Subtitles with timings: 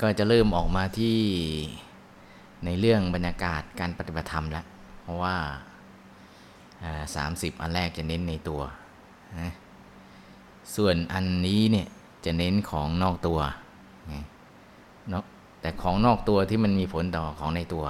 [0.00, 1.18] ก็จะเริ่มออกมาที่
[2.64, 4.66] ในเรื่องบรรยากาศการปฏิบัติธรรมแล้ว
[5.02, 5.36] เพราะว่า
[7.16, 8.60] สามสิบอันแรกจะเน้นในตัว
[9.40, 9.52] นะ
[10.76, 11.88] ส่วนอันนี้เนี่ย
[12.24, 13.38] จะเน้นของนอกตัว
[15.12, 15.24] นะ
[15.60, 17.84] แต่ของนอกตัวที่มันมีผลต่อของในตัว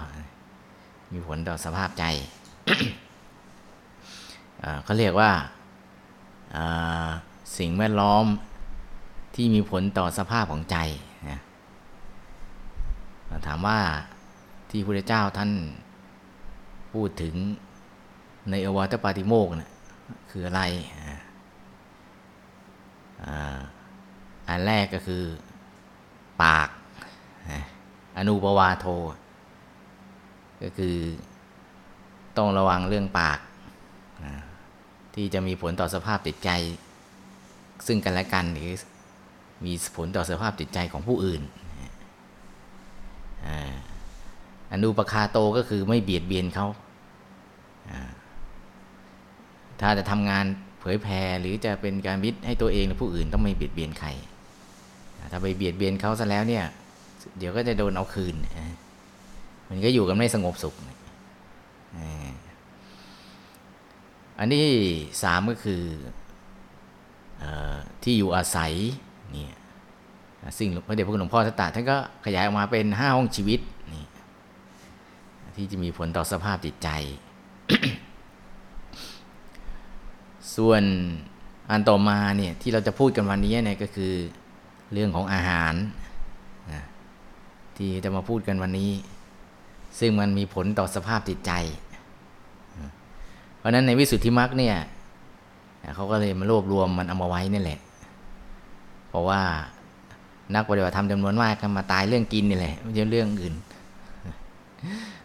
[1.12, 2.04] มีผลต่อสภาพใจ
[4.84, 5.30] เขาเรียกว่า
[7.58, 8.24] สิ่งแวดล้อม
[9.34, 10.78] ที่มีผลต่อสภาพของใจ
[13.46, 13.78] ถามว่า
[14.70, 15.50] ที่พระเจ้าท่าน
[16.92, 17.34] พูดถึง
[18.50, 19.70] ในอวัตปาติโมกนะ
[20.30, 20.62] คืออะไร
[24.48, 25.22] อันแรกก็คือ
[26.42, 26.68] ปาก
[28.18, 28.86] อนุปวาโท
[30.62, 30.96] ก็คือ
[32.36, 33.38] ต้องระวังเรื่องปาก
[35.14, 36.50] ที่จะมีผลต่อสภาพจิตใจ
[37.86, 38.70] ซึ่งกันและกันหรือ
[39.64, 41.42] มีผลต่อสภาพจิตใจของผู้อื่น
[44.72, 46.66] อนุปคาโตก็คือไม่เบียดเบียนเขา
[49.80, 50.44] ถ้าจะทำงาน
[50.80, 54.08] เผยแผ่หรือจะเป็นการวิทย์ให้ตัวเองหรือผู้อื่นต้องไม่เบียดเบียนใคร
[55.32, 56.64] ถ้าไปเบียดเบียนเขาซะแล้วเนี่ย
[57.38, 58.34] เดี๋ยวก็จะโดนเอาคืน
[59.68, 60.74] มันก็อยู่กันไม่สงบสุข
[64.38, 64.66] อันนี้
[65.22, 65.82] สามก็คือ
[67.42, 67.44] อ
[68.02, 68.72] ที่อยู่อาศัย
[69.36, 69.46] นี่
[70.58, 73.60] สิ่งพระเดชพระคุณหลวงพ่อสตาท่านก็ขยายออกมาเป็นห้าห้องชีวิต
[73.94, 74.04] นี่
[75.56, 76.88] ที่จะมีผลต่อสภาพจิตใจ
[80.56, 80.82] ส่วน
[81.70, 84.12] อันต่อมาเนี่ยที่เราจะพูดกันวันนี้เนี่ยก็คือ
[84.92, 85.74] เรื่องของอาหาร
[86.72, 86.82] นะ
[87.76, 88.90] ที่จะมาพูดกันวันนี้
[90.00, 91.52] ซึ่งมันมีผลต่อสภาพจิตใจ
[93.56, 94.76] เพราะนั้นในวิสุทธิมรรคเนี่ย
[95.94, 97.80] เขาก็เลยมารวบรวมมันเอามาไว้นี่แหละ
[99.08, 99.42] เพราะว่า
[100.54, 103.54] นักปฏิบัติธรรมจำนวนมากก็มาตายเรื่องกินนี่แหละไม่ใช่เรื่องอื่น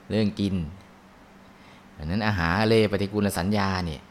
[0.09, 0.53] เรื่องกิน
[1.97, 4.01] ดังนั้นอาหารเลปฏิกูลสัญญาเนี่ย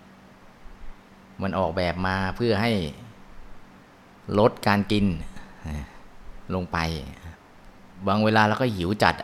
[1.43, 2.71] มันออกแบบมาเพื่อให้
[4.39, 5.05] ลดการกิน
[6.55, 6.79] ลงไป
[8.07, 9.15] บางเวลาเราก็หิวจัด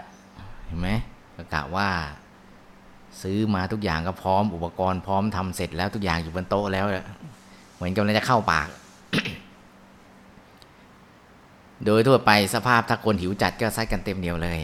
[0.66, 0.88] เห็นไหม
[1.36, 1.88] ก็กะว่า
[3.22, 6.86] ซื้อมาทุกอย่างก็พร้อมอุปกรณ์พร้อมทำเสร็จแล้วทุกอย่างอยู่บนโต๊ะแล้ว
[7.74, 8.68] เหมือนกำลังจะเข้าปาก
[11.84, 14.60] โดยทั่วไปสภาพถ้าคนหิวจัดก็ซัดกันเต็มเดียวเลย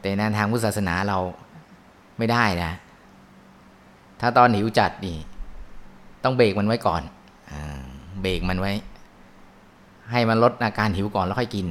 [0.00, 1.18] แต่ในทางพุทธศาสนาเรา
[2.18, 2.72] ไม่ได้นะ
[4.20, 5.16] ถ้าตอนหิวจัดนี่
[6.24, 7.02] ต้องเบรกมันไว้ก่อน
[7.50, 7.52] อ
[8.22, 8.72] เบรกมันไว้
[10.10, 11.66] ให้มันลดอาการหิวก่อนแล้วค่อยกิน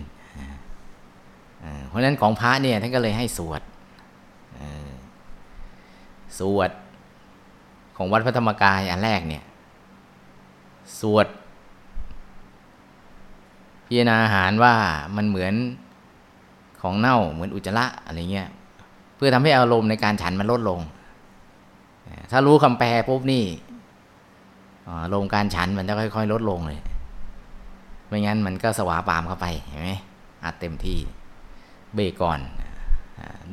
[1.87, 3.61] เพราะนั้นของพระเนี่ยท่านก็เลยให้สวด
[6.39, 6.71] สวด
[7.97, 9.43] ของวัดพระธรรมกายอันแรกเนี่ย
[10.99, 11.27] สวด
[13.87, 14.73] พิจารณาอาหารว่า
[15.15, 15.53] มันเหมือน
[16.81, 18.49] ของเน่าเหมือนอุจจาระอะไรเงี้ย
[19.15, 20.79] เพื่อทำให้อารมณ์ในการฉันมันลดลง
[22.31, 23.45] ถ้ารู้คำแปลปุ๊บนี่
[25.03, 26.81] อารมณ์การฉันมันจะค่อย ๆ ลดลงเลย
[28.07, 29.89] ไม่งั้นมันก็สวาปามเข้าไปเห็นไหม
[30.43, 30.99] อัดเต็มที่
[31.95, 32.39] เบรกก่อน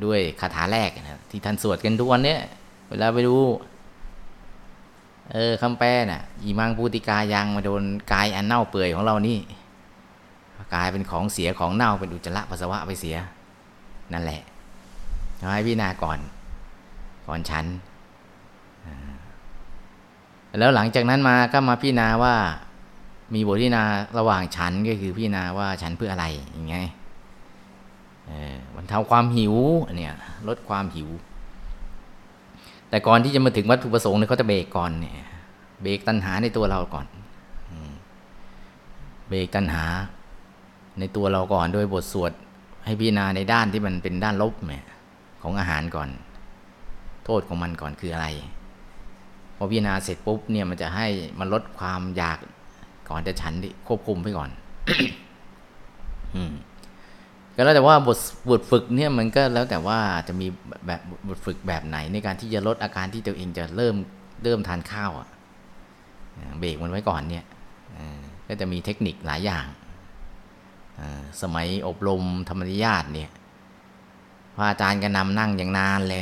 [0.03, 2.39] ด้วยคาถาแรกนะที่ท่านสวดกันทุกวันเนี้ย
[2.89, 3.35] เวลาไปดู
[5.31, 9.37] เออคำแปลน่ะอีมังปูติกายังมาโดนกายอันเน่าเปื่อยของเรานี่
[10.73, 13.17] กลายเป็นของเสียของเน่าเป็นอุจจาระปัสสาวะไปเสีย
[14.13, 14.41] นั่นแหละ
[15.51, 16.19] ให้พิจารณาก่อน
[17.27, 17.65] ก่อนฉัน
[20.59, 22.35] แล้วหลังจากนั้นมาก็มาพิจารณาว่า
[23.33, 23.83] มีบทพิจารณา
[24.17, 26.77] ระหว่างฉันก็คือพิจารณาว่าฉันเพื่ออะไรอย่างไง
[28.75, 29.55] บรรเทาความหิว
[29.97, 30.13] เนี่ย
[30.47, 31.09] ลดความหิว
[32.89, 35.15] แต่ก่อนที่จะมาถึงวัตถุประสงค์เนี่ยเขาจะเบรกก่อนเนี่ย
[35.83, 37.05] เบรกตัณหาในตัวเราก่อน
[39.29, 39.85] เบรกตัณหา
[40.99, 42.31] ในตัวเราก่อนโดยบทสวด
[42.85, 44.85] ให้พิจารณาในด้านที่มันเป็นด้านลบเนี่ย
[45.41, 46.09] ของอาหารก่อน
[47.25, 48.27] โทษของมันก่อนคืออะไร
[49.57, 51.07] พอพิจารณาเสร็จปุ๊บเนี่ยมันจะให้
[51.39, 52.37] มันลดความอยาก
[53.09, 53.53] ก่อนจะฉัน
[53.87, 54.49] ควบคุมไปก่อน
[56.35, 56.53] อืม
[57.55, 58.17] ก็แล้วแต่ว่าบท
[58.49, 60.47] บทฝึกเนี่ยมันก็แล้วแต่ว่าจะมี
[60.87, 63.95] แบบบทฝึกแบบไหนในการที่จะลดอาการที่ตัวเองจะเริ่ม
[64.43, 65.27] เริ่มทานข้าวอะ
[66.59, 67.45] เบรกมันไว้ก่อนเนี่ย
[68.47, 69.65] ก็จะมีเทคนิคหลายอย่าง
[71.41, 73.29] สมัยอบรมธรรมนิยาตเนี่ย
[74.55, 76.21] พระอาจารย์ก็นำนั่งอย่างนานเลย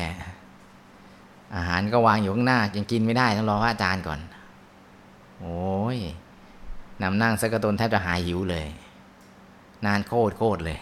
[1.56, 4.20] อาหารก็วางอยู่ข้างหน้ายังกินไม่ได้ต้องรอพระอาจารย์ก่อน
[5.40, 5.98] โอ้ย
[7.02, 8.66] นำนั่งสักกระตนแทบจะหายหิวเลย
[9.86, 10.80] นานโคตรโคตรเลย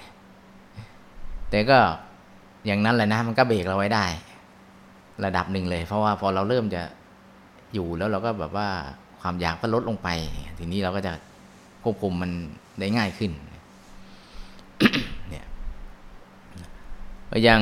[1.49, 1.79] แต่ก็
[2.65, 4.05] อย่างนั้นแหละนะ มันก็เบรกเราไว้ได้
[5.25, 6.81] ระดับหนึ่งเลย เพราะว่าพอเราเริ่มจะ
[7.73, 8.67] อยู่แล้วเราก็แบบว่า
[9.21, 10.09] ความอยากก็ลดลงไป
[10.57, 11.13] ทีนี้เราก็จะ
[11.83, 12.31] ควบคุมมัน
[12.79, 13.31] ได้ง่ายขึ้น
[17.43, 17.61] อย่าง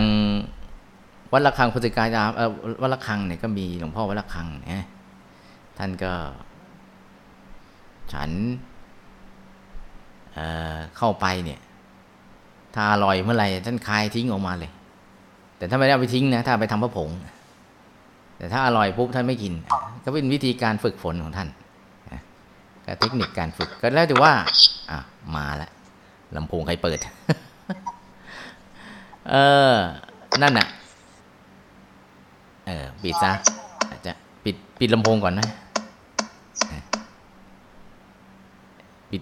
[1.34, 2.30] วัดระฆังพุทธกายาม
[2.82, 4.86] วัดระฆังเนี่ยก็มีหลวงพ่อวัดระฆังเนี่ย
[5.78, 6.14] ท่านก็
[8.14, 8.32] ฉัน
[10.34, 11.60] เเข้าไปเนี่ย
[12.76, 14.72] ถ้าอร่อยเมื่อไหร่ท่านคายทิ้งออกมาเลย
[15.58, 17.10] แต่ถ้าไม่ได้ไปทิ้งนะถ้าไปทำพระผง
[18.38, 19.54] แต่ถ้าอร่อยปุ๊บท่านไม่กิน
[20.04, 21.50] ก็เป็นวิธีการฝึกฝนของท่าน
[22.86, 24.34] ก็เทคนิคการฝึกก็แล้วแต่ว่า
[24.92, 25.00] อะ
[25.36, 25.72] มาแล้ว
[26.36, 27.00] ลำโพงใครเปิด
[29.32, 29.36] เอ
[29.74, 29.76] อ
[30.42, 30.68] นั่นน่ะ
[32.66, 33.32] เออ ปิดซะ
[33.90, 34.12] อาจจะ
[34.44, 35.48] ปิดปิดลำโพงก่อนนะ
[39.10, 39.22] ปิด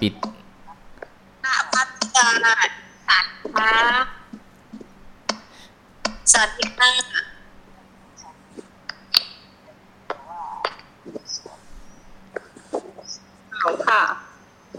[0.00, 0.14] ปิด
[1.42, 1.82] พระพั
[2.14, 2.54] ฒนา
[3.08, 3.72] สันค่ะ
[6.32, 6.90] สวัสดีค่ะ
[13.88, 14.02] ค่ะ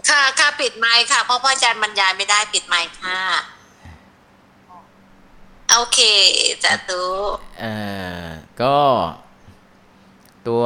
[0.08, 3.18] ค่ะ ค่ะ ปิดไมค์ค่ะ เพราะพ่ออาจารย์บรรยายไม่ได้ปิดไมค์ค่ะ
[5.70, 5.98] โอเค
[6.64, 7.02] จะตู
[7.60, 7.72] เอ่
[8.22, 8.24] อ
[8.62, 8.76] ก็
[10.48, 10.64] ตัว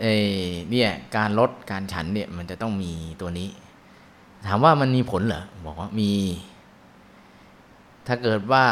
[0.00, 0.06] เอ
[0.70, 3.48] เนี่ยการลดการฉันเนี่ยมันจะต้องมีตัวนี้
[4.46, 6.10] ถามว่ามันมีผลเหรอบอกว่ามี
[8.06, 8.64] ถ้าเกิดว่า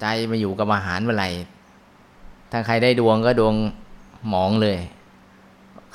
[0.00, 1.28] ใจมาอยู่กับอาหารเมื่อไหร่
[2.50, 3.54] ถ้าใครได้ดวงก็ดวง
[4.28, 4.78] หมองเลย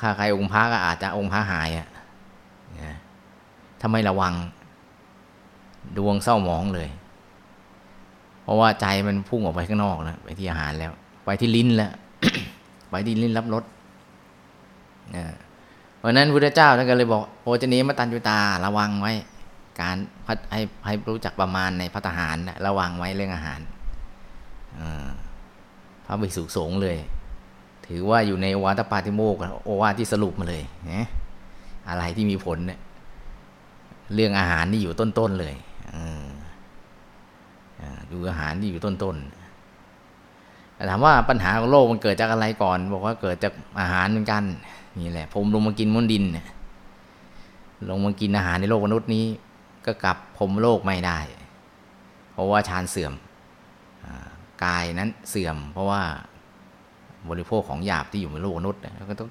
[0.00, 2.94] ถ้าใครองค์พระก็อาจจะองค์พระหายอะ่ะ
[3.80, 4.34] ถ้าไม่ระวัง
[5.98, 6.88] ดวงเศร้าหมองเลย
[8.50, 10.92] ราะว่าใจมันพุ่งออกไปข้างนอกแล้วไปที่อาหารแล้ว
[11.24, 11.92] ไปที่ลิ้นแล้ว
[12.90, 13.64] ไปที่ลิ้นรับรส
[15.98, 19.12] เพราะนั้นพุทธเจ้าท่านก็เลยบอกโอจเนมตันจุตาระวังไว้
[19.80, 19.96] การ
[20.52, 22.36] ให้ให้รู้จักประมาณในพัฒหาร
[22.66, 23.60] ระวังไว้เรื่องอาหาร
[26.06, 26.96] พระภิกษุสงเลย
[27.86, 30.62] ถือว่าอยู่ในโอวาทปาติโมกโอวาทที่สรุปมาเลย
[30.92, 31.06] นะ
[31.88, 32.80] อะไรที่มีผลเนี่ย
[34.14, 35.54] เรื่องอาหารนี่อยู่ต้นๆเลย
[38.12, 44.42] ดูอาหารที่อยู่ต้นๆถามว่าปัญหาของโลกมันเกิดจากอะไรก่อน บอกว่าเกิดจากอาหารเหมือนกัน
[45.00, 46.24] นี่แหละ ผมลงมากินมุนดิน
[47.90, 49.24] ลงมากินอาหารในโลกมนุษย์นี้
[49.86, 51.18] ก็กลับผมโลกไม่ได้
[52.32, 53.12] เพราะว่าฌานเสื่อม
[54.64, 56.02] กายนั้นเสื่อม เพราะว่า
[57.28, 58.80] บริโภคของหยาบที่อยู่ในโลกมนุษย์
[59.10, 59.30] ก็ต้อง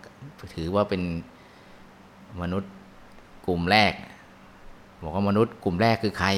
[0.55, 1.01] ถือว่าเป็น
[2.41, 2.71] มนุษย์
[3.47, 3.93] กลุ่มแรก
[5.03, 6.29] บอกว่ามนุษย์กลุ่มแรกคือใคร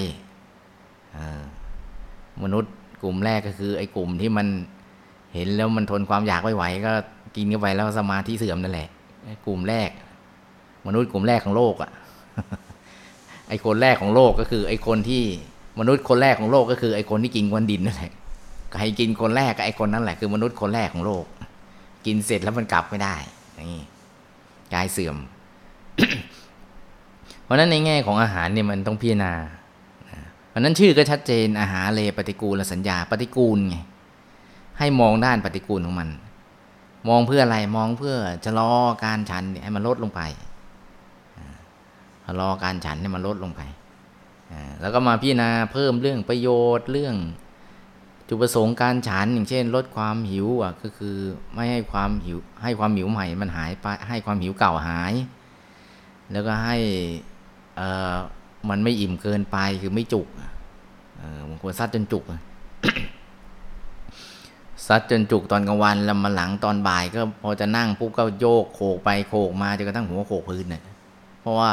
[2.43, 2.71] มนุษย์
[3.03, 4.47] กลุ่มแรกก็คือ ไอ้กลุ่มที่มัน
[5.33, 6.91] เห็นแล้วมันทนความอยากไม่ไหว ก็
[7.35, 8.87] กินเข้าไปแล้วสมาธิเสื่อมนั่นแหละ
[9.45, 9.89] กลุ่มแรก
[10.87, 11.91] มนุษย์กลุ่มแรกของโลกอะ่ะ
[13.49, 15.23] ไอ้คนแรกของโลกก็คือ ไอ้คนที่
[15.79, 18.11] มนุษย์คนแรกของโลกก็คือไอ้คนที่กินควันดินนั่นแหละ
[18.73, 21.25] ใครกินคนแรกก็ไอ้คนนั้นแหละคือมนุษย์คนแรกของโลก
[22.05, 23.15] กินเสร็จแล้วมันกลับไม่ได้
[23.71, 23.83] นี่
[24.73, 25.17] กายเสื่อม
[27.43, 29.33] เพราะนั้นในแง่ของอาหารเนี่ยมันต้องพิจารณา
[30.51, 33.77] เพราะนั้นชื่อก็ชัดเจนอาหารเลปฏิกูลสัญญาปฏิกูลไง
[34.79, 36.09] ให้มองด้านปฏิกูลของมัน
[37.09, 38.71] มองเพื่ออะไรมองเพื่อจะรอ
[39.03, 40.21] การฉันให้มันลดลงไป
[42.39, 43.61] รอการฉันให้มันลดลงไป
[44.81, 47.15] แล้วก็มาพิจารณาเพิ่มเรื่องประโยชน์เรื่อง
[48.27, 51.17] จุดประสงค์การฉันอย่างเช่น ลดความหิวอะก็คือ
[51.53, 55.13] ไม่ให้ความหิวให้ความหิวใหม่มันหายไปให้ความหิวเก่าหาย
[56.31, 56.77] แล้วก็ให้
[58.69, 60.27] มันไม่อิ่มเกินไปคือไม่จุก
[61.49, 62.23] บางคนซัดจนจุก
[64.87, 70.83] ซัดจนจุกตอนกลางวันแล้วมาหลังตอนบ่ายก็พอจะนั่งปุ๊บก็โยกโขกไปโขกมาจนกระทั่งหัวโขกพื้นเนี่ย
[71.41, 71.71] เพราะว่า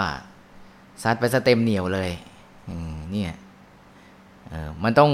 [1.03, 2.11] ซัดไปสเต็มเหนียวเลย
[3.13, 3.35] เนี่ย
[4.83, 5.11] มันต้อง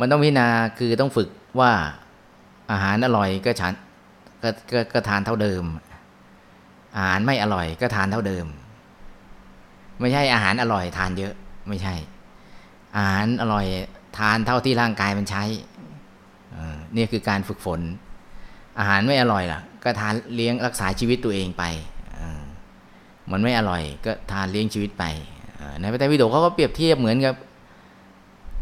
[0.00, 0.48] มันต้องพิจารณา
[0.78, 1.28] คือต้องฝึก
[1.60, 1.72] ว่า
[2.70, 3.72] อาหารอร่อยก็ฉัน
[4.42, 5.64] กกก็ทานเท่าเดิม
[6.96, 8.46] อาหารไม่อร่อยก็ทานเท่าเดิม
[10.00, 11.34] ไม่ใช่อาหารอร่อยทานเยอะ
[11.68, 11.94] ไม่ใช่
[12.96, 13.66] อาหารอร่อย
[14.18, 15.44] ทานเท่าที่ร่างกายมันใช้
[16.96, 17.80] นี่คือการฝึกฝน
[18.78, 21.64] อาหารไม่อร่อยล่ะ ก็ทานเลี้ยงรักษาชีวิตตัวเองไป
[23.32, 25.04] มันไม่อร่อยก็ทานเลี้ยงชีวิตไป
[25.80, 27.34] ในพระไตรปิฎกเขาก็เปรียบเทียบเหมือนกับ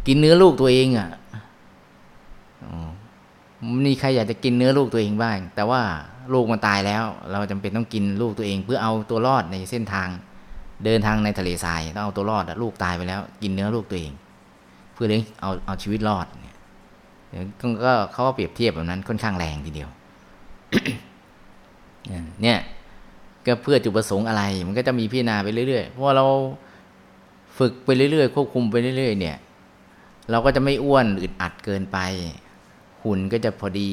[0.06, 1.08] กินเนื้อลูกตัวเองอะ
[3.86, 5.80] มีใครอยากจะกินเนื้อลูกตัวเองบ้าง แต่ว่า
[6.32, 10.08] ลูกมันตายแล้ว เราจำเป็นต้องกินลูกตัวเอง เพื่อเอาตัวรอดในเส้นทาง
[10.84, 14.12] เดินทางในทะเลทรายต้องเอาตัวรอดลูกตายไปแล้ว กินเนื้อลูกตัวเอง
[14.94, 16.56] เพื่อเลี้ยงเอาเอาชีวิตรอดเนี่ย
[17.84, 19.90] ก็เขาเปรียบเทียบแบบนั้นค่อนข้างแรงทีเดียว
[22.42, 22.58] เนี่ย
[23.46, 26.26] ก็เพื่อจุดประสงค์อะไร มันก็จะมีพิจารณาไปเรื่อยๆเพราะเรา
[27.58, 29.36] ฝึกไปเรื่อยๆควบคุมไปเรื่อยๆ เนี่ย
[30.30, 31.98] เราก็จะไม่อ้วนอึดอัดเกินไป
[33.02, 33.90] หุ่นก็จะพอดี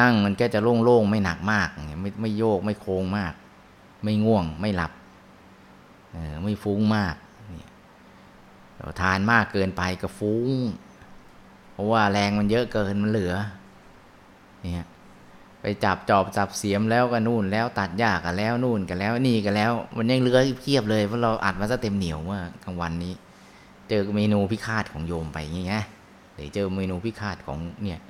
[0.00, 1.68] นั่งมันก็จะโล่งๆไม่หนักมาก
[2.00, 3.32] ไม่ไม่โยกไม่โค้งมาก
[4.04, 4.92] ไม่ง่วงไม่หลับ
[6.42, 7.14] ไม่ฟุ้งมาก
[9.00, 10.50] ทานมากเกินไปก็ฟุ้ง
[11.72, 13.34] เพราะว่าแรงมันเยอะเกินมันเหลือ
[14.62, 14.86] เนี่ย
[15.60, 23.14] ไปจับจอบจับเสียมแล้วก็นู่นแล้วตัดหญ้ากันแล้วนู่นกันแล้วนี่กันแล้ว มันยังเหลือเพียบเลยเพราะเราอัดมาซะเต็มเหนียวว่ากลางวันนี้
[23.88, 25.84] เจอเมนูพิฆาตของโยมไปอย่างเงี้ย
[26.34, 28.00] หรือเจอเมนูพิฆาตของเนี่ย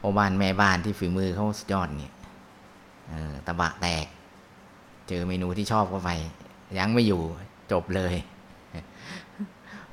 [0.00, 2.12] พ่อบ้านแม่บ้านที่ฝีมือเขาสุดยอดเนี่ย
[3.12, 4.06] ออตะบะแตก
[5.08, 6.10] เจอเมนูที่ชอบเข้าไป
[6.78, 7.20] ยังไม่อยู่
[7.72, 8.14] จบเลย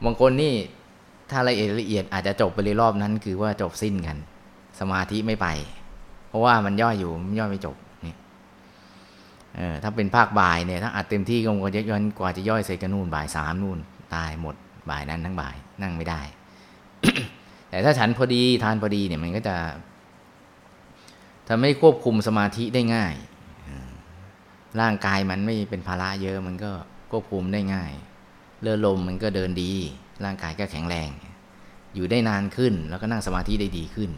[0.05, 0.53] บางคนนี่
[1.29, 4.17] ถ้าละเอียดละเอียดอาจจะจบไปเลยรอบนั้น คือว่าจบสิ้นกัน
[4.79, 5.47] สมาธิไม่ไป
[6.27, 7.75] เพราะว่ามันย่ออยู่มันย่อไม่จบ
[8.05, 8.15] นี่
[9.55, 13.77] เออถ้าเป็นภาคบ่ายเนี่ยถ้าอัดเต็มที่ก็คงจะย้อนกว่าจะย่อยเสร็จก็นู่นบ่ายสามนู่น
[14.15, 14.55] ตายหมด
[14.89, 16.21] บ่ายนั้นทั้งบ่ายนั่งไม่ได้
[17.69, 19.55] แต่ถ้าฉันพอดีทานพอดีเนี่ยมันก็จะ
[21.47, 23.13] ทำให้ควบคุมสมาธิได้ง่าย
[24.79, 26.71] ร่างกายมันไม่เป็นภาระเยอะมันก็
[27.11, 27.91] ควบคุมได้ง่าย
[28.61, 29.71] เลือดลมมันก็เดินดี
[30.25, 31.09] ร่างกายก็แข็งแรง
[31.95, 34.09] อยู่ได้นานขึ้นแล้วก็นั่งสมาธิได้ดีขึ้น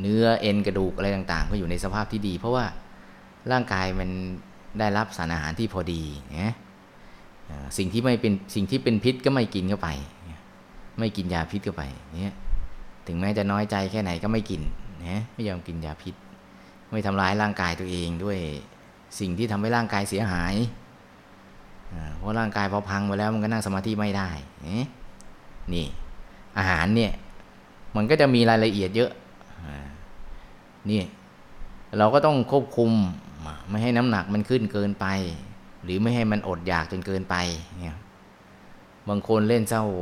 [0.00, 2.64] เนื้อเอ็นกระดูกอะไรต่างๆ ก็อยู่ในสภาพที่ดี เพราะว่า
[3.52, 4.08] ร่างกายมัน
[4.78, 6.02] ได้รับสารอาหารที่พอดี
[6.38, 6.54] นะ
[7.50, 9.88] อ่าสิ่งที่ไม่เป็นสิ่งที่เป็นพิษก็ไม่กินเข้าไป
[10.98, 11.82] ไม่กินยาพิษเข้าไป
[12.20, 12.34] เนี่ย
[13.06, 14.62] ถึงแม้จะน้อยใจแค่ไหนก็ไม่กิน
[15.06, 16.14] นะไม่ยอมกินยาพิษ
[16.92, 18.38] ไม่ทำร้ายร่างกายตัวเองด้วย
[19.20, 20.54] สิ่งที่ทำให้ร่างกายเสียหาย
[22.16, 24.28] เพราะร่างกายพอพังไปแล้วมันก็นั่งสมาธิไม่ได้
[25.74, 25.86] นี่
[26.58, 27.12] อาหารเนี่ย
[27.96, 29.10] มันก็จะมีรายละเอียดเยอะ
[30.90, 31.02] นี่
[31.98, 32.92] เราก็ต้องควบคุม
[33.68, 35.06] ไม่ให้น้ำหนักมันขึ้นเกินไป
[35.84, 37.36] หรือไม่ให้มันอดอยากจนเกินไป
[37.82, 37.98] เนี่ย
[39.08, 40.00] บางคนเล่นเศร้าโห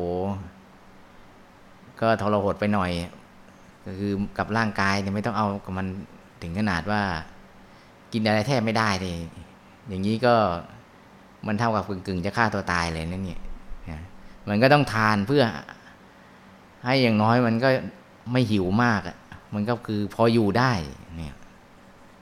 [2.01, 2.91] ก็ทรหดไปหน่อย
[3.87, 5.87] ก็คือกับร่างกายเนี่ยไม่ต้องเอากับมัน
[6.43, 7.03] ถึงขนาดว่า
[8.13, 9.17] กินอะไรแทบไม่ได้เลย
[9.89, 10.35] อย่างนี้ก็
[11.47, 13.41] มันเท่ากับกึ่งๆจะฆ่าตัวตายเลยนั่นเนี่ย
[13.91, 14.01] นะ
[14.49, 15.45] มันก็ต้องทานเพื่อ
[16.85, 17.69] ให้อย่างน้อยมันก็
[18.33, 19.17] ไม่หิวมากอะ
[19.55, 20.73] มันก็คือพออยู่ได้
[21.17, 21.35] เนี่ย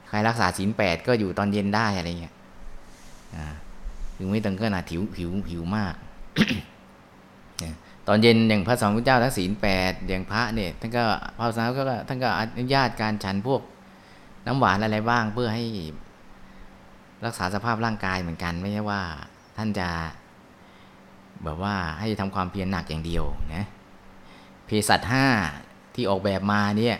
[0.07, 2.35] ใครรักษาศีลแปดก็อยู่ตอนเย็นได้อะไรเงี้ย
[3.35, 3.47] อ่า
[4.17, 5.95] ถึงไม่ถึงขนาดหิวหิวหิวมาก
[8.07, 11.03] ตอนเย็นอย่างพระสงฆ์พระเจ้าทั้งศีลแปดอย่างพระเนี่ยท่านก็
[11.37, 13.61] พระสงฆ์ก็ท่านก็อนุญาตการฉันพวก
[14.47, 15.63] น้ำหวานอะไรบ้างเพื่อให้
[17.25, 19.01] รักษาสภาพร่างกายเหมือนกัน ไม่ใช่ว่า
[19.57, 19.89] ท่านจะ
[21.43, 23.65] แบบว่าให้ทำความเพียรหนักอย่างเดียวนะ
[24.65, 25.25] เภสัชห้า
[25.95, 26.97] ที่ออกแบบมาเนี่ย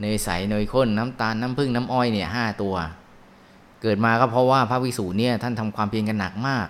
[0.00, 2.74] เนยใสเนยข้นน้ำตาลน้ำผึ้งน้ำอ้อยเนี่ยห้าตัว
[3.82, 6.68] เกิดมาก็เพราะว่าพระวิสูจน์เนี่ยท่านทำความเพียรกันหนักมาก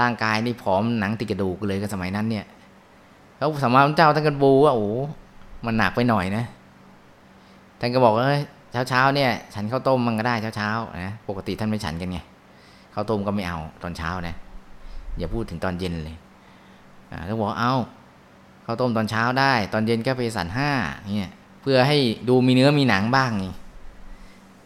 [0.00, 2.46] ร่างกายนี่ผอมหนังติดกระดูกเลยก็สมัยนั้นเนี่ย
[3.38, 4.88] แล้วสมมาพระเจ้าท่านก็บูว่าโอ้
[5.66, 6.44] มันหนักไปหน่อยนะ
[7.80, 8.24] ท่านก็บอกว่า
[8.72, 10.70] เช้าเช้าเนี่ย ฉันข้าวต้มมันก็ได้เช้าเช้า
[11.04, 12.18] นะปกติท่านไม่ฉันกันไง
[12.94, 14.36] ข้าวต้มก็ไม่เอาตอนเช้านะ
[15.18, 16.16] อย่าพูดถึงตอนเย็นเลย
[17.10, 17.74] อ่าก็บอกเอา
[18.66, 20.70] ข้าวต้มตอนเช้าได้ ตอนเย็นก็ไปสันห้า
[21.16, 21.98] เนี่ยเพื่อให้
[22.28, 23.46] ดูมีเนื้อมีหนังบ้างไง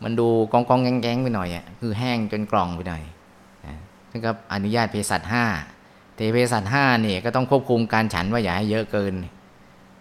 [0.02, 3.02] มันดูกองกองแกงแกงๆไปหน่อยอะคือแห้งจนกล่องไปหน่อย
[3.66, 3.75] นะ
[4.10, 5.44] ท่านก็อนุญาตเภสัชห้า
[6.14, 9.14] แต่เภสัชห้าเนี่ยก็ต้องควบคุมการฉันว่าอย่าให้เยอะเกิน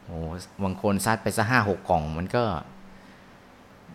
[0.05, 0.17] โอ้
[0.63, 2.43] บางคนซัดไปสักห้าหกกล่องมันก็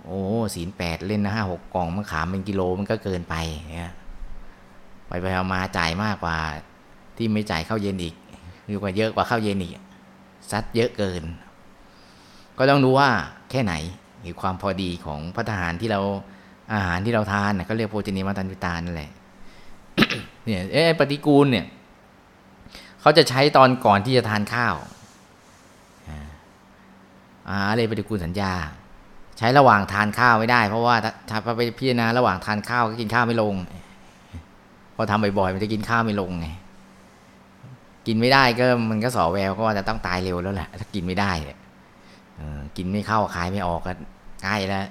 [0.04, 0.21] โอ้
[0.54, 3.35] ศีลแปดเล่นนะห้าหกกล่องมะขามเป็นกิโลมันก็เกินไป
[3.75, 3.92] เนี่ย
[5.09, 6.37] ไปไปเอามาจ่ายมากกว่า
[7.16, 8.14] ที่ไม่จ่ายข้าวเย็นอีก
[8.64, 9.73] หรือกว่าเยอะกว่าข้าวเย็นอีก
[10.50, 11.23] ซัดเยอะเกิน
[12.59, 13.09] ก็ต้องดูว่า
[13.50, 13.75] แค่ไหน
[14.21, 16.00] หรือความพอดีของพระทหารที่เรา
[16.73, 19.11] อาหารที่เราทานนะก็เรียกโภชเนีมัตันวิตานั่นแหละ
[20.45, 21.66] เนี่ยเอ๊ปฏิกูลเนี่ย
[23.00, 24.75] เขาจะใช้ตอนก่อนที่จะทานข้าว
[26.09, 26.19] อ่า
[27.49, 28.52] อ่าเลยปฏิกูลสัญญา
[29.41, 33.55] ใช้ระหว่างทานข้าวไม่ได้ เพราะว่าถ้าถ้าไปพิจารณาระหว่างทานข้าวก็กินข้าวไม่ลง
[34.95, 36.49] พอทำบ่อยๆมันจะกินข้าวไม่ลงไง
[38.07, 41.33] กินไม่ได้ก็มันก็สอแววก็ว่าจะต้องตายเร็วแล้วแหละถ้ากินไม่ได้
[42.77, 43.93] กินไม่เข้าคายไม่ออกก็
[44.43, 44.87] ใกล้แล้ว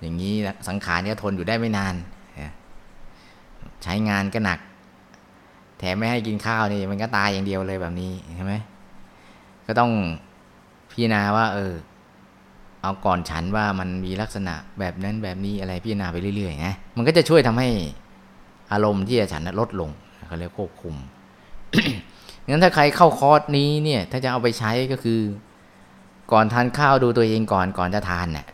[0.00, 0.32] อย่างนี้
[0.68, 1.94] สังขารเนี่ยทนอยู่ได้ไม่นาน
[3.82, 4.58] ใช้งานก็หนัก
[5.78, 8.54] แถมไม่ให้กินข้าวนี่มันก็ตายอย่างเดียวเลยแบบนี้ใช่ไหม
[9.66, 9.90] ก็ต้อง
[10.90, 11.72] พิจารณาว่า เออ
[12.84, 17.68] เอาก่อนฉันว่ามันมีลักษณะแบบนั้นแบบนี้อะไรพิจารณาไปเรื่อยๆนะมันก็จะช่วยทำให้
[18.72, 19.90] อารมณ์ที่จะฉันลดลง
[20.26, 20.94] เขาเรียกควบคุม
[22.48, 25.20] งั้นถ้าใครเข้าคอร์สนี้เนี่ย ถ้าจะเอาไปใช้ก็คือ
[26.32, 28.46] ก่อนทานข้าวดูตัวเองก่อนก่อนจะทานเนี่ย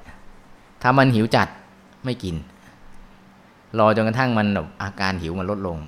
[0.82, 1.48] ถ้ามันหิวจัด
[2.04, 2.34] ไม่กิน
[3.78, 5.78] รอจนกระทั่งมันแบบอาการหิวมันลดลง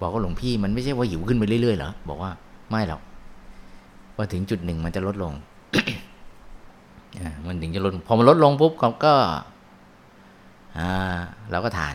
[0.00, 2.30] บอกว่าหลวงพี่มันไม่ใช่ว่าหิวขึ้นไปเรื่อยๆเหรอบอกว่า
[2.70, 3.00] ไม่หรอก
[4.14, 5.32] พอถึงจุดหนึ่งมันจะลดลง
[7.46, 8.72] มันถึงจะลดพอมันลดลงปุ๊บ
[9.04, 9.14] ก็
[10.78, 11.18] อ่า
[11.50, 11.94] เราก็ทาน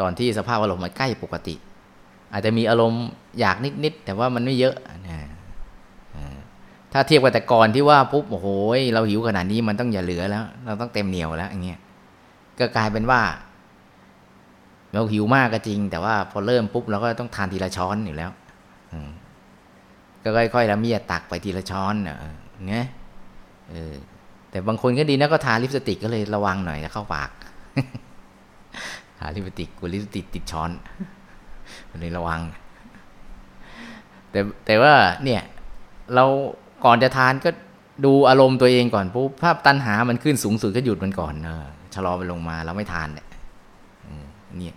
[0.00, 1.54] ตอนที่สภาพอารมณ์มันใกล้ปกติ
[2.32, 3.04] อาจจะมีอารมณ์
[3.40, 4.74] อยากนิดๆแต่ว่ามันไม่เยอะ
[6.92, 8.46] ถ้าเทียบกับแต่ก่อนที่ว่าปุ๊บโอ้โห
[8.94, 11.80] เราหิวขนาดนี้มันต้องอย่าเหลือแล้ว เราต้องเต็มเหนียวแล้วอย่างเงี้ย
[12.58, 13.20] ก็กลายเป็นว่า
[14.92, 18.30] เราหิวมากก็จริง แต่ว่าพอเริ่มปุ๊บเราก็ต้องทานทีละช้อนอยู่แล้ว
[20.22, 22.16] ก็ค่อยๆละเมียตักไปทีละช้อนเนอะ
[22.70, 22.86] เงี้ย
[23.70, 23.94] เออ
[24.50, 27.30] แต่บางคนก็ดีนะก็ทาลิปสติกก็เลยระวังหน่อยจะเข้าปาก
[29.18, 30.70] ทาลิปสติกกลัวลิปสติกติดช้อน
[32.00, 32.40] เลยระวัง
[34.30, 34.94] แต่แต่ว่า
[35.24, 35.42] เนี่ย
[36.14, 36.24] เรา
[36.84, 37.50] ก่อนจะทานก็
[38.04, 43.26] ดูอารมณ์ตัวเองก่อนปุ๊บภาพตัณหามันขึ้นสูงสุดก็หยุดมันก่อนเออชะลอไปลงมาเราไม่ทานเนี่ย
[44.06, 44.24] อืม
[44.56, 44.76] เนี่ย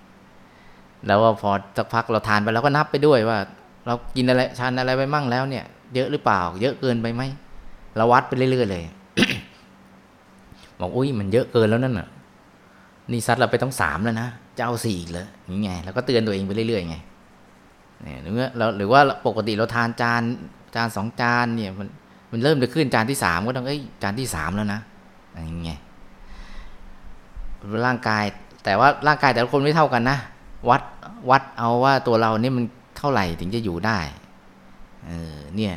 [1.06, 3.38] แล้วว่าพอสักพักเราทานไปเราก็นับไปด้วยว่า
[3.86, 7.24] เรากินอะไรทานอะไรไปมั่งแล้วเนี่ย เยอะหรือเปล่า เยอะเกินไปไหม
[7.96, 8.84] เราวัดไปเรื่อยๆเลย
[10.80, 12.08] บอกอุ้ยมันเยอะเกินแล้วนั่นน่ะ
[13.12, 16.96] นี่ซัดเราไปต้องสามแล้วนะจะเอาสี่อีกเหรออย่างไงแล้วก็เตือนตัวเองไปเรื่อยๆไง
[18.04, 20.22] เนี่ยหรือว่าเราหรือว่าปกติเราทานจาน
[20.76, 21.88] จานสองจานเนี่ยมัน
[22.32, 24.82] มันเริ่มจะขึ้นจานที่สามก็ต้องเอ้ยจานที่สามแล้วนะ
[25.48, 25.80] อย่างเงี้ย
[27.86, 28.24] ร่างกาย
[28.64, 30.18] แต่ว่าร่างกายแต่ละคนไม่เท่ากันนะ
[30.70, 30.82] วัด
[31.30, 32.66] วัดเอาว่าตัวเราเนี่ยมัน
[32.98, 34.00] เท่าไหร่ถึงจะอยู่ได้
[35.08, 35.76] เออเนี่ย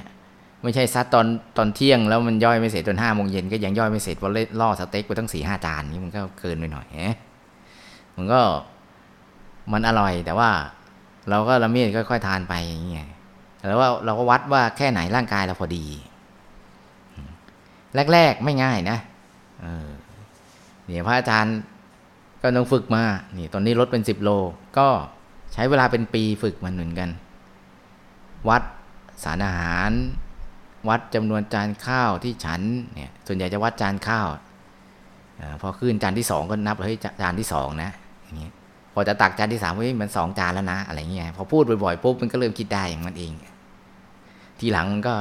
[0.64, 7.12] ไม่ใช่ซัดตอนตอนเที่ยงแล้วมันย่อยไม่เสร็จจนห้าโมงเย็นก็ยังย่อยไม่เสร็จเพราะเล่ล่อสเต็กไปตั้งสี่ห้าจานนี่มันก็เกินไปหน่อยแหม
[8.16, 8.40] มันก็
[9.72, 10.50] มันอร่อยแต่ว่า
[11.30, 13.10] เราก็ละเมียดค่อยๆทานไปอย่างเงี้ย
[13.68, 15.84] แล้วว่าเราก็วัดว่าแค่ไหนร่างกายเราพอดี
[18.12, 18.98] แรก ๆ ไม่ง่ายนะ
[19.62, 19.88] เออ
[20.84, 21.56] เนี่ยพระอาจารย์
[22.42, 23.02] ก็ต้องฝึกมา
[23.38, 24.30] นี่ตอนนี้ลดเป็นสิบโล
[24.78, 24.88] ก็
[25.52, 27.10] ใช้เวลาเป็นปีฝึกมันเหมือนกัน
[28.48, 28.62] วัด
[29.24, 29.90] สารอาหาร
[30.88, 32.60] วัดจำนวนจานข้าวที่ฉัน
[32.94, 34.28] เนี่ยส่วนใหญ่จะวัดจานข้าว
[35.40, 37.90] อพอขึ้นจานที่สองก็นับเฮ้ยจานที่สองนะ
[38.24, 38.52] อย่างเงี้ย
[38.94, 43.32] พอจะตักจานที่สามเฮ้ยมันสองจานแล้วนะอะไรเงี้ยพอพูดบ่อยๆปุ๊บมันก็เริ่มคิดได้อย่างมันเอง
[44.58, 45.14] ทีหลังมันก็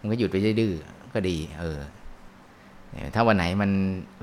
[0.00, 0.72] มันก็หยุดไปดื้อ
[1.14, 1.78] ก็ดี เออ
[3.14, 3.70] ถ้าวันไหนมัน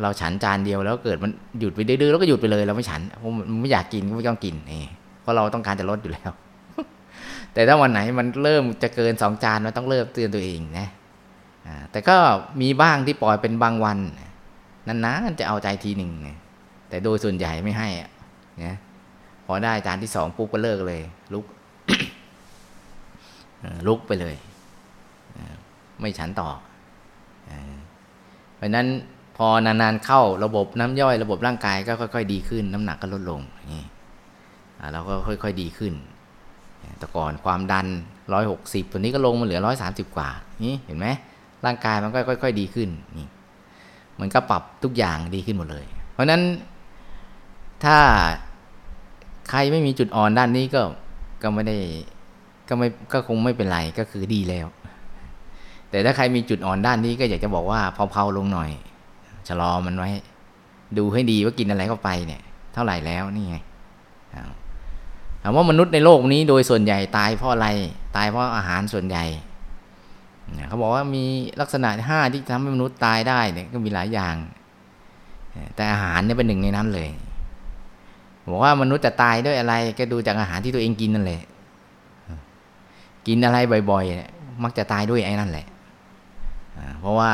[0.02, 6.32] เราฉันจานเดียวแล้วเกิดมันหยุดไปดื้อแล้วก็หยุดไปเลยเราไม่ฉันเพราะมันไม่อยากกินก็ไม่ต้องกินนี่เพราะเราต้องการจะลดอยู่แล้ว
[7.54, 10.88] แต่ถ้าวันไหนมันเริ่มจะเกินสองจานมันต้องเริ่มเตือนตัวเองนะ
[11.92, 12.18] แต่ก็
[12.62, 13.98] มีบ้างที่ปล่อยเป็นบางวัน
[14.88, 16.38] นานๆจะเอาใจทีหนึ่งนะ
[16.90, 18.10] แต่โดยส่วนใหญ่ไม่ให้อะ
[18.64, 18.76] นะ
[19.46, 21.02] พอได้จานที่สองปุ๊บก็เลิกเลย
[21.34, 21.46] ลุก
[23.88, 24.36] ลุกไปเลย
[26.00, 26.50] ไม่ฉันต่อ
[28.56, 28.88] เพราะนั้น
[29.38, 33.86] พอนานๆเข้าระบบน้ำย่อยระบบร่างกายก็ค่อยๆดีขึ้น น้ำหนักก็ลดลงอย่างนี้
[34.94, 35.94] เราก็ค่อย ๆ ดีขึ้น
[37.00, 37.88] แต่ก่อนความดัน
[38.34, 40.30] ร้อยหกสิบตัวนี้ก็ลงมาเหลือร้อยสามสิบกว่า
[40.66, 41.08] นี่เห็นไหม
[41.66, 43.28] ร่างกายมันก็ค่อยๆดีขึ้นนี่
[44.20, 46.42] มันก็ปรับทุกอย่างดีขึ้นหมดเลย เพราะนั้น
[47.84, 47.98] ถ้า
[49.50, 50.82] ใครไม่มีจุดอ่อนด้านนี้ก็
[51.44, 51.78] ก็ไม่ได้
[52.70, 54.68] ก็ไม่ก็คงไม่เป็นไรก็คือดีแล้ว
[55.90, 58.70] แต่ถ้าใครมีจุดอ่อนด้านนี้ก็อยากจะบอกว่าเผาๆลงหน่อย
[59.48, 60.10] ชะลอมันไว้
[60.98, 62.42] ดูให้ดีว่ากินอะไรเข้าไปเนี่ย
[62.74, 63.58] เท่าไหร่แล้วนี่ไง
[65.44, 67.68] ถามว่ามนุษย์ในโลกนี้โดยส่วนใหญ่ตายเพราะอะไร
[68.16, 69.26] ตายเพราะอาหารส่วนใหญ่
[70.68, 71.24] เขาบอกว่ามี
[71.62, 74.36] ลักษณะห้าที่ทำให้มนุษย์ตายได้เนี่ยก็มีหลายอย่าง
[75.76, 77.10] แต่อาหารเนี่ยเป็นหนึ่งในนั้นเลย
[78.52, 81.42] บอกว่ามนุษย์จะตายด้วยอะไร ก็ดูจากอาหารที่ตัวเองกินนั่นแหละ
[83.28, 83.58] กินอะไร
[83.92, 85.66] บ่อยๆ มักจะตายด้วยไอ้นั่นแหละ
[87.00, 87.32] เพราะว่า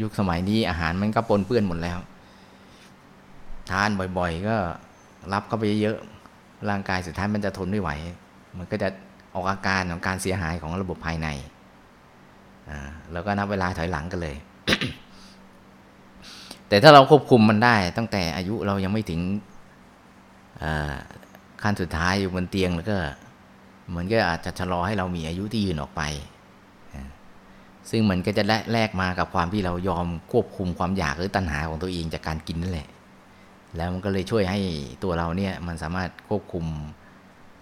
[0.00, 1.98] ยุคสมัยนี้อาหารมันก็ปนเปื้อนหมดแล้ว
[3.70, 4.56] ทานบ่อยๆ ก็
[5.32, 5.98] รับเข้าไปเยอะ
[6.68, 7.90] ร่างกายสุดท้ายมันจะทนไม่ไหว
[8.58, 8.88] มันก็จะ
[9.34, 11.28] ออกอาการของการเสียหายของระบบภายใน
[12.70, 12.78] อ่า
[13.12, 14.36] แล้วก็นับเวลาถอยหลังกันเลย
[16.68, 19.20] แต่ถ้าเราควบคุมมันได้ ตั้งแต่อายุเรายังไม่ถึง
[21.62, 22.96] ขั้นสุดท้ายอยู่บนเตียงแล้วก็
[23.94, 26.02] มันก็อาจจะชะลอให้เรามีอายุที่ยืนออกไป
[27.90, 28.42] ซึ่งมันก็จะ
[28.72, 32.88] แลกมากับความที่เรายอมควบคุมความอยากหรือตัณหาของตัวเองจากการกินนั่นแหละ
[33.76, 34.60] แล้วมันก็เลยช่วยให้
[35.04, 36.64] ตัวเราเนี่ยมันสามารถควบคุม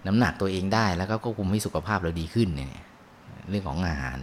[0.07, 2.69] น้ำหนักตัวเองได้ แล้วก็ควบคุมให้สุขภาพเราดีขึ้นเนี่ย
[3.49, 4.17] เรื่องของอาหาร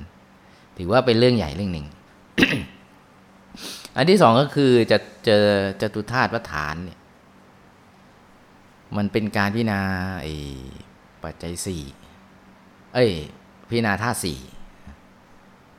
[0.78, 1.86] ถือว่าเป็นเรื่องใหญ่เรื่องหนึ่ง
[3.96, 5.44] อันที่สองก็คือจะเจอ
[5.80, 6.98] จตุธาตุวัฏฐานเนี่ย
[8.96, 9.80] มันเป็นการพิจารณา
[10.22, 10.26] ไอ
[11.22, 11.82] ปัจจัยสี่
[12.94, 13.10] เอ้ย
[13.68, 14.38] พิจารณาธาตุสี่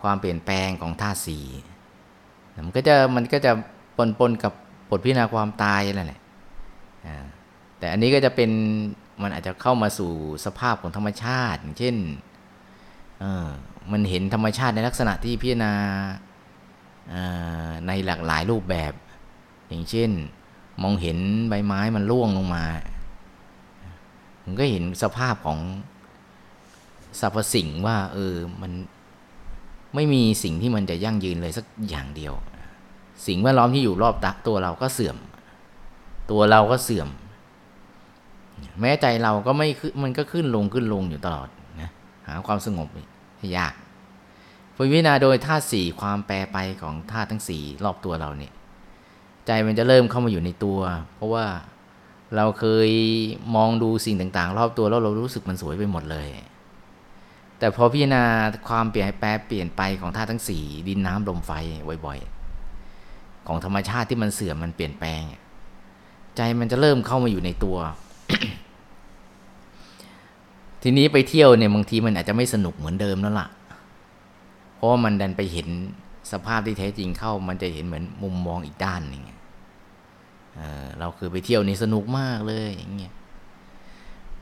[0.04, 1.46] ความเปลี่ยนแปลงของธาตุสี่
[2.66, 3.52] มันก็จะมันก็จะ
[3.98, 4.54] ปนปนกับ
[4.90, 6.22] บทพิจารณาความตายนั่นแหละ
[7.06, 7.26] อ่า
[7.80, 8.52] แต่อันนี้ก็จะเป็น
[9.22, 10.12] มันอาจจะเข้ามาสู่
[10.46, 11.96] สภาพของธรรมชาติเช่น
[13.92, 15.74] มันเห็นธรรมชาติในลักษณะที่พิจารณา
[17.88, 18.94] ในหลากหลายรูปแบบ
[19.68, 20.10] อย่างเช่น
[20.84, 21.18] มองเห็น
[21.50, 22.66] ใบไม้มันร่วงลงมา
[24.44, 25.60] มันก็เห็นสภาพของ
[27.20, 28.72] สรรพสิ่งว่า เออมัน
[29.96, 32.34] ไม่มีสิ่งที่มันจะยั่งยืนเลยสักอย่างเดียว
[33.26, 35.18] สิ่งแวดล้อมที่อยู่รอบตักตัวเราก็เสื่อม
[36.32, 37.10] ตัวเราก็เสื่อม
[38.82, 41.50] แม้ใจเราก็ไม่ขึ้นมันก็ขึ้นลงขึ้นลงอยู่ตลอด
[41.82, 41.90] นะ
[42.28, 42.88] หาความสงบ
[43.58, 43.74] ยาก
[44.76, 48.54] พอพิจารณาโดยธาตุสี่ความแปรไปของธาตุทั้งสี่รอบตัวเราเนี่ย
[49.48, 50.80] ใจมันจะเริ่มเข้ามาอยู่ในตัว
[51.16, 51.46] เพราะว่า
[52.36, 52.90] เราเคย
[53.56, 56.28] มองดูสิ่งต่างๆ รอบตัวแล้วเรารู้สึกมันสวยไปหมดเลย
[57.60, 58.24] แต่พอพิจารณา
[58.70, 61.52] ความเปลี่ยนแปลเปลี่ยนไปของธาตุทั้งสี่ดินน้ำลมไฟ
[62.06, 62.37] บ่อยๆ
[63.48, 65.22] ของธรรมชาติที่มันเสื่อมมันเปลี่ยนแปลง
[66.36, 67.78] ใจมันจะเริ่มเข้ามาอยู่ในตัว
[70.82, 73.48] ทีนี้ไปเที่ยวเนี่ยบางทีมันอาจจะไม่สนุกเหมือนเดิมแล้วล่ะ
[74.76, 75.68] เพราะว่ามันดันไปเห็น
[76.32, 79.24] สภาพที่แท้จริงเข้า มันจะเห็นเหมือนมุมมองอีกด้านหนึ่ง
[80.56, 83.14] เเราคือไปเที่ยวนี่สนุกมากเลยอย่างเงี้ย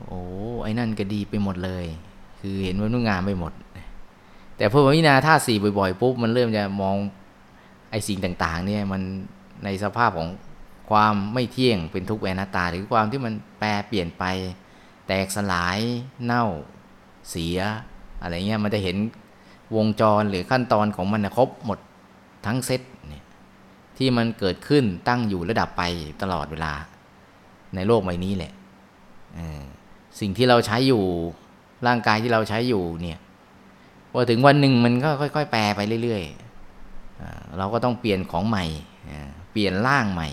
[0.06, 0.20] โอ้
[0.62, 1.84] ไอ้นั่นก็ดีไปหมดเลย
[2.40, 3.52] คือเห็นว่านุ่งงามไปหมด
[4.56, 6.96] แต่พอพิจารณาท่าสี่บ่อยๆปุ๊บมันเริ่มจะมอง
[7.90, 9.02] ไอ้สิ่งต่างๆเนี่ยมัน
[9.64, 10.28] ในสภาพของ
[10.90, 14.24] ความไม่เที่ยงเป็นทุกข์แอนัตตา หรือความที่มันแปรเปลี่ยนไป
[15.06, 15.78] แตกสลาย
[16.24, 16.44] เน่า
[17.30, 17.58] เสีย
[18.22, 18.96] อะไรเงี้ยมันจะเห็น
[19.76, 21.78] วงจรหรือขั้นตอนของมันนะครบหมด
[22.46, 23.24] ทั้งเซตเนี่ย
[23.96, 25.82] ที่มันเกิดขึ้นตั้งอยู่ระดับไป
[26.22, 26.72] ตลอดเวลา
[27.74, 28.52] ในโลกใบนี้แหละ
[30.20, 31.02] สิ่งที่เราใช้อยู่
[31.86, 33.18] ร่างกายที่เราใช้อยู่เนี่ย
[34.12, 36.45] พอถึงวันหนึ่งมันก็ค่อย ๆ แปรไปเรื่อยๆ
[37.58, 38.64] เราก็ต้องเปลี่ยนของใหม่
[39.06, 40.28] เอ่อเปลี่ยนร่างใหม่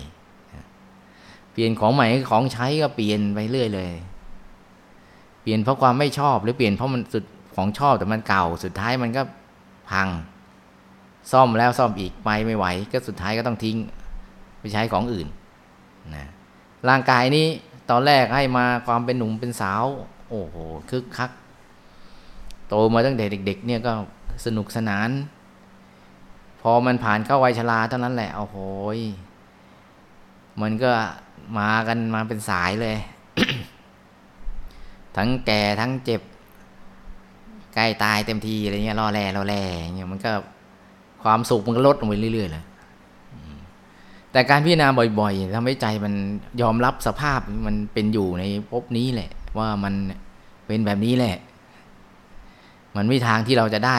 [1.54, 3.92] เปลี่ยนของใหม่ของใช้ก็เปลี่ยนไปเรื่อยเลย
[5.42, 7.24] เปลี่ยนเพราะความไม่ชอบหรือเปลี่ยนเพราะมันสุด
[7.56, 9.22] ของชอบแต่มันเก่า สุดท้ายมันก็
[9.90, 10.08] พัง
[11.32, 13.78] ซ่อมแล้วซ่อมอีกไปไม่ไหว ก็สุดท้ายก็ต้องทิ้ง
[14.60, 15.28] ไปใช้ของอื่น
[16.16, 16.26] นะ
[16.90, 17.48] ร่างกายนี้
[17.90, 19.84] ตอนแรกให้มาความเป็นหนุ่มเป็นสาว
[20.30, 20.56] โอ้โห
[20.90, 21.32] คึกคัก
[22.68, 23.92] โตมาตั้งแต่เด็ก ๆ เนี่ยก็
[24.46, 25.10] สนุกสนาน
[26.66, 28.58] พอมันผ่านเข้าวัยชราเท่านั้นแหละโอ้โห
[28.98, 29.00] ย
[30.62, 30.92] มันก็
[31.58, 32.98] มากันมาเป็นสายเลย
[35.18, 36.22] ทั้งแก่ทั้งเจ็บ
[37.76, 39.62] ใกล้ตายเต็มทีอะไรเงี้ยรอแร่รอแร่
[39.96, 40.32] เงี้ยมันก็
[41.24, 42.64] ความสุขมันก็ลดลงไปเรื่อยๆเลย
[44.32, 44.88] แต่การพิจารณา
[45.20, 46.14] บ่อยๆทำให้ใจมัน
[46.62, 49.94] ยอมรับสภาพมันเป็นอยู่ในภพนี้แหละ ว่ามัน
[50.68, 51.38] เป็นแบบนี้แหละ
[52.96, 53.98] มันไม่ทางที่เราจะได้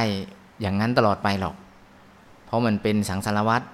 [0.61, 1.55] อย่างนั้นตลอดไปหรอก
[2.55, 3.67] ราะมันเป็นสังสารวัตร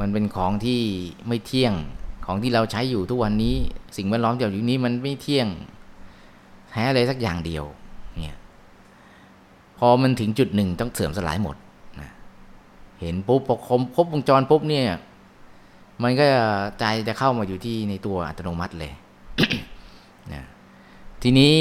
[0.00, 0.80] มันเป็นของที่
[1.28, 1.74] ไม่เที่ยง
[2.26, 3.56] ของที่เราใช้อยู่ทุกวันนี้
[3.96, 5.46] สิ่งแวดล้อมที่เราอยู่นี้มันไม่เที่ยง
[6.70, 7.64] แท้อะไรสักอย่างเดียว
[8.20, 8.38] เนี่ย
[9.78, 11.56] พอมันถึงจุดหนึ่งต้องเสื่อมสลายหมด
[12.00, 12.10] นะ
[13.00, 14.86] เห็นปุ๊บพอครบครบวงจรปุ๊บเนี่ย
[16.02, 16.26] มันก็
[16.80, 18.92] ใจจะเข้ามาอยู่ที่ในตัวอัตโนมัติเลย
[20.32, 20.42] นะ
[21.22, 21.54] ทีนี้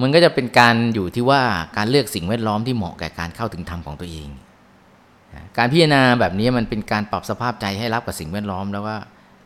[0.00, 1.42] มันก็จะเป็นการอยู่ที่ว่า
[1.76, 4.28] การเลือกสิ่งแวดล้อมที่เหมาะแก่การเข้าถึงธรรมของตัวเอง
[5.58, 8.94] การพิจารณาแบบนี้มันเป็นการปรับสภาพใจให้รับกับสิ่งแวดล้อม แล้วก็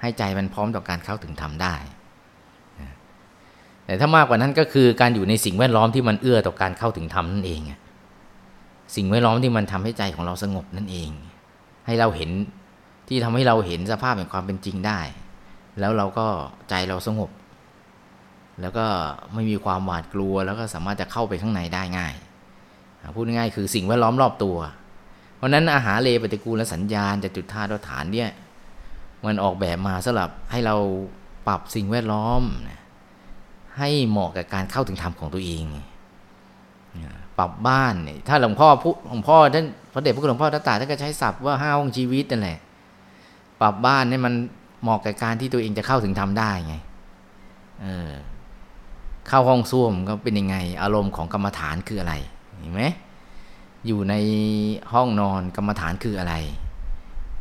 [0.03, 1.75] ให้ใจมันพร้อมต่อการเข้าถึงธรรมได้
[3.85, 7.61] แต่ถ้ามากกว่านั้นก็คือการอยู่ในสิ่งแวดล้อมที่มันเอื้อต่อการเข้าถึงธรรมนั่นเอง
[8.97, 11.11] สิ่งแวดล้อมที่มันทำให้ใจของเราสงบนั่นเอง
[11.87, 12.31] ให้เราเห็น
[13.09, 15.01] ที่ทำให้เราเห็นสภาพแห่งความเป็นจริงได้
[15.81, 16.27] แล้วเราก็
[16.71, 17.31] ใจเราสงบ
[18.61, 18.87] แล้วก็
[19.35, 22.15] ไม่มีความหวาดกลัว แล้วก็สามารถจะเข้าไปข้างในได้ง่าย
[23.15, 24.57] พูดง่ายคือสิ่งแวดล้อมรอบตัว
[25.37, 28.31] เพราะนั้นอาหารเลปฏิกูลและสัญญาณจะจุดธาตุฐานเนี่ย
[29.25, 30.77] มันออกแบบมาสำหรับให้เรา
[31.47, 32.43] ปรับสิ่งแวดล้อม
[33.79, 35.65] ให้เหมาะกับการเข้าถึงธรรมของตัวเอง
[37.39, 42.59] ปรับบ้านเนี่ยถ้าหลวงพ่อพูดหลวงพ่อท่านพระเดชพระคุณหลวงพ่อท่าตรัสท่านก็ใช้ศัพท์ว่าห้าห้องชีวิตนั่นแหละ
[43.61, 44.35] ปรับบ้านให้มัน
[44.83, 46.75] เหมาะกับการที่ตัวเองจะเข้าถึงธรรมได้ไง
[47.83, 48.11] เออ
[49.29, 52.15] เข้าห้องส้วมก็เป็นยังไง อารมณ์ของกรรมฐานคืออะไร
[52.61, 52.85] เห็นไหม
[53.87, 54.15] อยู่ใน
[54.93, 56.35] ห้องนอนกรรมฐานคืออะไร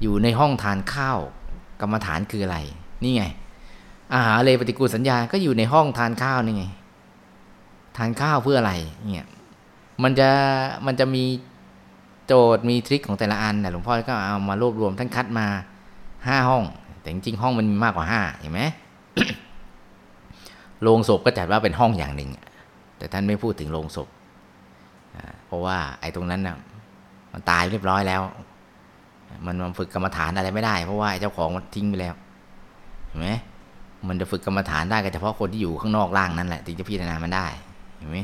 [0.01, 1.19] อยู่ในห้องทานข้าว
[1.81, 2.57] กรรมฐานคืออะไร
[3.03, 3.23] นี่ไง
[4.13, 6.65] อาหารเลยปฏิกูลสัญญาก็อยู่ในห้องทานข้าวนี่ไง
[7.97, 8.73] ทานข้าวเพื่ออะไร
[9.13, 9.27] เนี่ย
[10.03, 10.29] มันจะ
[10.85, 11.23] มันจะมี
[12.27, 15.47] โจทย์มีทริคของแต่ละอันแต่หลวงพ่อก็เอามารวบรวมท่านคัดมา
[16.27, 16.63] ห้าห้อง
[17.01, 18.61] แต่จริงๆห้องมันมีมากกว่าห้าเห็นไหม
[20.85, 22.29] โรงศพก็จัดว่าเป็นห้องอย่างหนึ่ง
[22.97, 24.07] แต่ท่านไม่พูดถึงโรงศพ
[25.45, 26.55] เพราะว่าไอ้ตรงนั้นน่ะ
[27.33, 28.21] มันตายเรียบร้อยแล้ว
[29.45, 32.15] มันมันฝึกกรรมฐานอะไรไม่ได้ เพราะว่าเจ้าของมันทิ้งไปแล้ว
[33.07, 33.29] เห็นไหม
[34.07, 37.47] มันจะฝึกกรรมฐานได้ก็เฉพาะคนที่อยู่ข้างนอกร่างนั่นแหละถึงจะพิจารณามันได้
[37.97, 38.17] เห็นไหม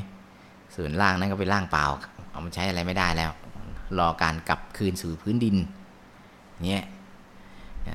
[0.75, 1.85] ส่วนร่างนั้นก็เป็นร่างเปล่า
[2.29, 3.31] เอามันใช้อะไรไม่ได้แล้ว
[3.99, 5.55] รอการกลับคืนสู่พื้นดิน
[6.67, 6.85] เนี่ย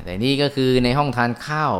[0.05, 1.73] แต่นี่ก็คือในห้องทานข้าว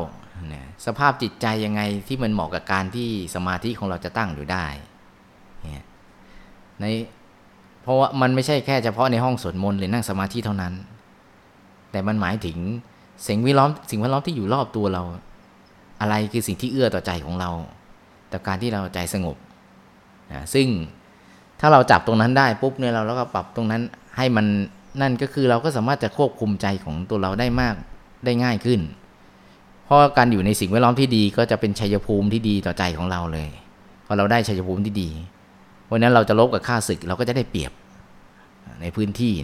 [0.53, 4.67] นี่ยสภาพจิตใจยังไงที่มันเหมาะกับการที่สมาธิของเราจะตั้งอยู่ได้
[5.73, 5.87] เนี่ย
[6.81, 6.85] ใน
[7.83, 10.75] เพราะว่ามันไม่ใช่แค่เฉพาะในห้องสวดมนต์หรือนั่งสมาธิเท่านั้น
[11.91, 12.59] แต่มันหมายถึง
[13.27, 15.03] สิ่งแวดล้อมสิ่งแวดล้อมที่อยู่รอบตัวเรา
[16.01, 17.51] อะไรคือสิ่งที่เอื้อต่อใจของเรา
[18.33, 19.37] ต่อการที่เราใจสงบ
[20.33, 20.67] นะซึ่ง
[21.61, 23.83] ถ้าเราจับตรงนั้นได้ปุ๊บเนี่ยเราแล้วก็ปรับตรงนั้น
[24.17, 24.47] ให้มัน
[25.01, 27.75] นั่นก็คือเราก็สามารถจะควบคุมใจของตัวเราได้มาก
[28.25, 28.81] ได้ง่ายขึ้น
[29.87, 33.49] เพราะการอยู่ในสิ่งแวดล้อมที่ดีก็จะเป็นชัยภูมิที่ดีต่อใจของเราเลย
[34.07, 35.11] พอเราได้ชัยภูมิที่ดี
[35.91, 37.73] วันนั้นเราจะลบกับข้าศึกเราก็จะได้เปรียบ
[38.81, 39.35] ในพื้นที่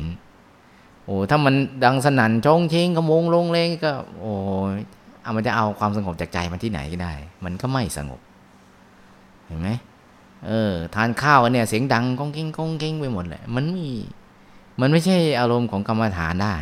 [1.05, 4.33] โอ้ถ้ามันดังสนั่นชงเชงขโมงลงเลงก็ โอ้
[5.23, 7.13] เอามันจะเอาความสงบจากใจมันที่ไหนก็ได้
[7.45, 8.21] มันก็ไม่สงบ
[9.47, 9.71] เห็นไหม
[10.47, 13.89] เออ ทานข้าวเนี่ย เสียงดังก้องเก้งก้องเก้งไปหมดเลยมันมี
[14.81, 16.57] มันไม่ใช่อารมณ์ของกรรมฐานได้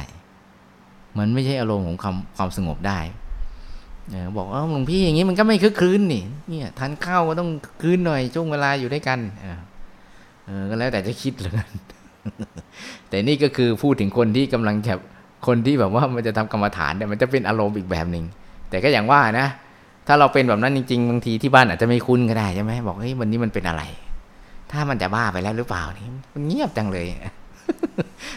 [1.18, 2.98] มันไม่ใช่อารมณ์ของความความสงบได้
[4.36, 7.48] บอกว่าหลวงพี่อย่างนี้มันก็ไม่คึกคืนนี่เนี่ยทานข้าวก็ต้อง
[7.82, 9.18] คืนหน่อยช่วงเวลาอยู่ด้วยกัน
[10.46, 11.68] เออก็แล้วแต่จะคิดเลยกัน
[13.08, 14.94] แต่นี่ก็คือพูดถึงคนที่กำลังจะ
[15.46, 18.24] คนที่แบบว่ามันจะทำกรรมฐานเนี่ยมันจะเป็นอารมณ์อีกแบบหนึ่ง
[18.70, 19.46] แต่ก็อย่างว่านะ
[20.06, 23.82] ถ้าเราเป็นแบบนั้นจริงๆบางทีที่บ้านอาจจะไม่คุ้นก็ได้ใช่ไหมบอกเฮ้ยวันนี้มันเป็นอะไร
[24.72, 27.06] ถ้ามันจะบ้าไปแล้วหรือเปล่านี่มันเงียบจังเลย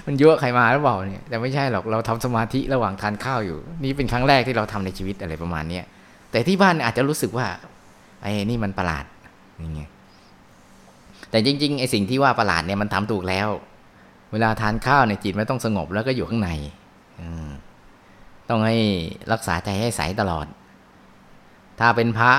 [0.05, 5.85] มันเยอะใครมาหรือเปล่าเนี่ยแต่ไม่ใช่หรอกเราทำสมาธิระหว่างทานข้าวอยู่ นี่เป็นครั้งแรกที่เราทำในชีวิตอะไรประมาณเนี้ย
[6.31, 7.47] แต่ที่บ้านอาจจะรู้สึกว่า
[8.21, 9.05] ไอ้นี่มันประหลาด
[9.59, 9.89] อย่างเงี้ย
[11.29, 13.49] แต่จริงๆไอ้สิ่งที่ว่าประหลาดเนี่ยมันทำถูกแล้ว
[14.31, 16.49] เวลาทานข้าวเนี่ยจิตไมันต้องสงบแล้วก็อยู่ข้างใน
[18.49, 18.77] ต้องให้
[19.31, 20.45] รักษาใจให้ใสตลอด
[21.79, 22.33] ถ้าเป็นพระ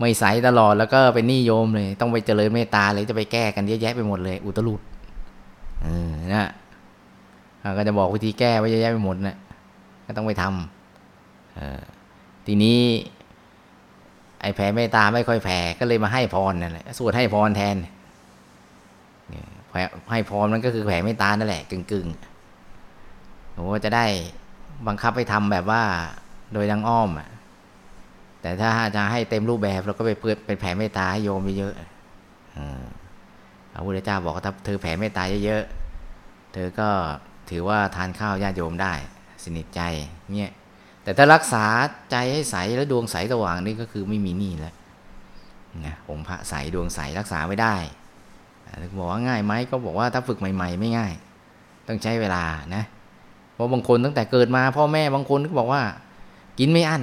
[0.00, 4.80] ไม่ใสตลอดแล้วก็เป็นนิยมเลย ต้องไปเจริญเมตตาเลยจะไปแก้กันเยอะแยะไปหมดเลย อุตรุด
[5.82, 6.48] เออนะ
[7.76, 9.36] ก็จะบอกวิธีแก้ไว้เยอะแยะไปหมดนะ
[10.06, 11.82] ก็ต้องไปทำออ
[12.46, 12.80] ทีนี้
[14.40, 17.76] ไอ้แผ่เมตตาไม่ค่อยแผ่ก็เลยมาให้พรนั่นแหละสวดให้พรแทน
[20.10, 22.06] ให้พรมันก็คือแผ่เมตตานั่นแหละกึ่งกึ่ง
[23.52, 24.06] โอ้จะได้
[24.86, 25.82] บังคับให้ทำแบบว่า
[26.52, 27.28] โดยดังอ้อมอะ
[28.42, 32.99] แต่ถ้าจะให้เต็มรูปแบบเราก็ไปเปิดเป็นแผ่เมตตาให้โยมเยอะๆ
[33.74, 36.88] พระพุทธเจ้าบอกว่าถ้าเธอแผ่เมตตาเยอะๆ เธอก็
[37.50, 38.92] ถือว่าทานข้าวญาติโยมได้
[39.44, 39.80] สนิทใจ
[40.32, 40.52] เนี่ย
[41.02, 41.64] แต่ถ้ารักษา
[42.10, 44.74] ใจให้ใสแล้วดวงใสสว่างนี่ก็คือไม่มีหนี้แล้ว
[45.86, 47.76] นะองค์พระใสดวงใสรักษาไม่ได้
[48.98, 51.12] บอกว่าง่ายไหมก็บอกว่าถ้าฝึกใหม่ ๆ ไม่ง่าย
[51.88, 52.42] ต้องใช้เวลา
[52.74, 52.84] นะ
[53.54, 55.82] เพราะบางคนตั้งแต่เกิดมาพ่อแม่บางคนก็บอกว่า
[56.58, 57.02] กินไม่อั้น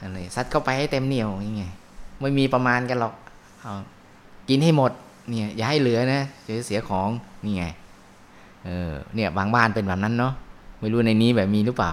[0.00, 1.74] อะไรซัดเข้าไปให้เต็มเหนียวย่างเงี้ย
[2.20, 3.14] ไม่มีประมาณกันหรอก
[3.60, 3.74] เอา
[4.48, 4.92] กินให้หมด
[5.28, 7.08] เนี่ยอย่าให้เหลือนะจะเสียของ
[7.44, 7.64] นี่ไง
[8.64, 10.32] เออเนี่ยบางบ้านเป็นแบบนั้นเนาะ
[10.80, 11.92] ไม่รู้ในนี้แบบมีหรือเปล่า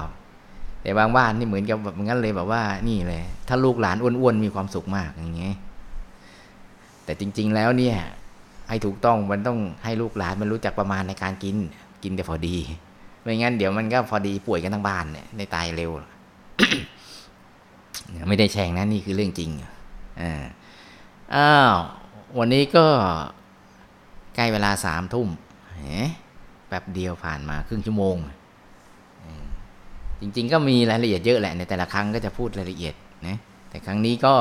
[0.82, 5.56] แต่บางบ้านนี่เหมือนกับแบบงั้นเลยแบบว่านี่เลย ถ้าลูกหลานอ้วนๆมีความสุขมากอย่างเงี้ย
[7.06, 7.98] แต่จริง ๆ แล้วเนี่ย
[8.70, 11.56] ให้ถูกต้องมันต้องให้ลูกหลานมันรู้จักประมาณในการกิน
[12.04, 12.58] กินแต่พอดี
[13.22, 15.92] ไม่งั้นเดี๋ยวมันก็พอดีป่วยกันทั้งบ้านเนี่ยในตายเร็ว
[18.30, 19.50] ไม่ได้แช่งนะนี่คือเรื่องจริง
[20.22, 20.44] อ่า
[21.36, 21.74] อ้าว
[22.40, 22.86] วันนี้ก็
[24.36, 25.28] ใกล้เวลาสามทุ่ม
[26.68, 28.16] แป๊บเดียวผ่านมาครึ่งชั่วโมง
[30.22, 32.96] จริง ๆ ก็มีรายละเอียดเยอะแหละ ในแต่ละครั้งก็จะพูดรายละเอียด
[33.28, 33.38] นะ
[33.70, 34.36] แต่ครั้งนี้ก็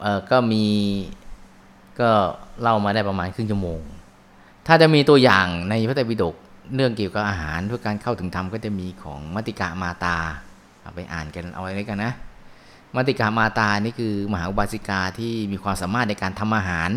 [0.00, 0.64] เออก็มี
[2.00, 2.10] ก็
[2.60, 3.80] เล่ามาได้ประมาณครึ่งชั่วโมง
[4.66, 6.34] ถ้าจะมีตัวอย่างในพระไตรปิฎก
[6.74, 10.16] เรื่องเกี่ยวกับอาหารเพื่อการเข้าถึงธรรมก็จะมีของมัติกามาตา
[10.80, 12.12] เอาไปอ่านกันเอาไว้ด้วยกันนะ
[12.96, 16.90] มัติกามาตานี่คือมหาอุบาสิกาที่มีความสามารถในการทำอาหาร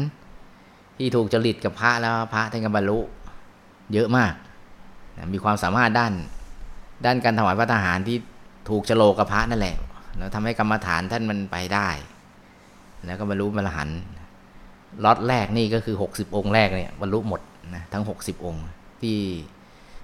[0.98, 3.00] ที่ถูกจริตกับพระแล้วพระท่านก็บรรลุ
[3.94, 4.34] เยอะมาก
[5.34, 6.14] มีความสามารถด้าน
[7.06, 8.18] ด้านการถวายพระทหารที่
[8.70, 9.78] ถูกฉลกกับพระนั่นแหละ
[10.18, 11.90] แล้วทำให้กรรมฐานท่านมันไปได้
[13.06, 13.90] แล้วก็บรรลุมรหัน
[15.06, 17.42] ล็อตแรกนี่ก็คือ 60 องค์แรกเนี่ยบรรลุหมด
[17.76, 18.64] นะทั้ง 60 องค์
[19.02, 19.18] ที่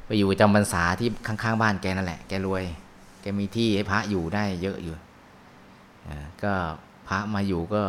[0.06, 2.64] ไปอยู่จำพรรษาที่ข้างๆบ้านแกนั่นแหละ แกรวย
[3.22, 4.94] แกมีที่ให้พระอยู่ได้เยอะอยู่
[6.44, 6.54] ก็
[7.08, 7.82] พระมาอยู่ก็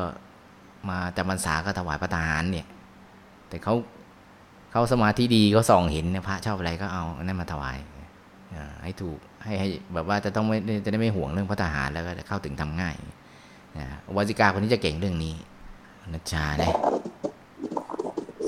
[0.88, 2.66] มาจำพรรษาก็ถวายพระทหารเนี่ย
[3.48, 3.74] แต่เขา
[4.72, 7.76] เขาสมาธิดีเขาส่องเห็นพระชอบอะไรก็เอาอันนั้นมาถวาย
[8.82, 12.94] ให้ถูกให้ให้แบบว่าจะต้องไม่จะได้ไม่ห่วงเรื่องพระทหารแล้วก็เข้าถึงทำง่าย
[14.16, 15.34] วาสิกาคนนี้จะเก่งเรื่องนี้
[16.12, 16.74] นัชชาเนี่ย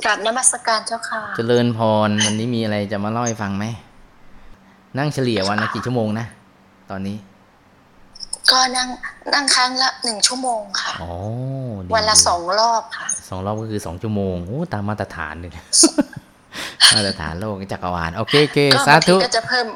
[0.05, 3.65] กราบนมัสการเจ้าค่ะเจริญพรวันนี้มีอะไรจะมาเล่าให้ฟังไหม
[4.99, 6.27] นั่งเฉลี่ยวันละกี่ชั่วโมงนะ
[6.91, 7.17] ตอนนี้
[8.51, 8.89] ก็นั่ง
[9.35, 11.13] นั่งครั้งละหนึ่งชั่วโมงค่ะอ๋อ
[11.95, 15.51] วันละสองรอบค่ะสองรอบก็คือสองชั่วโมงโอ้ตามมาตรฐานเลย
[16.95, 19.67] มาตรฐานโลกจักรวาลโอเคโอเคก็สาบางทีธุก็จะเพิ่ม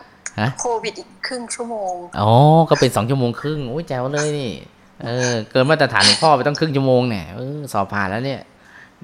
[0.41, 2.33] ฮะโควิดอีกครึ่งชั่วโมงอ๋อ
[2.71, 4.53] ก็เป็นสองชั่วโมงครึ่งโอ้ยแจ๋วเลยนี่
[5.05, 8.41] เออเกินมาตรฐานหลวงพ่อไปต้องครึ่งชั่วโมงเนี่ยเออสอบผ่านแล้วเนี่ย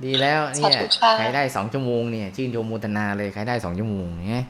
[0.05, 4.45] ดีแล้วเนี่ยสาธุค่ะใครได้สองชั่วโมงเนี่ยชื่นชมโมทนาเลยใครได้สองชั่วโมงเนี่ย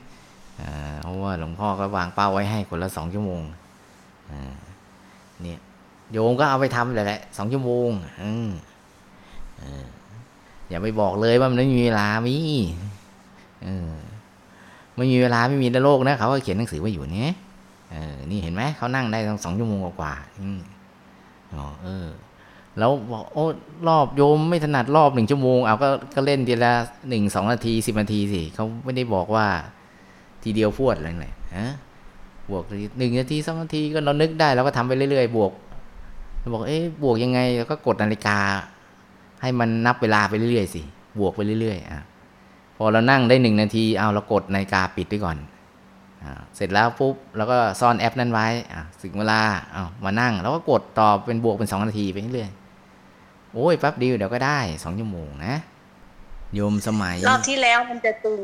[0.61, 3.43] อ่าเพราะว่าหลวงพ่อก็วางเป้าไว้ให้คนละสองชั่วโมง
[4.31, 4.55] อ่า
[5.43, 5.61] เนี่ย
[6.13, 7.91] โยมก็เอาไปทำแหละสองชั่วโมง
[8.23, 8.51] อืม
[10.69, 12.37] อย่าไปบอกเลยว่ามันไม่มีเวลามี
[13.63, 13.91] เออ
[14.97, 17.33] ไม่มีเวลาไม่มีในโลกนะเขาก็เขียนหนังสือไว้อยู่เนี่ย
[17.93, 20.61] เออนี่เห็นไหมเขานั่งได้ตั้งสองชั่วโมงกว่าอืม
[21.55, 22.07] อ๋อเออ
[22.79, 23.47] แล้วบอกโอ้
[23.89, 26.73] รอบโยมไม่ถนัดรอบหนึ่งชั่วโมงเอาก็ก็เล่นทีละ
[27.09, 29.47] หนึ่งสองนาทีสิบนาทีสิเขาไม่ได้บอกว่า
[30.43, 31.69] ทีเดียวพวดอะไรเลยฮะ
[32.51, 32.65] บวก
[32.99, 35.53] หนึ่งนาทีสองนาทีก็เรานึกได้เราก็ทำไปเรื่อยๆ บวก
[36.41, 38.39] เราบอกเอ๊ะบวกยังไงเราก็กดนาฬิกา
[39.43, 40.83] ให้มันนับเวลาไปเรื่อยๆสิ
[41.19, 42.01] บวกไปเรื่อยๆอะ
[42.77, 45.37] พอเรานั่งได้หนึ่งนาทีเอาเรากดนาฬิกาปิดไว้ก่อน
[46.25, 49.41] อ่าเสร็จแล้วปุ๊บเราก็ซ่อนแอปนั้นไว้อะถึงเวลา
[49.73, 55.55] เอามานั่งแล้วก็กดต่อเป็นบวกเป็นสองนาทีไปเรื่อยๆโอ้ยแป๊บเดียวเดี๋ยวก็ได้สองชั่วโมงนะ
[56.55, 58.41] โยมสมัย รอบที่แล้วมันจะตึง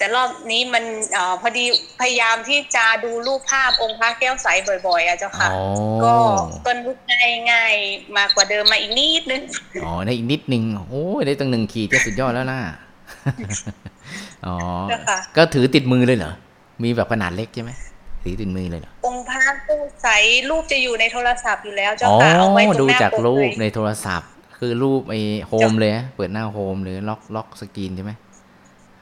[0.00, 1.64] แต่รอบนี้มันเอ่อพอดี
[2.00, 4.46] พยายามที่จะดูรูปภาพองค์พระแก้วใส
[4.86, 5.62] บ่อยๆอะเจ้าค่ะอ๋อ
[6.04, 6.14] ก็
[6.66, 9.42] ก็นึกง่ายง่ายๆมากกว่าเดิมมาอีกนิดนึง
[9.84, 12.60] อ๋อ ได้อีกนิดนึง โอ้ยได้ตั้งหนึ่งขีดก็สุดยอดแล้วนะ
[14.46, 14.56] อ๋อ
[14.88, 16.32] เจ้าค่ะก็ถือติดมือเลยเหรอ
[16.82, 17.72] มีแบบขนาดเล็กใช่ไหม
[18.22, 20.08] ถือติดมือเลยเหรอ องค์พระแก้วใส
[20.50, 28.12] รูปจะอยู่ในโทรศัพท์อยู่แล้วเจ้าอ๋อค่ะ เอาไว้ตรงดูหน้าจากปกรูปเลยในโทรศัพท์ คือรูปไอ้ home เลยนะเปิดหน้า home หรือ lock lock screen ใช่ไหม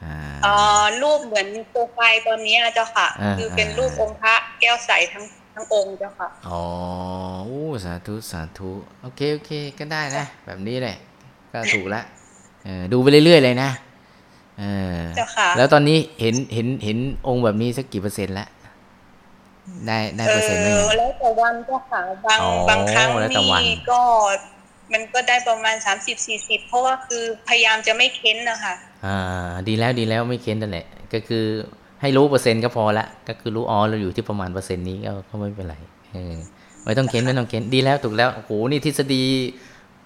[0.04, 6.64] อ่าเอ่อรูปเหมือนโปรไฟล์ตอนนี้อะเจ้าค่ะอ่าคือเป็นรูปองค์พระแก้วใสทั้งทั้งองค์เจ้าค่ะ อ๋อ
[7.46, 8.70] โอ้สาธุสาธุ
[9.02, 10.96] โอเคโอเคก็ได้นะ แบบนี้แหละ
[11.52, 12.02] ก็ถูกละ
[12.64, 13.70] เออดูไปเรื่อยๆเลยนะ
[14.58, 14.64] เอ
[14.96, 18.48] อเจ้าค่ะแล้วตอนนี้เห็นเห็นเห็นองค์แบบนี้สักกี่เปอร์เซ็นต์แล้ว
[19.86, 24.00] ได้ได้เอเปอร์เซ็นต์ไหมอยังแล้วแต่วันเจ้าค่ะบางอ๋อบางครั้งแล้วแต่วันนี่ก็
[24.92, 31.44] มันก็ได้ประมาณสามสิบสี่สิบเพราะว่าคือพยายามจะไม่เค้นนะคะ อ่าดีแล้วดีแล้วไม่เค้นนั่นแหละ ก็คือ
[32.00, 35.76] ให้รู้เปอร์เซ็นต์ก็พอละ ก็คือรู้อ๋อเราอยู่ที่ประมาณเปอร์เซ็นต์นี้ก็ก็ไม่เป็นไร
[36.12, 36.34] เออ
[36.84, 39.22] ไม่ต้องเค้นไม่ต้องเค้นดีแล้วถูกแล้วโอ้โหนี่ทฤษฎี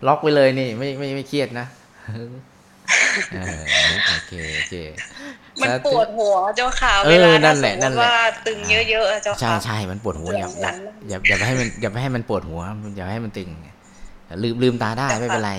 [0.06, 1.66] ล็อกไว้เลยนี่ ไม่ไม่ไม่เครียดนะ
[3.34, 3.62] เออ
[4.08, 4.74] โอเคโอเค
[5.60, 10.70] มันสาปธุวดหัวเจ้าค่ะเออเวลานั่ถ้านสแหมละมนั่นติแหละว่าตึงเยอะๆอะเจ้าใช่ค่ะใช่มันปวดหัวอย่าหลั
[11.08, 12.60] อย่างอย่าอย่าไปให้มันอย่าไปให้มันปวดหัว
[12.96, 13.48] อย่าให้มันตึง
[14.42, 15.52] ลืมลืมตาได้ไม่เป็นไร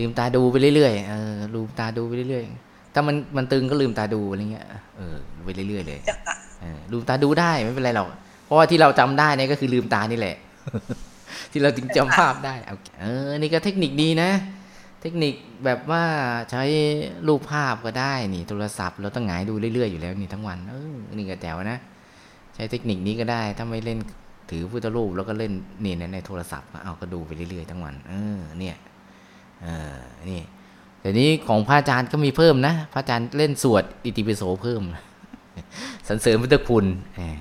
[0.00, 8.08] ลืมตาดูไปเรื่อยๆเออลืมตาดูไปเรื่อยๆ ถ้ามันมันตึงก็ลืมตาดูอะไรเงี้ย เออไปเรื่อยๆเลยเจ้าค่ะเออลืมตาดูได้ไม่เป็นไรหรอก
[8.44, 10.36] เพราะว่าที่เราจำได้เนี่ยก็คือลืมตานี่แหละ
[11.52, 14.30] ที่เราถึงจำภาพได้เอาเออ นี่ก็เทคนิคดีนะ
[15.02, 15.34] เทคนิค
[15.64, 16.04] แบบว่า
[16.50, 16.62] ใช้
[17.26, 21.78] รูปภาพก็ได้นี่โทรศัพท์เราต้องหงายดูเรื่อยๆอยู่แล้วนี่ทั้งวัน เออ นี่ก็แจ๋วนะ
[22.54, 23.98] ใช้เทคนิคนี้ก็ได้ ถ้าไม่เล่น
[24.50, 25.52] ถือพุทธรูปแล้วก็เล่น
[25.84, 29.96] นี่ในในโทรศัพท์ก็เอาก็ดูไปเรื่อยๆทั้งวัน เออ เนี่ยเออ
[30.30, 30.40] นี่
[31.00, 34.82] แต่นี้ของพระอาจารย์ก็มีเพิ่มนะ พระอาจารย์เล่นสวดอิติปิโสเพิ่ม
[36.08, 36.84] สรรเสริญพุทธคุณ
[37.16, 37.38] เออ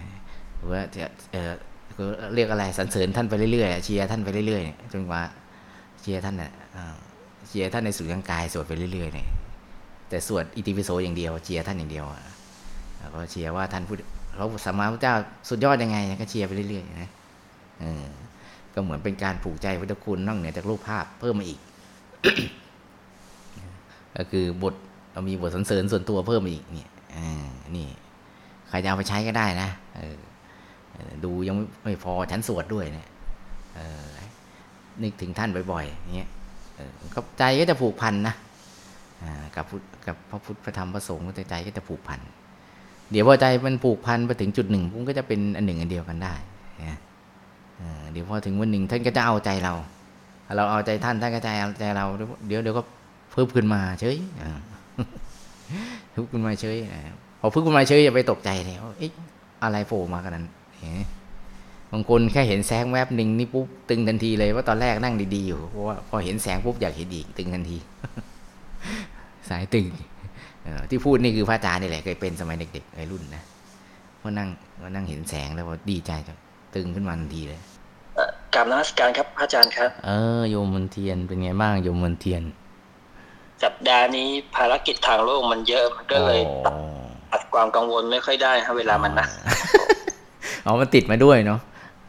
[0.55, 1.51] หรือว่าจะเออ
[2.36, 5.21] เรียกอะไรสรรเสริญท่านไปเรื่อยๆเชียร์ท่านไปเรื่อยๆจนกว่า
[6.01, 6.95] เชียร์ท่านน่ะอ่า
[7.47, 9.27] เชียร์ท่านในสุญญกายสวดไปเรื่อยๆเนี่ย
[10.10, 12.05] แต่สวดอิติปิโสอย่างเดียวเชียร์ท่านอย่างเดียว
[12.99, 13.99] แล้วก็เชียร์ว่าท่านพุทธ
[14.38, 15.15] พระสัมมาพุทธเจ้า
[15.49, 17.10] สุดยอดยังไง ก็เชียร์ไปเรื่อยๆนะ
[18.73, 21.60] ก็เหมือนเป็นการผูกใจพุทธคุณนอกเหนือจากรูปภาพเพิ่มมาอีก
[24.17, 24.73] ก็คือบท
[25.12, 26.91] เรามีบทสรรเสริญส่วนตัวเพิ่มมาอีกเนี่ย
[27.75, 27.88] นี่
[28.69, 29.69] ใครจะเอาไปใช้ก็ได้นะ
[31.23, 33.08] ดูยังไม่พอฉันสวดด้วยเนี่ย
[35.01, 36.29] นึกถึงท่านบ่อยๆอย่างเงี้ย
[37.13, 38.36] ก็ใจก็จะผูกพันนะ
[39.55, 42.19] กับพุทธกับพระพุทธพระธรรมพระสงฆ์ใจก็จะผูกพัน
[43.12, 46.34] เดี๋ยวพอใจมันผูกพันไปถึงจุดหนึ่งมันก็จะเป็นอันหนึ่งอันเดียวกันได้
[48.12, 49.73] เดี๋ยวพอถึงวันหนึ่งท่านก็จะเอาใจเรา
[50.55, 52.05] เราเอาใจท่านท่านก็ใจเอาใจเรา
[52.47, 52.83] เดี๋ยวเดี๋ยวก็
[53.31, 54.49] เพิ่มขึ้นมาเฉยอ่า
[56.13, 56.77] พึบขึ้นมาเฉย
[57.39, 59.12] พอพึบขึ้นมาเฉยอย่าไปตกใจเลยว่าเอ๊ะ
[59.63, 60.45] อะไรโผล่มากันนั้น
[61.91, 67.77] บางคนแค่เห็นแสงแวบหนึ่งนี่ปุ๊บตึงทันทีเลยว่าตอนแรกนั่งดีๆอยู่เพราะว่าพอเห็นแสงปุ๊บอยากเห็นอีกตึงทันที
[69.50, 69.85] สายตึง
[70.89, 73.43] ที่พูดนี่คือพระอาจารย์นี่แหละเคยเป็นสมัยเด็กๆวัยรุ่นนะ
[74.21, 74.50] พอนั่ง
[74.81, 76.37] พอนั่งเห็นแสงแล้วพอดีใจจัง
[76.75, 77.60] ตึงขึ้นมาทันทีเลย
[78.54, 82.41] กราบนมัสการครับพระอาจารย์ครับ เออโยมมนเทียนเป็นไงบ้างโยมมนเทียน
[83.63, 89.27] สัปดาห์นี้ภารกิจทางโลกมันเยอะมันก็เลยตัดอ๋อตัดความกังวลไม่ค่อยได้ครับเวลามันนะ
[90.65, 91.60] อ๋อมันติดมาด้วยเนาะ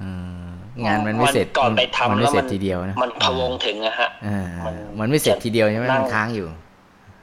[0.02, 0.08] อื
[0.46, 0.50] ม
[0.86, 6.46] งานมันไม่เสร็จก่อนไปทำมันไม่แล้วเสร็มัจทีเดียวนะมันพะวงถึงอะฮะอ่ามันมันไม่เสร็จทีเดียวใช่ไหมนั่งมันค้างอยู่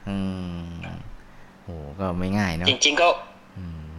[0.08, 0.16] อื
[0.62, 0.68] ม
[1.64, 1.68] โห
[2.00, 3.27] ก็ไม่ง่ายเนาะจริง ๆ ก็อืม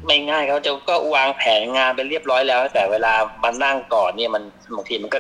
[0.08, 4.44] ไม่ง่ายเขาจะก็วางแผนงานไปเรียบร้อยแล้ว แต่เวลามานั่งก่อนเนี่ยมัน
[4.76, 5.20] บางทีมันก็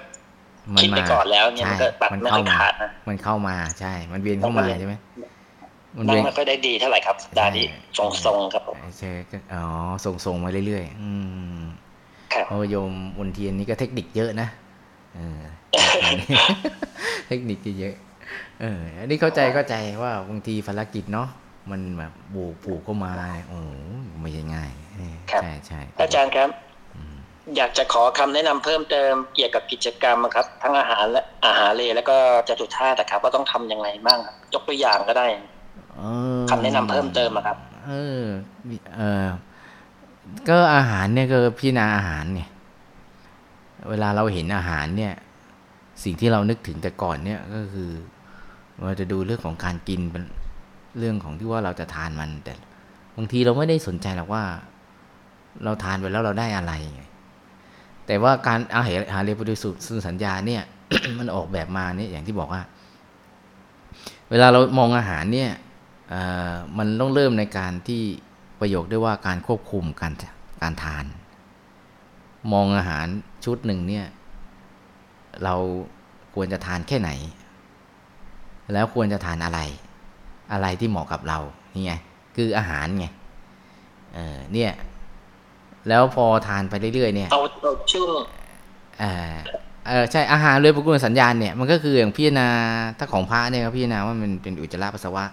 [0.76, 4.96] มันคิดไปมาก่อนแล้วเนี่ยใช่มันก็ตัดมันไม่เข้าค่อยมาขาดนะมันเข้ามาใช่ มันเวียนเข้ามาใช่ไหม
[5.98, 7.66] มันนั่เวีงยนไม่ค่อยได้ดีเท่าไหร่ครับสัปดาห์นี้
[7.98, 9.64] ทรงๆครับผมใช่ก็อ๋อ
[10.06, 11.10] ส่งส่งมาเรื่อยๆอื
[11.60, 11.62] ม
[12.34, 14.48] ครับเพราะว่าโยมอุนเทียนนี่ก็เทคนิคเยอะนะ
[15.16, 15.40] เออ
[17.28, 17.96] เทคนิคเยอะ
[18.62, 21.28] เอออันนี้เข้าใจเข้าใจว่าบางทีภารกิจเนาะ
[21.72, 23.12] มันแบบบูกผูกเข้ามา
[23.48, 23.70] โอ้โห
[24.22, 26.50] ไม่ใช่ง่ายเออครับใช่ใช่อาจารย์ครับ
[27.56, 32.16] อยากจะขอคำแนะนำเพิ่มเติมเกี่ยวกับกิจกรรมอะครับ ทั้งอาหารและอาหารเลแล้วก็
[32.48, 35.28] จตุธาตุอะครับว่าต้องทำยังไงบ้างครับยกตัวอย่างก็ได้
[35.98, 36.02] เอ
[36.40, 37.92] อคำแนะนำเพิ่มเติมอะครับ เอ
[38.22, 38.24] อ
[38.68, 39.28] มีเออ
[40.50, 42.42] ก็อาหารเนี่ยก็พิจารณาอาหารไง
[43.90, 45.14] เวลาเราเห็นอาหารเนี่ย
[46.04, 47.90] สิ่งที่เรานึกถึงแต่ก่อนเนี่ยก็คือ
[48.84, 50.02] เราจะดูเรื่องของการกิน
[50.98, 52.54] เรื่องของที่ว่าเราจะทานมัน แต่
[53.18, 54.44] บางทีเราไม่ได้สนใจหรอกว่า
[55.64, 57.04] เราทานไปแล้วเราได้อะไรไง
[58.06, 59.74] แต่ว่าการอาหารอาหาเรยปฏิสุท
[60.08, 60.64] สัญญาเนี่ย
[61.20, 62.62] มันออกแบบมาเนี่ยอย่างที่บอกว่า
[64.30, 65.52] เวลาเรามองอาหารเนี่ย
[66.78, 68.04] มันต้องเริ่มในการที่
[68.60, 70.14] ประโยคด้วยว่าการควบคุมการ
[70.62, 71.06] การทาน
[72.54, 73.08] มองอาหาร
[73.46, 74.06] ชุดหนึ่งเนี่ย
[75.44, 75.56] เรา
[76.36, 77.12] ควรจะทานแค่ไหน
[78.74, 79.60] แล้วควรจะทานอะไร
[80.52, 81.40] อะไรที่เหมาะกับเรา
[81.76, 81.94] นี่ไง
[82.36, 83.06] คืออาหารไง
[84.16, 84.72] เออเนี่ย
[85.90, 88.12] แล้วพอทานไปเรื่อยๆเนี่ยเอาเอาช่วง
[89.00, 89.34] เออ
[89.88, 92.48] เออใช่อาหารเลยประกุลสัญญาณเนี่ยมันก็คืออย่างพิจารณา
[92.98, 95.26] ถ้าของพระเนี่ยก็พิจารณาว่ามันเป็นอุจจาระปัสสาวะ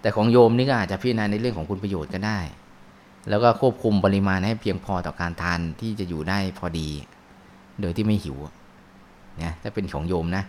[0.00, 2.38] แต่ของโยมนี่ก็อาจจะพิจารณาในเรื่องของคุณประโยชน์ก็ได้
[3.30, 6.88] แล้วก็ควบคุมปริมาณให้เพียงพอต่อการทานที่จะอยู่ได้พอดี
[7.80, 8.36] โดยที่ไม่หิว
[9.42, 10.44] นะถ้าเป็นของโยมนะ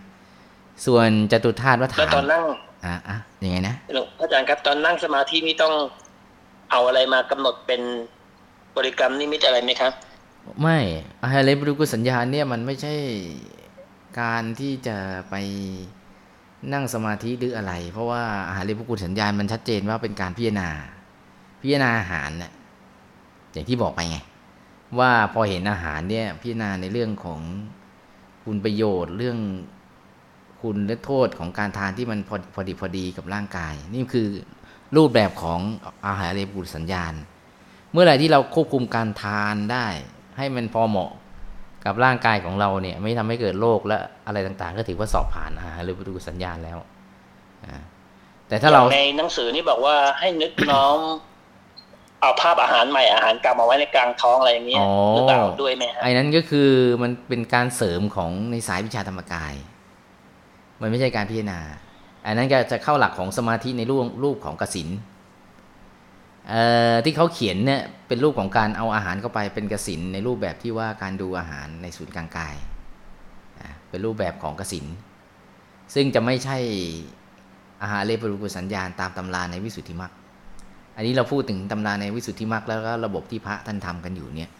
[0.86, 2.44] ส่วนจตุธาตุวัฏแล้วฐานตอนนั่ง
[2.86, 5.74] อะอะยังไงนะหลวงอาจารย์ครับตอนนั่งสมาธินี่ต้อง
[6.70, 7.80] เอาอะไรมากำหนดเป็น
[8.76, 9.92] บริกรรมนิมิตอะไรไหมครับ
[10.62, 10.78] ไม่
[11.22, 12.94] อาหารเลยปฏิกุลสัญญาณเนี่ยมันไม่ใช่
[14.20, 14.96] การที่จะ
[15.30, 15.34] ไป
[16.72, 20.68] นั่งสมาธิหรืออะไร เพราะว่าอาหารเลยปฏิกุลสัญญาณมันชัดเจนว่าเป็นการพิจารณา
[21.60, 22.52] พิจารณาอาหารเนี่ย
[23.52, 24.18] อย่างที่บอกไปไง
[24.98, 27.40] ว่าพอเห็นอาหารเนี่ยพิจารณาในเรื่องของ
[28.44, 29.38] คุณประโยชน์เรื่อง
[30.66, 34.28] คุณและโทษของการทานที่มันพอพอดีพอดีกับร่างกาย นี่คือ
[34.96, 35.60] รูปแบบของ
[36.06, 37.14] อาหารเลยปฏิกุลสัญญาณ
[37.92, 39.86] เมื่อไหร่ที่เราควบคุมการทานได้
[40.38, 41.10] ให้มันพอเหมาะ
[41.84, 46.78] กับร่างกายของเราเนี่ยไม่ทำให้เกิดโรคและอะไรต่างๆ ก็ถือว่าสอบผ่านอาหารหรือดูสัญญาณแล้ว
[47.66, 47.76] อ่า
[48.48, 50.98] แต่ถ้าเราในหนังสือนี่บอกว่าให้นึกน้อม
[52.20, 56.70] เอาภาพอาหารใหม่อาหารเก่ามาไว้ในกลางท้องอะไรอย่างเงี้ยอ๋อหรือเปล่าด้วยไหมฮะไอ้นั้นก็คือ
[57.02, 59.54] มันเป็นการเสริมของในสายวิชาธรรมกาย
[60.80, 61.60] มันไม่ใช่การพิจารณา
[62.26, 64.88] อันนั้นก็จะเข้าหลักของสมาธิในรูปรูปของกสิน
[66.48, 66.62] เอ่
[66.92, 72.54] อที่เขาเขียนเนี่ยเป็นรูปของการเอาอาหารเข้าไปเป็นกสินในรูปแบบที่ว่าการดูอาหารในศูนย์กลางกาย
[73.88, 74.86] เป็นรูปแบบของกสิน
[75.94, 76.56] ซึ่งจะไม่ใช่
[77.82, 80.12] อาหารเลปรุกุสัญญาณตามตำราในวิสุทธิมรรค
[80.96, 84.50] อันนี้เราพูดถึงตำราในวิสุทธิมรรคแล้วก็ระบบที่พระท่านทำกันอยู่เนี่ย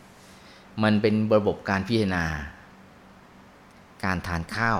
[0.83, 2.25] มันเป็นระบบการพิจารณา
[4.05, 4.79] การทานข้าว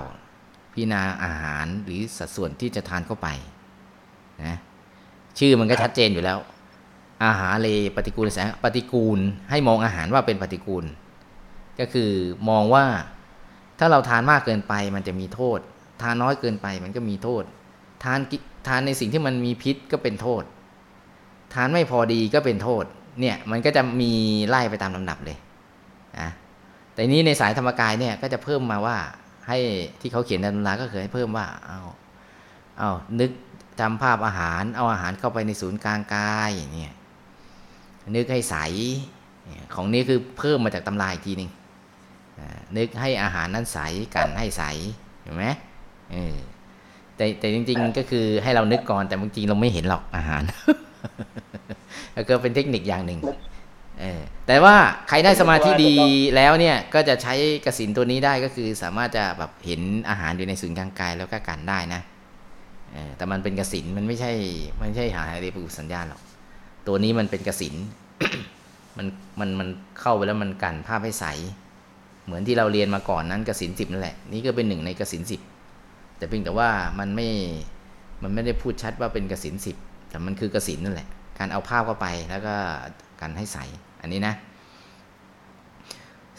[0.77, 3.27] พิจารณาอาหารหรือสัดส่วนที่จะทานเข้าไป
[4.43, 4.55] นะ
[5.37, 6.37] ชื่อมันก็ชัดเจนอยู่แล้ว
[7.25, 9.19] อาหารเลปฏิกูลแสงปฏิกูล
[9.49, 10.85] ให้มองอาหารว่าเป็นปฏิกูล
[11.79, 12.11] ก็คือ
[12.49, 12.85] มองว่า
[13.79, 15.59] ถ้าเราทานมากเกินไปมันจะมีโทษ
[16.01, 17.43] ทานน้อยเกินไปมันก็มีโทษ
[18.03, 18.19] ทาน
[18.67, 20.43] ทานในสิ่งที่มันมีพิษก็เป็นโทษ
[21.53, 22.83] ทานไม่พอดีก็เป็นโทษ
[23.19, 24.11] เนี่ยมันก็จะมี
[24.49, 25.37] ไล่ไปตามลำดับเลย
[26.19, 26.29] นะ
[26.93, 28.97] แต่นี้ในสายธรรมกายเนี่ยก็จะเพิ่มมาว่า
[29.47, 29.57] ให้
[30.01, 31.79] ที่เขาเขียนในตำราก็คือให้เพิ่มว่าเอา
[32.77, 32.89] เอา
[33.19, 33.31] นึก
[33.79, 36.95] จำภาพอาหาร เอาอาหารเข้าไปในศูนย์กลางกายเนี่ย
[38.15, 38.55] นึกให้ใส
[39.75, 41.49] ของนี้คือเพิ่มมาจากตำราอีกทีหนึ่ง
[42.77, 43.79] นึกให้อาหารนั้นใส
[44.15, 44.63] กันให้ใส
[45.21, 45.45] เห็นไหม
[46.11, 46.35] เออ
[47.15, 50.43] แต่แต่จริง ๆ ก็คือให้เรานึกก่อนแต่บางทีเราไม่เห็นหรอกอาหาร
[52.13, 53.19] แล้วก็เป็นเทคนิคอย่างหนึ่ง
[54.47, 54.75] แต่ว่า
[55.09, 55.93] ใครได้สมาธิดี
[56.35, 57.33] แล้วเนี่ยก็จะใช้
[57.65, 62.01] กสินตัวนี้ได้ก็คือสามารถจะแบบเห็นอาหารอยู่ในศูนย์กลางกายแล้วก็กันได้นะ
[62.93, 64.31] เออแต่มันเป็นกสินมันไม่ใช่
[64.79, 66.21] มันไม่ใช่หาอะไรปุสัญญาณหรอก
[66.87, 67.75] ตัวนี้มันเป็นกสิน
[68.97, 69.07] มัน
[69.39, 69.67] มันมัน
[69.99, 71.25] เข้าไปแล้วมันกันภาพให้ใส
[72.25, 75.41] เหมือนที่เราเรียนมาก่อนนั้นกสินสิบนั่นแหละนี่ก็เป็นหนึ่งในกสินสิบ
[76.17, 76.69] แต่เพียงแต่ว่า
[76.99, 77.29] มันไม่
[78.23, 79.75] มันไม่ได้พูดชัดว่าเป็นกสินสิบ
[80.09, 81.07] แต่มันคือกสินนั่นแหละ
[81.39, 82.55] การเอาภาพเข้าไปแล้วก็
[83.21, 83.57] กันให้ใส
[84.01, 84.35] อันนี้นะ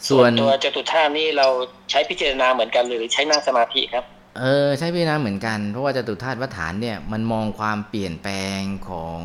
[0.09, 1.47] ส่วนตัวจตุธาตุนี่เรา
[1.89, 4.05] ใช้พิจารณาเหมือนกันหรือใช้นั่งสมาธิครับ
[4.39, 9.21] เออ ใช่พี่นะเหมือนกัน เพราะว่าจตุธาตุวัฏฐานเนี่ยมันมองความเปลี่ยนแปลงของ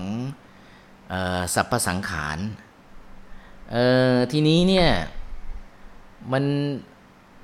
[1.11, 2.39] เออสรรพสังขาร
[3.71, 4.89] เอ่อทีนี้เนี่ย
[6.33, 6.45] มัน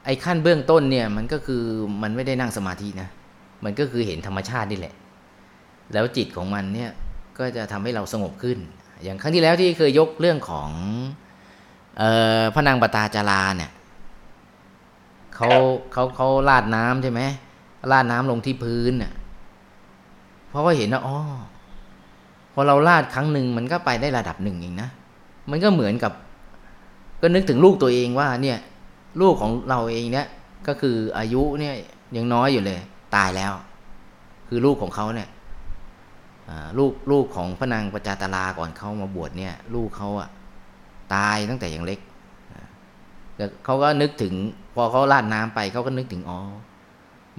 [0.04, 1.62] ไอ้ขั้นเบื้องต้นเนี่ยมันก็คือ
[2.02, 3.08] มันไม่ได้นั่งสมาธินะ
[3.64, 4.94] มันก็คือเห็นธรรมชาตินี่แหละ
[5.92, 6.90] แล้วจิตของมันเนี่ย
[7.38, 8.58] ก็จะทำให้เราสงบขึ้น
[9.02, 10.70] อย่างครั้งที่แล้วที่เคยยกเรื่องของ
[12.00, 12.02] อ
[12.40, 13.70] อพระนางปตาจาราเนี่ย
[15.34, 15.48] เขา
[15.92, 17.20] เขาเขาลาดน้ำใช่ไหม
[17.92, 19.12] ลาดน้ำลงที่พื้นน่ะ
[20.48, 21.18] เพราะว่าเห็นว่าอ๋อ
[22.52, 24.88] พอเราลาดครั้งหนึ่งมันก็ไปได้ระดับหนึ่งเองนะ
[25.50, 26.12] มันก็เหมือนกับ
[27.20, 28.58] ก็นึกถึงลูกตัวเองว่า เนี่ย
[29.20, 30.26] ลูกของเราเองเนี่ย
[30.66, 31.74] ก็คืออายุเนี่ย
[32.16, 32.80] ยังน้อยอยู่เลย
[33.14, 33.52] ตายแล้ว
[34.48, 35.28] คือลูกของเขาเนี่ย
[36.78, 40.28] ลูกลูกของพระนางประจาตาราก่อนเขามาบวชเนี่ยลูกเขาอะ
[41.14, 42.00] ตายตั้งแต่ยังเล็ก
[43.64, 44.34] เขาก็นึกถึง
[44.74, 46.38] พอเขาลาดน้ำไปเขาก็นึกถึงอ๋อ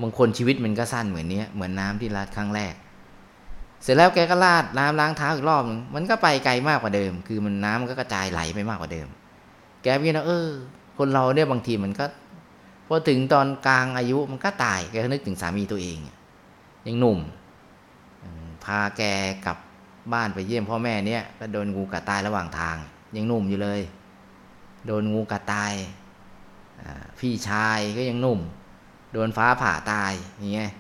[0.01, 2.74] บางคนชีวิตมันก็สั้นเหมือนเนี้ยเหมือนน้ำที่ลาดครั้งแรก
[3.84, 9.07] เสร็จแล้วแกก็ลาดน้ำล้างเท้าอีกรอบนึงมันก็ไปไกลมากกว่าเดิม คือมันน้ำมันก็กระจายไหลไปมากกว่าเดิม
[9.84, 10.49] แกพี่นะเออ
[10.97, 12.05] คนเราเนี่ยบางทีมันก็
[12.88, 16.18] พอถึงตอนกลางอายุมันก็ตายแกก็นึกถึงสามีตัวเองอะ
[16.88, 17.20] ยังหนุ่ม
[18.66, 19.01] พาแก
[19.45, 19.57] กลับ
[20.14, 22.78] บ้านไปเยี่ยมพ่อแม่เนี่ยก็โดนงูกัดตายระหว่างทาง
[23.16, 23.82] ยังหนุ่มอยู่เลย
[24.86, 25.74] โดนงูกัดตาย
[27.20, 28.39] พี่ชายก็ยังหนุ่ม
[29.14, 30.72] โดนฟ้าผ่าตายอย่างเงี้ย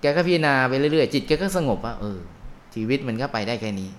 [0.00, 2.18] แกก็พิจารณาไปเรื่อยๆจิตแกก็สงบว่าเออ
[2.74, 3.90] ชีวิตมันก็ไปได้แค่นี้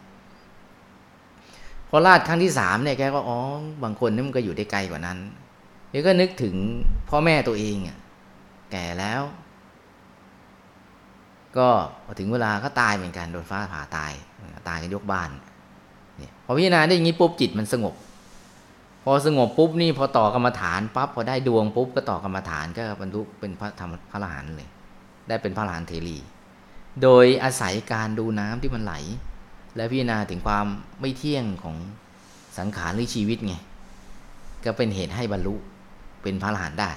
[1.89, 3.37] พอลาดครั้งที่สามเนี่ยแกก็อ๋อ
[3.83, 5.17] บางคนนี่มันก็อยู่ได้ไกลกว่านั้น
[5.91, 6.55] แกก็นึกถึง
[7.09, 7.97] พ่อแม่ตัวเองอะ
[8.71, 9.21] แก่แล้ว
[11.59, 11.69] ก็
[12.05, 14.11] พอถึงเวลาก็ตายเหมือนกันโดนฟ้าผ่าตาย
[14.67, 15.29] ตายกันยกบ้าน
[16.17, 17.95] เนี่ยพอพิจารณาได้อย่างนี้ปุ๊บจิตมันสงบ
[19.03, 24.69] พอสงบปุ๊บนี่พอต่อกรรมฐานปั๊บพอได้ดวงปุ๊บก็ต่อกรรมฐานก็บรรลุเป็นพระธรรมพระอรหันต์เลย
[25.27, 26.17] ได้เป็นพระอรหันต์เทรี
[27.03, 28.93] โดยอาศัยการดูน้ำที่มันไหล
[29.75, 30.65] และพิจารณาถึงความ
[30.99, 31.75] ไม่เที่ยงของ
[32.57, 33.55] สังขารหรือชีวิตไง
[34.65, 35.55] ก็เป็นเหตุให้บรรลุ
[36.21, 36.91] เป็นพระอรหันต์ได้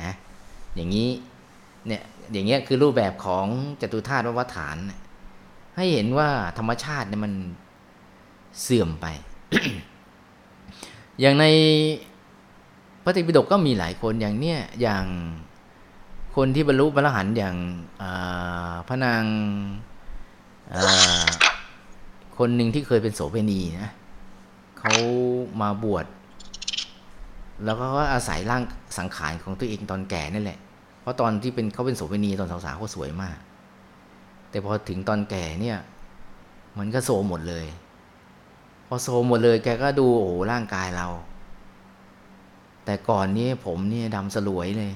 [0.00, 0.12] นะ
[0.74, 1.08] อย่างนี้
[1.86, 3.46] เนี่ย อย่างเงี้ยคือรูปแบบของ
[3.80, 4.76] จตุธาตุวัฏฐาน
[5.76, 7.32] ให้เห็นว่าธรรมชาติเนี่ยมัน
[8.62, 9.06] เสื่อมไป
[11.20, 11.44] อย่างใน
[13.04, 15.04] พระตรปิฎกก็มีหลายคนอย่างเนี้ยอย่าง
[16.36, 21.26] คนที่บรรลุพระอรหันต์อย่างาพระนางา
[22.38, 23.90] คนหนึ่งที่เคยเป็นโสเภณีนะ
[24.78, 24.94] เขา
[25.60, 26.06] มาบวช
[27.64, 28.62] แล้วก็อาศัยร่าง
[28.98, 30.58] สังขารของตัวเองตอนแก่นั่นแหละ
[31.02, 33.36] เพราะตอนที่เป็นเขาเป็นโสเภณีตอนสาวๆเขาสวยมาก
[34.50, 35.78] แต่พอถึงตอนแก่เนี่ย
[36.78, 37.66] มันก็โซหมดเลย
[38.86, 41.08] พอโซหมดเลยแกก็ดูโอ้ร่างกายเรา
[42.84, 44.92] แต่ก่อนนี้ผมเนี่ยดำสลวยเลย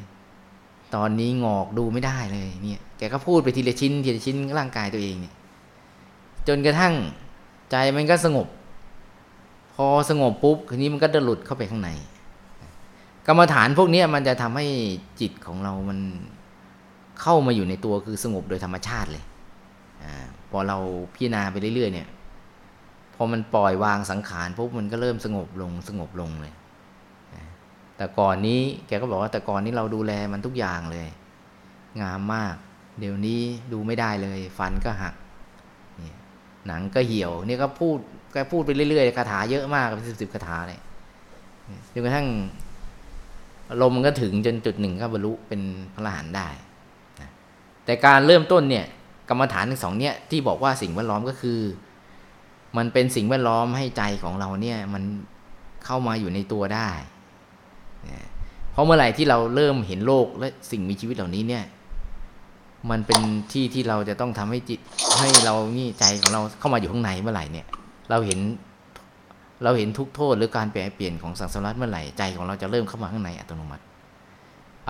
[0.94, 5.34] ตอนนี้งอกดูไม่ได้เลยเนี่ย แกก็พูดไปทีละชิ้นทีละชิ้นร่างกายตัวเองเนี่ย
[6.48, 6.94] จนกระทั่ง
[7.70, 8.46] ใจมันก็สงบ
[9.74, 11.90] พอสงบปุ๊บทีนี้มันก็จะหลุดเข้าไปข้างใน
[13.26, 14.66] กรรมฐานพวกนี้มันจะทำให้
[15.20, 15.98] จิตของเรามัน
[17.20, 19.24] เข้ามาอยู่ในตัวคือสงบโดยธรรมชาติเลย
[20.02, 20.14] อา
[20.50, 20.78] พอเรา
[21.14, 22.08] พิจารณาไปเรื่อยๆ เนี่ย
[23.14, 26.54] พอมันปล่อยวางสังขารปุ๊บมันก็เริ่มสงบลงสงบลงเลย
[27.96, 31.08] แต่ก่อนนี้แกก็บอกว่าแต่ก่อนนี้เราดูแลมันทุกอย่างเลย
[32.02, 32.54] งามมาก
[32.98, 33.40] เดี๋ยวนี้
[33.72, 35.14] ดูไม่ได้เลย ฟันก็หัก
[36.66, 37.98] หนังก็เหี่ยวนี่ก็พูด
[38.32, 40.80] แกพูดไปเรื่อยๆคาถาเยอะมากเป็นสิบสิบคาถาเลย
[41.92, 42.26] จนกระทั่ง
[43.70, 45.60] อารมณ์มันก็ถึงจนจุดหนึ่งก็บรรลุเป็น
[45.94, 46.48] พระอรหันต์ได้
[47.20, 47.30] นะ
[47.84, 48.86] แต่การเริ่มต้นเนี่ย
[49.28, 51.58] กรรมฐานทั้งสองเนี่ยที่บอกว่าสิ่งแวดล้อมก็คือ
[52.76, 55.02] มันเป็นสิ่งแวดล้อมให้ใจของเราเนี่ยมัน
[55.84, 56.90] เข้ามาอยู่ในตัวได้
[58.72, 61.64] เพราะเมื่อไหร่ที่เราเริ่มเห็นโลกและสิ่งมีชีวิตเหล่านี้เนี่ย
[62.90, 63.20] มันเป็น
[63.52, 64.80] ที่ที่เราจะต้องทำให้จิต
[65.18, 67.66] ให้เรานี่ใจของเราเข้ามาอยู่ข้างในเมื่อไหร่เนี่ย
[68.10, 68.38] เราเห็น
[69.62, 73.84] เราเห็นทุกโทษหรือการแปรเปลี่ยนของสังสารวัฏเมื่อไหร่ใจของเราจะเริ่มเข้ามาข้างในอัตโนมัติ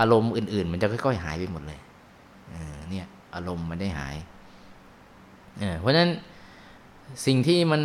[0.01, 1.79] อารมณ์อื่น ๆ มันจะค่อย ๆ หายไปหมดเลย
[2.91, 4.17] เนี่ยอารมณ์มันได้หาย
[5.59, 6.11] เเพราะฉะนั้น
[7.27, 7.83] สิ่งที่มัน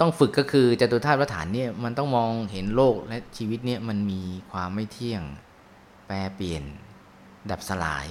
[0.00, 5.22] ต้องฝึกก็คือจตุธาตุวัฏฐานเนี่ยมันต้องมองเห็นโลกและชีวิตเนี่ยมันมีความไม่เที่ยง
[6.06, 6.62] แปรเปลี่ยน
[7.50, 8.06] ดับสลาย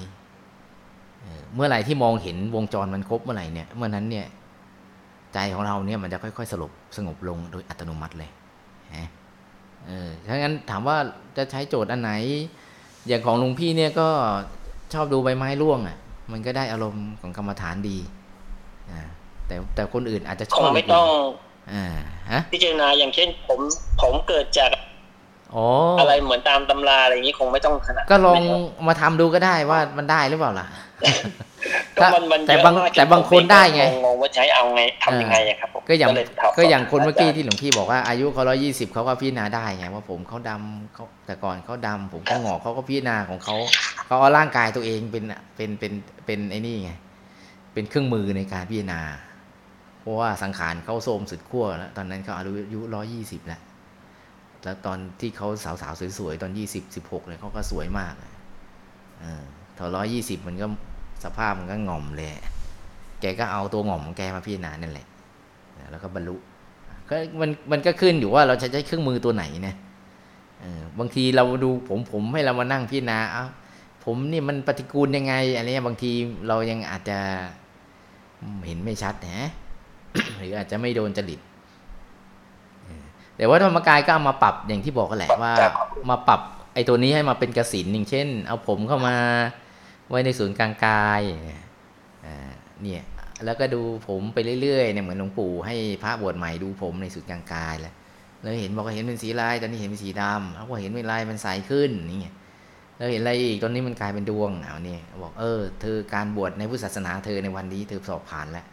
[1.21, 4.27] เเมื่อไหร่ที่มองเห็นวงจรมันครบเมื่อไหร่เนี่ยเมื่อนั้นเนี่ย
[5.33, 8.29] ใจของเราเนี่ยมันจะค่อย ๆสลบสงบลงโดยอัตโนมัติเลย
[8.95, 9.07] ฮะ
[9.87, 10.97] เออถ้างั้นถามว่า
[11.37, 12.11] จะใช้โจทย์อันไหน
[13.07, 14.07] อย่างของหลวงพี่เนี่ยก็
[14.93, 15.97] ชอบดูใบไม้ร่วงอะ
[16.31, 17.97] มันก็ได้อารมณ์ของกรรมฐานดี
[18.91, 19.01] อ่า
[19.47, 21.07] แต่แต่คนอื่นอาจจะชคอบงไม่ต้อง
[21.73, 21.85] อ่า
[22.31, 23.59] ฮะพิจารณาอย่างเช่นผม
[24.01, 24.71] ผมเกิดจาก
[25.55, 25.65] อ๋อ
[25.99, 28.57] อะไรเหมือนตามตำราอะไรอย่างนี้คงไม่ต้องขนาดนั้นก็ลองไม่ต้
[28.87, 30.67] มาทำดูก็ได้ว่ามันได้หรือเปล่าล่ะ
[31.97, 43.55] ถ้ามันมันแต่เยอะบางมกแต่บางคนได้ไงงงๆว่าจะให้เอาไงทำยังไงอะครับผมก็อย่างเลถมก็อย่างคนเมื่อกี้าจารย์ที่หลวงพี่บอกว่าอายุเขาร้อยี่สิบเขาก็พิจารณาได้ไงว่าผมเขาดำเขาแต่ก่อนเขาดำผมเขาหงอกเขาก็พิจารณาของเขา
[44.05, 45.23] เขาเอาร่างกายตัวเองเป็น
[45.55, 45.93] เป็นเป็น
[46.25, 46.91] เป็นไอ้นี่ไง
[47.73, 49.01] เป็นเครื่องมือในการพิจารณา
[49.99, 52.43] เพราะว่าสังขารเขาโทรมสุดขั้วแล้วตอนนั้นเขาอา
[52.73, 53.61] ยุร้อยี่สิบแล้ว
[54.63, 58.33] แล้วตอนที่เขาสาวๆสวยๆตอนยี่สิบสิบหกเลยเขาก็สวยมากเลย
[59.21, 59.43] เออ
[59.77, 60.67] พอร้อยี่สิบมันก็
[61.23, 62.29] สภาพมันก็ง่อมเลย
[63.21, 65.07] แกก็เอาตัวง่อมของแกมาพิจารณานั่นแหละ
[65.91, 66.35] แล้วก็บรรลุ
[67.09, 69.75] ก็มันมันก็ขึ้นอยู่ว่าเราจะใช้เครื่องมือตัวไหนนะ
[70.61, 73.45] เออบางทีเราดูผมผมให้เรามานั่งพิจารณาเอา
[74.03, 76.11] ผมนี่มันปฏิกูลยังไงอะไรเงี้ยบางที
[76.47, 77.17] เรายังอาจจะ
[78.65, 79.39] เห็นไม่ชัดนะ
[80.37, 81.39] หรืออาจจะไม่โดนจริต
[83.37, 85.51] แต่ว่าธรรมกายก็เอามาปรับอย่างที่บอกกันแหละว่า
[86.09, 86.41] มาปรับ
[86.73, 89.15] ไอ้ตัวนี้ให้มาเป็นกสินอย่างเช่น เอาผมเข้ามา
[90.09, 91.21] ไว้ในศูนย์กลางกาย
[92.25, 92.51] อ่า
[92.83, 93.03] เนี่ย
[93.45, 97.93] แล้วก็ดูผมไปเรื่อยๆเนี่ยเหมือนหลวงปู่ให้พระบวชใหม่ดูผมในสุดกลางกายแล้ว
[98.41, 102.31] แล้วเห็นบอกว่าเห็นเป็นสีลายตอนนี้เห็นเป็นสีดำแล้วพอเห็นเป็นลายมันใสขึ้นนี่
[102.97, 108.65] แล้วเห็นอะไรอีกตอนนี้มันกลายเป็นดวงเอานี่บอกเออเธอการบวชในพุทธศาสนาเธอในวันนี้เธอสอบผ่านแล้ว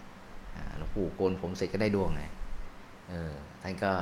[0.78, 2.22] หลวงปู่โกนผมเสร็จก็ได้ดวงไง
[3.10, 3.92] เออท่านก็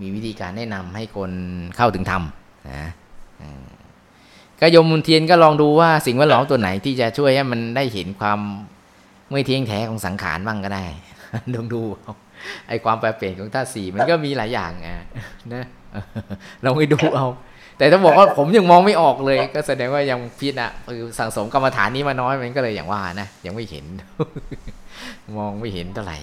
[0.00, 1.32] มีวิธีการแนะนำให้คน
[1.76, 2.22] เข้าถึงธรรม
[2.70, 2.90] นะ
[4.60, 8.38] ก็โยมมุนเทียนก็ลองดูว่าสิ่งแวดล้อมตัวไหนที่จะช่วยให้มันได้เห็นความ
[9.30, 10.86] ไม่เที่ยงแท้ของสังขารบ้างก็ได้
[11.54, 12.14] ลองดูเอา
[12.68, 15.04] ไอความแปรเปลี่ยนของธาตุสี่มันก็มีหลายอย่างอะ
[15.54, 15.64] นะ
[16.64, 17.26] ลองไปดูเอา
[17.78, 23.84] แต่ถ้าบอกว่าผมยังมองไม่ออกเลย ก็แสดงว่ายังพิจนะคือสั่งสมกรรมฐานนี้มาน้อยมันก็เลยอย่างว่านะยังไม่เห็น
[25.38, 26.18] มองไม่เห็นเท่าไหร่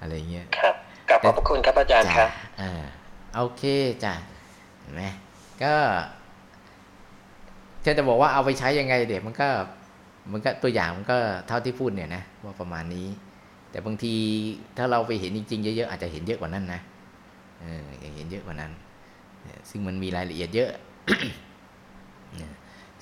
[0.00, 0.74] อะไรเงี้ยครับ
[1.08, 2.82] กลับขอบพระคุณครับอาจารย์ครับเออ
[3.36, 3.62] โอเค
[4.04, 4.14] จ้ะ
[4.80, 5.02] เห็นไหม
[5.62, 5.74] ก็
[7.88, 9.48] แค่จะบอกว่าเอาไปใช้ยังไงเด็กมันก็
[10.32, 11.16] มันก็ตัวอย่างมันก็
[11.48, 13.06] เท่าที่พูดเนี่ยนะว่าประมาณนี้
[13.70, 14.14] แต่บางที
[14.76, 16.80] ถ้าเราไปเห็นจริงๆ เยอะๆอาจจะเห็นเยอะกว่านั้นนะ
[17.60, 18.72] เออยังเห็นเยอะกว่านั้น
[19.70, 20.70] ซึ่งมันมีรายละเอียดเยอะ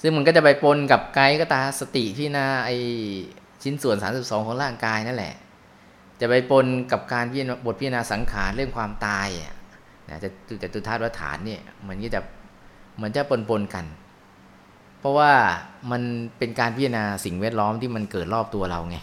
[0.01, 2.70] ซึ่งมันก็จะไปปนกับกายก็ตาสติที่นาไอ
[3.62, 5.34] ชิ้นส่วน 32 ของร่างกายนั่นแหละ
[6.20, 9.55] จะไปปนกับการพิจารณาบทพิจารณาสังขารเรื่องความตายอะ
[10.09, 10.28] นะจะ
[10.61, 12.20] แต่ตุธาตุวัฏฐานเนี่ยมันก็จะ
[13.03, 13.84] มันจะปนปนกัน
[15.07, 15.32] ราะว่า
[15.90, 16.02] มัน
[16.38, 18.96] เป็นการพิจารณาสิ่งแวดล้อมที่มันเกิดรอบตัวเราไง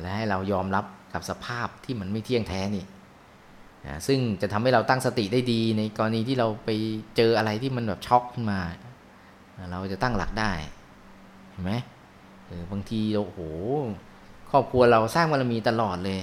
[0.00, 0.84] และให้เรายอมรับ
[1.14, 2.84] กับสภาพที่มันไม่เที่ยงแท้นี่
[4.06, 6.70] ซึ่งจะทำให้เราตั้งสติได้ดีในกรณีที่เราไป
[7.16, 8.60] เจออะไรที่มันแบบช็อกขึ้นมา
[9.70, 10.52] เราจะตั้งหลักได้
[11.50, 11.72] เห็นไหม
[12.72, 13.40] บางทีเราโอ้โห
[14.50, 16.20] ครอบครัวเราสร้างบารมีตลอดเลย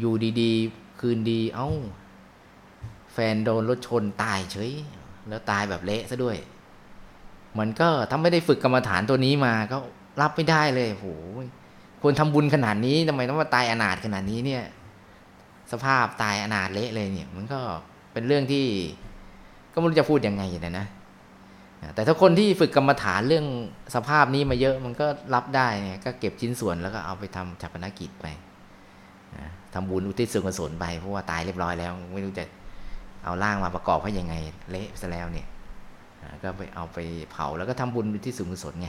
[0.00, 1.68] อยู่ๆดีๆ คืนดี เอ้า
[3.12, 4.72] แฟนโดนรถชนตายเฉย
[5.28, 6.36] แล้วตายแบบเละซะด้วย
[7.58, 9.76] มันก็ถ้าไม่ได้ฝึกกรรมฐานตัวนี้มาก็
[10.20, 11.06] รับไม่ได้เลยโห
[12.02, 14.64] ควรทำบุญขนาดนี้ทำไมต้องมาตายอนาถขนาดนี้เนี่ย
[15.72, 17.60] สภาพตายอนาถเละเลยเนี่ย มันก็
[18.12, 18.66] เป็นเรื่องที่
[19.72, 20.86] ก็ไม่รู้จะพูดยังไงนะนะ
[21.94, 23.46] แต่ถ้าคนที่ฝึกกรรมฐานเรื่อง
[23.94, 28.26] สภาพนี้มาเยอะมันก็รับได้เนี่ยก็เก็บชิ้นส่วนแล้วก็เอาไปทำชาปนกิจไป
[29.36, 32.44] นะทำบุญอุทิศส่วนกุศลไปเพราะว่าตายเรียบร้อยแล้ว ไม่รู้จะ
[33.24, 34.34] เอาร่างมาประกอบให้ยังไง
[34.70, 35.46] เละซะแล้วเนี่ย
[36.44, 36.98] ก็ไปเอาไป
[37.30, 38.88] เผาแล้วก็ทำบุญอุทิศส่วนกุศลไง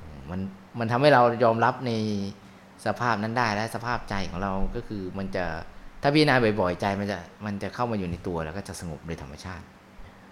[0.00, 0.40] อืมมัน
[0.78, 1.90] มันทำให้เรายอมรับใน
[2.86, 5.44] สภาพนั้นได้และสภาพใจของเราก็คือมันจะ
[6.02, 9.64] ถ้าพิจารณาบ่อยๆใจมันจะมันจะเข้ามาอยู่ในตัวแล้วก็จะสงบโดยธรรมชาติ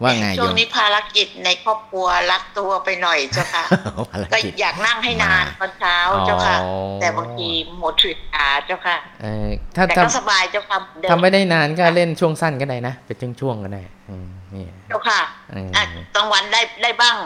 [0.02, 3.64] ว่าไงช่โยวงมนี้ภารกิจในครอบครัวรัดตัวไปหน่อยเจ้าค่ะ
[4.12, 5.96] ภารก็กิจอยากนั่งให้นานมาตอนเช้า
[6.26, 7.48] เจ้าค่ะอ๋อแต่บางที
[7.78, 15.82] หมดสิทธิ์ขาเจ้าค่ะเออถ้าแต่ทก็สบายเจ้าค่ะเดิำทำไม่ได้นานก็เล่นช่วงสั้นก็ได้นะเป็นช่วงๆก็ได้อืม นี่เจ้าค่ะเอออะ
[16.14, 17.16] กลางวันได้ได้บ้าง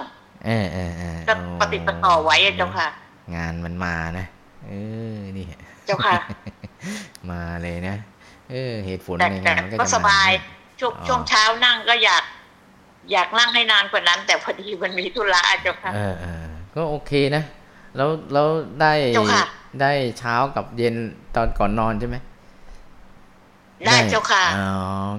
[0.46, 2.88] เออเออเออก็ปฏิดประต่อไว้อะเจ้าค่ะ
[3.36, 4.26] งานมันมานะ
[4.66, 4.72] เอ
[5.14, 5.46] อนี่
[5.86, 6.14] เจ้าค่ะ
[7.30, 7.96] มาเลยนะ
[8.50, 10.30] เออ เหตุผลแต่ในแต่งานมันก็ก็จะสมาบาย
[10.80, 12.24] ช่วงอ๋อช่วงเช้านั่งก็อยาก
[13.12, 17.42] อยากนั่งให้นานกว่านั้น แต่พอดีมันมีธุระอะเจ้าค่ะเออเออก็โอเคนะ
[17.96, 18.48] แล้วแล้ว
[18.80, 19.44] ได้เจ้าค่ะ
[19.82, 20.94] ได้เช้ากับเย็น
[21.34, 22.16] ตอนก่อนนอนใช่ไหม
[23.86, 24.68] ได้เจ้าค่ะ อ๋อ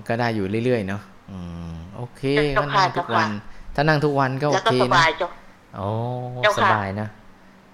[0.07, 1.01] ก็ได้อยู่เรื่อยๆเนาะ
[1.31, 1.37] อื
[1.69, 2.21] ม โอเค
[2.55, 3.29] เจ้าก็ค่ะนั่งทุกเจ้าค่ะวัน
[3.75, 5.27] ถ้านั่งทุกวันก็โอแล้วก็เคสนะบายเจ้า
[5.75, 5.87] โอ้
[6.43, 7.07] เจ้าสค่ะบายนะ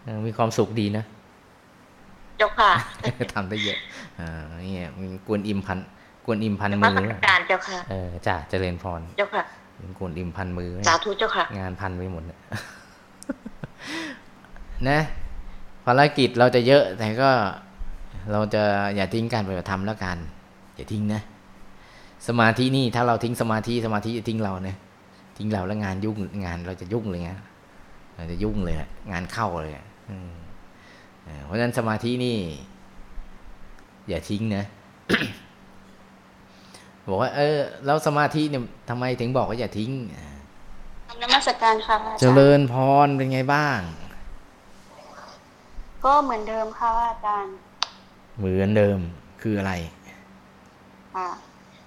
[0.03, 1.03] เออมีความสุขดีนะ
[2.38, 2.71] เจ้าค่ะ
[3.34, 3.78] ทำได้เยอะ
[4.19, 4.30] อ่า
[4.61, 5.78] เนี่ยมีกวนอิมพัน
[6.26, 6.97] กวนอิมพันนมืมัอส
[7.28, 9.43] การเจ้าค่ะเออจ้าเจริญพรเจ้าค่ะ
[9.78, 12.39] เป็นกวนอิมพันมือสาธุเจ้าค่ะ งานพันไปหมดเนี่ย
[14.89, 14.99] นะ
[15.86, 17.30] ภารกิจเราจะเยอะแต่ก็
[18.32, 18.63] เราจะ
[18.95, 20.17] อย่าทิ้งการปฏิบัติธรรมแล้วกัน
[20.76, 21.21] อย่าทิ้งนะ
[22.28, 24.76] สมาธินี่ถ้าเราทิ้งสมาธิสมาธิจะทิ้งเรานะ
[25.38, 27.43] ทิ้งเราแล้วงานยุ่งงานเราจะยุ่งเลยนะ
[28.15, 30.34] อาจจะยุ่งเลยอะงานเข้าเลยอะอืม
[31.24, 32.38] เออเพราะฉะนั้นสมาธินี่
[34.09, 34.65] อย่าทิ้งนะ
[37.09, 40.26] บอกว่า เออแล้วสมาธิเนี่ยทำไมถึงบอกว่าอย่าทิ้งอ่า
[41.07, 43.80] ทำนมัสการค่ะพระอาเจจารย์ริญพรเป็นไงบ้าง
[46.05, 47.53] ก็เหมือนเดิมค่ะพระอาจารย์
[48.38, 48.99] เหมือนเดิม
[49.41, 49.74] คืออะไร
[51.15, 51.30] ค่ะ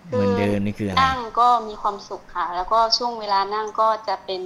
[0.09, 4.43] เหมือนเดิมนี่คืออะไรนั่งก็มีความสุขค่ะ แล้วก็ช่วงเวลานั่งก็จะเป็น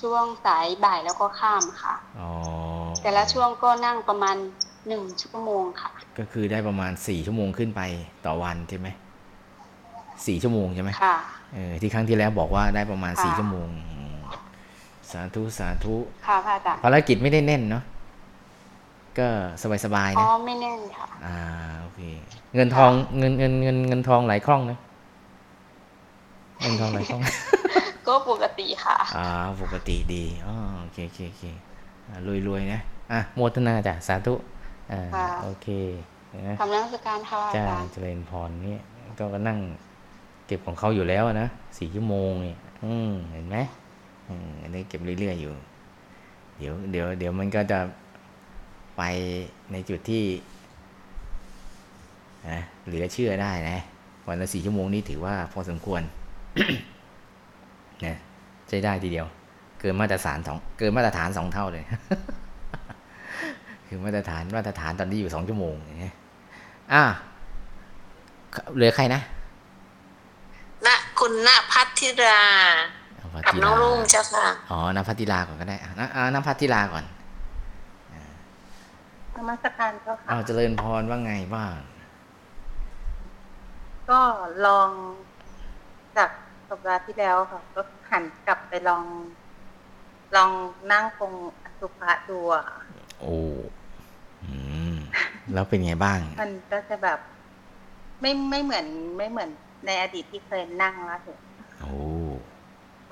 [0.00, 2.30] ช่วงสายบ่ายแล้วก็ข้ามค่ะอ๋อ
[3.02, 4.36] แต่ละช่วงก็นั่งประมาณ
[4.88, 7.80] หนึ่งชั่วโมงค่ะ ก็คือได้ประมาณสี่ชั่วโมงขึ้นไป
[8.26, 8.88] ต่อวันใช่ไหม
[10.26, 11.16] สี่ชั่วโมงใช่ไหมค่ะ
[11.54, 14.16] เออที่ครั้งที่แล้วบอกว่าได้ประมาณค่ะสี่ชั่วโมงอืม
[15.10, 17.84] สาธุสาธุค่ะพระอาจารย์ภารกิจไม่ได้แน่นเนาะ
[19.18, 19.28] ก็
[19.84, 21.38] สบายๆอ๋อนะไม่แน่นค่ะอ่า
[21.80, 22.00] โอเค
[22.54, 24.78] เงินทองเงินเงินเงินเงินทองไหลคล่องนะ
[26.58, 27.20] เงินทองไหลคล่อง
[28.06, 29.26] ก็ปกติค่ะ อ่า
[29.62, 31.44] ปกติดีอ๋อโอเคโอเคโอเค
[32.08, 32.16] อ่า
[32.48, 32.80] รวยๆนะ
[33.12, 34.34] อะ โมทนาจ้ะ สาธุ
[34.92, 35.68] อ่าค่ะโอเค
[36.48, 38.80] นะทำนมัสการค่ะพระอาจ้าจารย์เจริญพรเนี่ย
[39.18, 39.58] ก็ก็นั่ง
[40.46, 41.48] เก็บของเขาอยู่แล้วนะ
[41.78, 43.56] สี่ชั่วโมงเนี่ยอืมเห็นไหม
[44.28, 45.52] อืมอันนี้เก็บเรื่อยๆอยู่
[46.58, 47.78] เดี๋ยวเดี๋ยวเดี๋ยวมันก็จะ
[48.96, 49.02] ไป
[49.72, 50.24] ในจุดที่
[52.48, 53.78] นะเหลือเชื่อได้นะ
[54.28, 56.02] วันละสี่ชั่วโมงนี้ถือว่าพอสมควร
[58.04, 58.16] นะ
[58.68, 59.26] ใช้ได้ทีเดียว
[59.80, 61.84] เกินมาตรฐานสองเกินมาตรฐานสองเท่าเลย
[63.86, 66.14] คือมาตรฐานมาตรฐานตอนนี้อยู่สองชั่วโมงอย่างเงี้ย
[66.92, 67.02] อะ
[68.74, 69.20] เหลือใครนะ
[70.86, 70.88] ณ
[71.18, 72.42] คุณณพัทธิรา
[73.16, 77.04] เอาพัทกับธิน้องลารุ่งเจ้าค่ะอ๋อนภัทธิลาก่อนก็ได้อะนะอ่าน้ำพัทธิลาก่อน
[79.34, 81.74] นมัสการเจ้าค่ะเอาเจริญพรว่าไงบ้าง
[84.10, 84.20] ก็
[84.66, 84.90] ลอง
[86.16, 86.30] จาก
[86.70, 89.04] สัปดาห์ที่แล้วค่ะ ก็หันกลับไปลอง
[90.36, 90.50] ลอง
[90.92, 92.78] นั่งตรงอสุภะดูอะค่ะ
[93.20, 93.36] โอ้
[94.44, 94.52] อื
[94.92, 94.96] ม
[95.52, 97.18] แล้วเป็นไงบ้าง มันก็จะแบบ
[98.20, 98.86] ไม่ไม่เหมือน
[99.18, 99.50] ไม่เหมือน
[99.86, 101.38] ในอดีตที่เคยนั่งแล้วเห็น
[101.80, 101.92] โอ้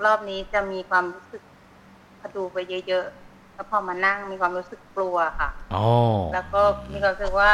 [0.05, 1.43] รอบนี้จะมีความรู้สึก
[2.19, 5.87] พอดูไปเยอะๆแล้วพอมานั่งมีความรู้สึกกลัวค่ะอ๋อ
[6.33, 7.51] แล้วก็มีความรู้สึกว่า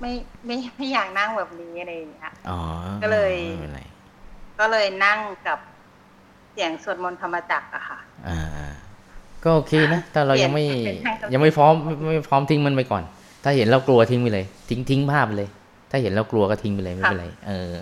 [0.00, 0.12] ไม่
[0.46, 2.58] ไม่ไม่อยากนั่งแบบนี้อะไรอย่างเงี้ยอ๋อ
[3.02, 3.82] ก็เลยไม่เป็นไร
[4.60, 5.58] ก็เลยนั่งกับ
[6.52, 7.98] เสียงสวดมนต์ธรรมจักรอะค่ะ
[8.28, 8.68] อ่าอ่า
[9.44, 13.02] ก็โอเคนะแต่เรายังไม่เปลี่ยนเป็นทางยังไม่พร้อมไม่ไม่พร้อมทิ้งมันไปก่อน
[13.44, 15.48] ถ้าเห็นเรากลัวทิ้งไปเลย ทิ้งทิ้งภาพไปเลย
[15.90, 17.74] ถ้าเห็นเรากลัวก็ทิ้งไปเลยไม่เป็นไรเออ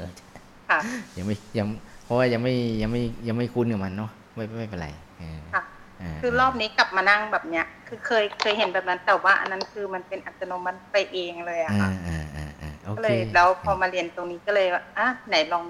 [0.71, 0.79] ค่ะ
[1.17, 1.67] ยังไม่ยัง
[2.05, 15.65] เพราะว่ายังไม่ยังไม่ยังไม่คุ้นกับมันเนาะไม่ไม่เป็นไรเออค่ะาคือรอบนี้กลับมานั่งแบบเนี้ย คือเคยเคยเห็นแบบนั้นแต่ว่าอันนั้นคือมันเป็นอัตโนมัติไปเองเลยอะอ่าค่ะอ่าอ่าอ่าโอก็เคเลยแล้วพอมาเรียนตรงนี้ก็เลยว่าอะไหนลอง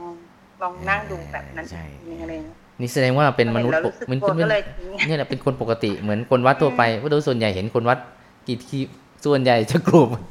[0.62, 7.98] ลองนั่งดูแบบนั้นใช่อีกทีนึงอะไรอย่างเงี้ยนี่แสดงว่าเป็นมนุษย์เรารู้สึกมันกลัวเป็นก็เลยทิ้งเนี่ยแหละเป็นคนปกติเหมือนคนวัดทั่วไปเพราะโดยส่วนใหญ่เห็นคนวัด
[8.46, 8.78] กี่ที
[9.26, 10.24] ส่วนใหญ่จะกลัวหมด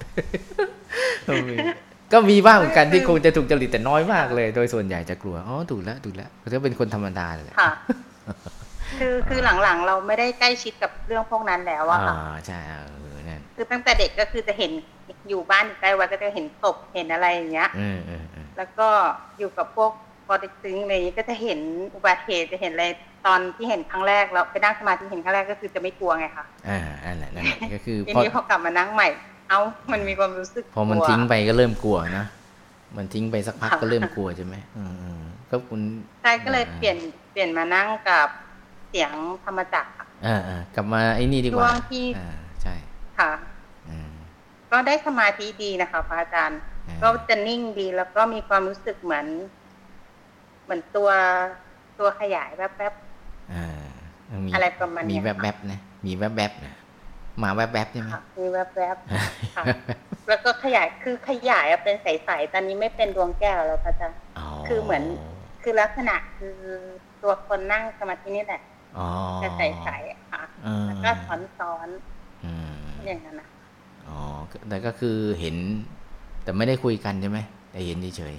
[2.13, 7.69] ก็มีบ้างเหมือนกันที่คงจะถูกจริตแต่น้อยมากเลย โดยส่วนใหญ่จะกลัวอ๋อถูกแล้วถูกแล้วเขาจะเป็นคนธรรมดาเลยแหละค่ะ
[8.99, 12.73] คือคือหลังๆ เราไม่ได้ใกล้ชิดกับเรื่องพวกนั้นแล้วอะอ่าค่ะใช่เอ
[13.13, 14.71] อนั่นคือตั้งแต่เด็กก็คือจะเห็น
[15.29, 18.87] อยู่บ้านอยู่ใกล้วัดก็จะเห็นศพเห็นอะไรอย่างเงี้ยเออเออเออแล้วก็
[19.39, 19.91] อยู่กับพวก
[20.27, 21.59] ปอติกตึงอะไรอย่างเงี้ยก็จะเห็น
[21.95, 22.85] อุบัติเหตุจะเห็นอะไร
[23.25, 29.07] ตอนที่เห็นครั้งแรกแล้วไปนั่งสมาธิเห็นครั้งแรกก็คือจะไม่กลัวไงคะอ่านั่นแหละนั่นแหละก็คือทีพอนี้พอกลับมานั่งใหม่
[29.49, 29.59] เอ้า
[29.91, 32.25] มันมีความรู้สึกพอมันกลัวทิ้งไปก็เริ่มกลัวนะ
[32.97, 35.81] มันทิ้งไปสักพักค่ะก็เริ่มกลัวใช่ไหมอืมอืมก็คุณ
[36.21, 36.97] ใช่ก็เลยอ่าเปลี่ยน
[37.31, 38.27] เปลี่ยนมานั่งกับ
[38.89, 39.11] เสียง
[39.45, 42.27] ธรรมจักรค่ะอ่าอ่ากลับมาไอ้นี่ดีกช่ว่าวงที่อ่า
[42.61, 42.75] ใช่
[43.19, 43.31] ค่ะ
[43.89, 44.11] อืม
[44.71, 49.25] ก็ได้สมาธิดีนะคะพระอาจารย์อ่าก็จะนิ่งดีแล้วก็มีความรู้สึกเหมือน
[50.67, 51.09] เหมือนตัว
[51.99, 52.93] ตัวขยายแวบ
[53.53, 53.85] อ่า
[54.45, 56.73] มีอะไรประมาณเนี้มียแวบๆนะมีแวบๆนะ
[57.43, 59.63] มาแวบๆใช่ไหมๆค่ะมีแวบๆค่ะ
[60.27, 64.17] แล้วก็ขยายคือขยายอะเป็นใสๆตอนนี้ไม่เป็นดวงแก้วแล้วพระอาจารย์
[64.67, 65.03] คือเหมือน
[65.63, 66.57] คือลักษณะคือ
[67.23, 68.61] ตัวคนนั่งสมาธินี่แหละ
[68.97, 69.07] อ๋อ
[69.43, 71.87] จะใสๆอะค่ะอืมแล้วก็ซ้อน
[72.45, 73.47] อืมๆอย่างนั้นนะ
[74.07, 74.19] อ๋อ
[74.69, 75.55] แต่ก็คือเห็น
[76.43, 77.39] แต่ไม่ได้คุยกันใช่ไหม
[77.71, 78.35] แต่เห็นเฉย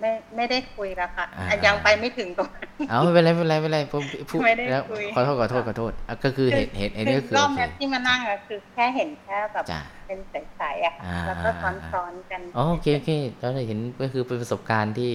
[0.00, 10.18] ไม่ไม่ได้คุยแล้วค่ะอ่าอะยังไปไม่ถึงตรงนั้นๆเอาไม่เป็นไรไม่เป็นไรไม่เป็นไรผมพูดไม่ได้แล้วคุยขอโทษขอโทษขอโทษอะก็คือเห็นเห็นเห็นก็คือรอโอบเคเนี้ยที่มานั่งอะคือแค่เห็นแค่แบบจ้ะเป็น
[10.56, 11.48] ใสๆอะค่ะอ่าแล้วก็
[11.92, 15.10] ซ้อนๆกันอ๋อโอเคโอเคแล้วได้เห็นก็คือเป็นประสบการณ์ที่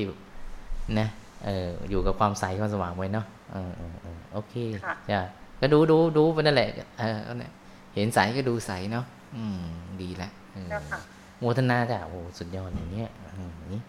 [0.99, 1.07] นะ
[1.45, 4.53] เอออยู่กับความใสความสว่างไว้เนาะเออเออเออโอเค
[4.85, 5.19] ค่ะจ้ะ
[5.59, 6.69] ก็ดูดูดูไปนั่นแหละ
[6.99, 7.51] เออเอาเนี่ย
[7.95, 9.05] เห็นใสก็ดูใสเนาะ
[9.35, 9.59] อืม
[10.01, 10.99] ดีแล้วเออเจ้าค่ะ
[11.39, 13.83] โมทนาจ้ะโอ้สุดยอดอย่างเนี้ยอืมนี่น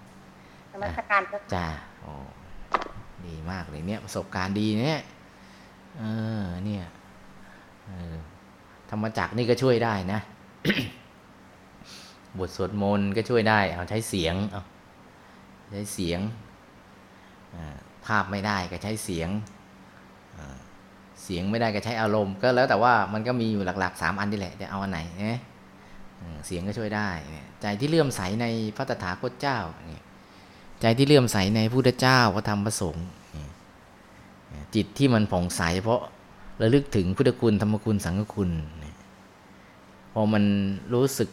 [0.82, 1.66] มัสการจ้าค่ะจ้า
[2.00, 2.12] โอ้
[3.26, 5.00] ดีมากเลยเนี่ยประสบการณ์ดีเนี่ย
[5.98, 6.04] เอ
[6.42, 6.84] อเนี่ย
[8.90, 10.20] ธรรมจักนี่ก็ช่วยได้นะ
[12.38, 14.62] บทสวดมนต์ก็ช่วยได้ เอาใช้เสียงเอา
[15.72, 16.20] ใช้เสียง
[18.06, 19.28] ภาพไม่ได้ก็ใช้เสียง
[21.24, 25.40] เสียงไม่ได้ก็ใช้อารมณ์ ก็แล้วแต่ว่ามันก็มีอยู่หลักๆสามอันนี่แหละจะเอาอันไหนเนี่ย
[26.46, 27.08] เสียงก็ช่วยได้
[27.60, 28.46] ใจที่เลื่อมใสใน
[28.76, 29.58] พระตถาคตเจ้า
[29.90, 30.00] นี่
[30.80, 33.06] ใจที่เลื่อมใสในพุทธเจ้าพระธรรมพระสงฆ์
[34.74, 36.00] จิตที่มันผ่องใสเพราะ
[36.62, 38.50] ระลึกถึงพุทธคุณธรรมคุณสังฆคุณ
[40.12, 40.44] พอมัน
[40.94, 41.28] รู้สึก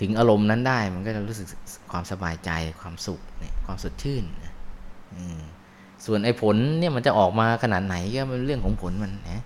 [0.00, 1.46] ถึงอารมณ์นั้นได้ มันก็จะรู้สึก
[1.90, 2.50] ความสบายใจ
[2.80, 3.20] ความสุข
[3.66, 4.24] ความสดชื่น
[6.06, 9.42] ส่วนไอ้ผลเนี่ยมันจะออกมาขนาดไหนก็เป็นเรื่องของผลมันนะ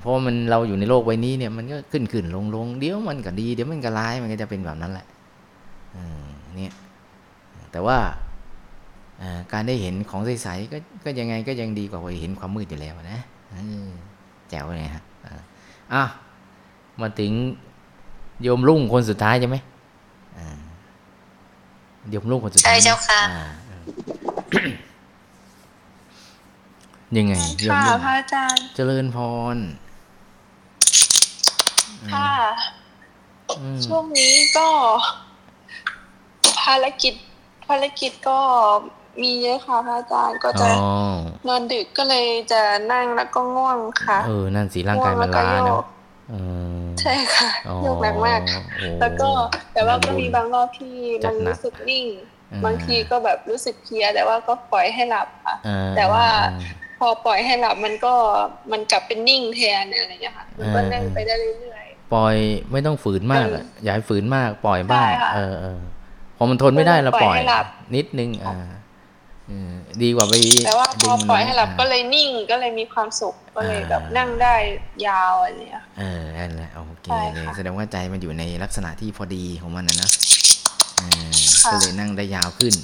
[0.00, 5.06] เพราะมันเราอยู่ในโลกใบนี้เนี่ยมันก็ขึ้นขึ้นลงลงเดี๋ยวมันก็ดี เดี๋ยวมันก็ร้ายมันก็จะเป็นแบบนั้นแหละ
[6.56, 6.72] เนี่ย
[7.76, 8.00] แต่ว่า
[9.52, 13.20] การได้เห็นของใสๆก็ก็ยังไงก็ยังดีกว่าเห็นความมืดอยู่แล้วนะ
[14.48, 15.02] แจ๋วเลยฮะ
[15.94, 16.02] อะ
[17.00, 17.32] มาถึง
[18.42, 19.56] โยมรุ่งคนสุดท้ายใช่ไหม
[22.10, 23.20] โยมรุ่งคนสุดท้ายใช่เจ้าค่ะ
[27.16, 29.18] ยังไงโยมรุ่งพระอาจารย์ เจริญพ
[29.54, 29.56] ร
[32.12, 32.32] ค่ะ
[33.86, 34.68] ช่วงนี้ก็
[36.62, 37.14] ภารกิจ
[37.68, 38.38] ภารกิจก็
[39.22, 40.68] มีเยอะค่ะพระอาจารย์ก็จะ
[41.48, 42.60] นอนดึกก็เลยจะ
[42.92, 45.84] นั่งแล้วก็ง่วงค่ะ เออ นั่นสิร่างกายมันล้าเนาะ
[47.00, 47.50] ใช่ค่ะ
[47.82, 48.40] โยกหนักมาก
[49.00, 49.30] แล้วก็
[49.72, 50.94] แต่ว่าก็มีบางรอบที่
[51.26, 52.06] มันรู้สึกนิ่ง
[52.64, 55.56] บางทีก็แบบรู้สึกเพียแต่ว่าก็ปล่อยให้หลับค่ะ
[55.96, 56.26] แต่ว่า
[56.98, 58.14] พอปล่อยให้หลับมันก็
[58.72, 62.36] มันกลับเป็นนิ่งแทนอะไรอย่างเงี้ยค่ะ มันก็นั่งไปได้เรื่อยๆ ปล่อย
[62.72, 63.46] ไม่ต้องฝืนมาก
[63.82, 65.80] อย่าให้ฝืนมากปล่อยบ้างเออเออ
[66.36, 67.38] พอมันทนไม่ได้เราปล่อย
[67.96, 68.56] นิดนึงอ่า
[70.02, 70.32] ดีกว่าไป
[70.66, 74.54] แต่ว่าพอปล่อยให้หลับก็เลยนิ่งก็เลยมีความสุขก็เลยแบบนั่งได้
[75.06, 80.10] ยาวอะไรเงี้ยเออนั่นแหละโอเคเลยแสดงว่าใจมันอยู่ในลักษณะที่พอดีของมันนะนะ
[81.72, 82.74] ก็เลยนั่งได้ยาวขึ้น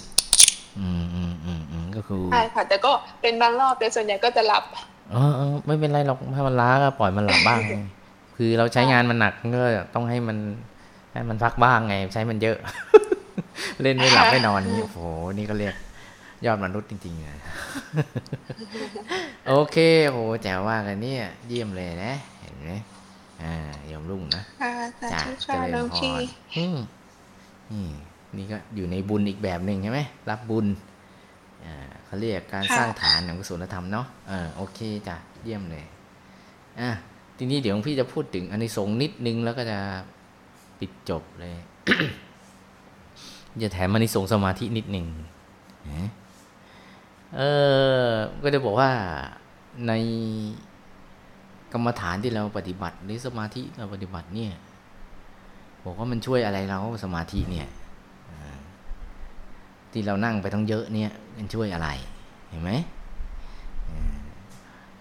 [0.78, 4.64] อืมอืมอืมอืมก็คือใช่ค่ะ แต่ก็เป็นบางรอบแต่ส่วนใหญ่ก็จะหลับ
[5.10, 5.16] เอ
[5.50, 7.58] อไม่เป็นไรหรอกถ้ามันล้าก็ปล่อยมันหลับบ้าง
[8.36, 10.38] คือเราใช้งานมันหนักก็ต้องให้มัน
[11.12, 12.56] ให้มันพักบ้างไง ใช้มันเยอะ
[13.82, 14.98] เล่นไม่หลับไม่นอนนี่โอ้โห
[15.38, 15.74] นี่ก็เรียก
[16.46, 17.40] ยอดมนุษย์จริงๆนะ
[19.48, 19.76] โอเค
[20.08, 22.70] โหแจ๋วว่ากันเนี่ย เยี่ยมเลยนะ เห็นไหม
[23.42, 23.54] อ่า
[23.90, 24.42] ยอมรุ่งนะ
[25.12, 26.04] จ้าเจริญพร
[26.56, 27.86] นี่
[28.36, 30.00] นี่ก็อยู่ในบุญอีกแบบหนึ่งใช่ไหม
[30.30, 30.66] รับบุญ
[31.64, 31.74] อ่า
[32.04, 34.78] เขาเรียกการสร้างฐานของกุศลธรรมเนาะอ่าโอเค
[35.08, 35.84] จ้ะเยี่ยมเลย
[36.80, 36.90] อะ
[37.38, 39.78] ทีนี้เดี๋ยวพี่จะพูดถึงอันนี้สงนิดนึงแล้วก็จะ
[40.80, 41.54] ปิดจบเลย
[43.62, 45.06] จะแถมอันนี้สงสมาธินิดหนึ่ง
[47.36, 47.40] เอ
[48.06, 48.08] อ
[48.42, 48.90] ก็จะบอกว่า
[49.86, 49.92] ใน
[51.72, 54.52] กรรมฐานที่เราปฏิบัติหรือสมาธิเราปฏิบัติเนี่ย
[55.84, 57.68] บอกว่ามันช่วยอะไรเราสมาธิเนี่ย
[59.92, 61.88] ที่เรานั่งไปทั้งเยอะเนี่ยมันช่วยอะไร
[62.48, 62.70] เห็นไหม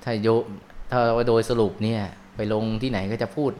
[0.03, 0.27] ถ้าโย
[0.91, 2.01] ถ้าโดยสรุปเนี่ย
[2.35, 3.51] ไปลงที่ไหนก็จะพูด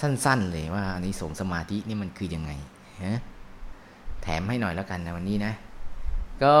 [0.00, 2.52] สั้น ๆ เลยว่าอันนี้สงสมาธินี่มันคือยังไง
[3.04, 3.18] ฮะ
[4.22, 5.52] แถมให้หน่อยแล้วกันนะวันนี้นะ
[6.44, 6.56] ก็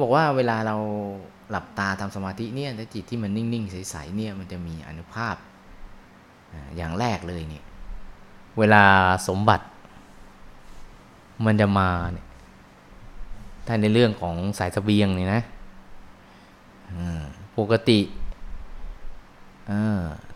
[0.00, 0.76] บอกว่าเวลาเรา
[1.50, 5.36] หลับตาทำสมาธิเนี่ยถ้าจิตที่มันนิ่งๆใสๆเนี่ยมันจะมีอนุภาพ
[6.76, 7.64] อย่างแรกเลยเนี่ย
[8.58, 8.84] เวลา
[9.28, 9.66] สมบัติ
[11.44, 12.26] มันจะมาเนี่ย
[13.66, 15.42] ถ้าในเรื่องของสายสเสบียงเนี่ยนะ
[17.58, 18.00] ปกติ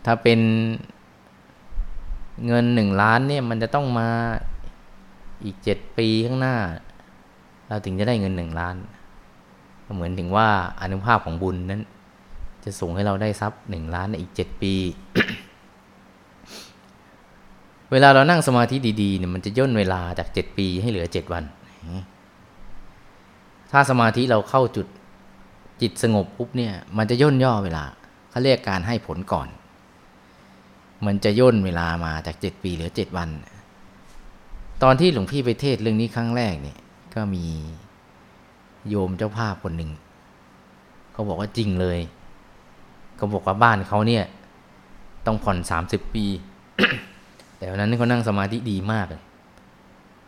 [0.05, 0.39] ถ้าเป็น
[2.45, 4.09] เงินหนึ่งล้านเนี่ยมันจะต้องมา
[5.43, 6.55] อีกเจ็ดปีข้างหน้า
[7.67, 8.75] เราถึงจะได้เงินหนึ่งล้าน
[9.95, 10.47] เหมือนถึงว่า
[10.81, 11.81] อนุภาพของบุญนั้น
[12.63, 14.73] จะส่งให้เราได้ทรัพย์หนึ่งล้านในอีกเจ็ดปี
[17.91, 21.43] เวลาเรานั่งสมาธิดีๆเนี่ยมันจะย่นเวลาจากเจ็ดปีให้เหลือเจ็ดวัน
[23.71, 24.87] ถ้าสมาธิเราเข้าจุด
[25.81, 27.85] จิตสงบปุ๊บเนี่ย มันจะย่นย่อเวลา
[28.29, 29.47] เขาเรียกการให้ผลก่อน
[31.05, 33.29] มันจะย่นเวลามาจากเจ็ดปีเหลือเจ็ดวัน
[34.83, 36.77] ตอนที่หลวงพี่ไปเทศเรื่องนี้ครั้งแรกเนี่ย
[37.15, 37.45] ก็มี
[38.89, 39.91] โยมเจ้าภาพคนหนึ่ง
[41.11, 41.99] เขาบอกว่าจริงเลย
[43.15, 44.23] เขาบอกว่าบ้านเขาเนี่ย
[45.25, 46.25] ต้องผ่อนสามสิบปี
[47.57, 49.21] แต่วันนั้นเขานั่งสมาธิดีมากเลย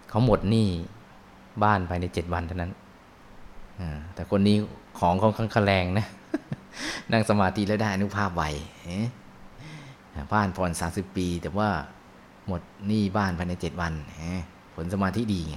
[0.09, 0.68] เขาหมดหนี้
[1.63, 2.72] บ้านภายในเจ็ดวันเท่านั้น
[4.13, 4.57] แต่คนนี้
[4.99, 6.07] ของเขาค่อนแรงนะ
[7.11, 8.43] นั่งสมาธิแล้วได้อนุภาพไว
[10.34, 11.70] บ้านผ่อนสามสิบปี แต่ว่า
[12.47, 13.93] หมดหนี้บ้านภายในเจ็ดวัน
[14.76, 15.55] ผลสมาธิดีไง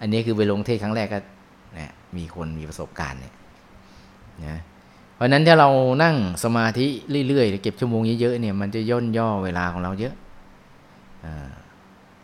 [0.00, 1.18] อันนี้คือไปลงเทศครั้งแรกก็
[1.78, 3.34] นะมีคนมีประสบการณ์เนี่ย
[4.46, 4.58] นะ
[5.14, 5.68] เพราะนั้นถ้าเรา
[6.02, 6.86] นั่งสมาธิ
[7.28, 10.14] เรื่อยๆเก็บชั่วโมงเยอะๆเนี่ยมันจะย่นย่อเวลาของเราเยอะ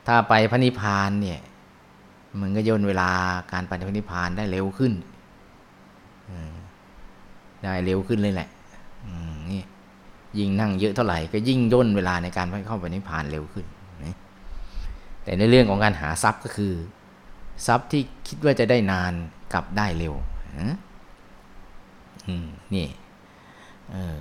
[0.06, 1.40] ถ้าไปพระนิพพานเนี่ย
[2.40, 3.10] มันก็ย่นเวลา
[3.52, 4.92] การไปพระนิพพานได้เร็วขึ้น
[7.64, 8.48] ได้เร็วขึ้นเลยแหละ
[10.38, 13.66] ยิ่งนั่งเยอะเท่าไหร่ก็ยิ่งย่นเวลาในการไปเข้าไปนิพพานเร็วขึ้น
[15.24, 16.72] แต่ในเรื่องของการหาทรัพย์ก็คือ
[17.66, 19.12] ทรัพย์ที่คิดว่าจะได้นาน
[19.52, 20.14] กลับได้เร็ว
[22.74, 22.86] นี่
[23.90, 24.18] เออ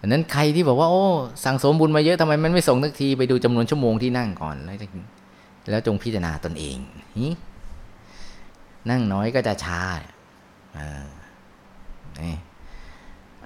[0.00, 1.04] ดังนั้นใครที่บอกว่าโอ้
[1.44, 4.76] สั่งสมบุญมาเยอะทำไมมันไม่ส่งทักทีไปดูจำนวนชั่วโมงที่นั่งก่อน แล้ว
[5.70, 6.76] แล้วจงพิจารณาตนเอง
[8.90, 9.80] นั่งน้อยก็จะช้า
[10.76, 12.36] อัน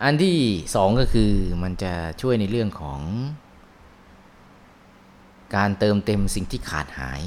[0.03, 0.37] อันที่
[0.75, 1.31] สองก็คือ
[1.63, 3.01] มันจะช่วยในเรื่องของ
[5.57, 7.21] การเติมเต็มสิ่งที่ขาดหาย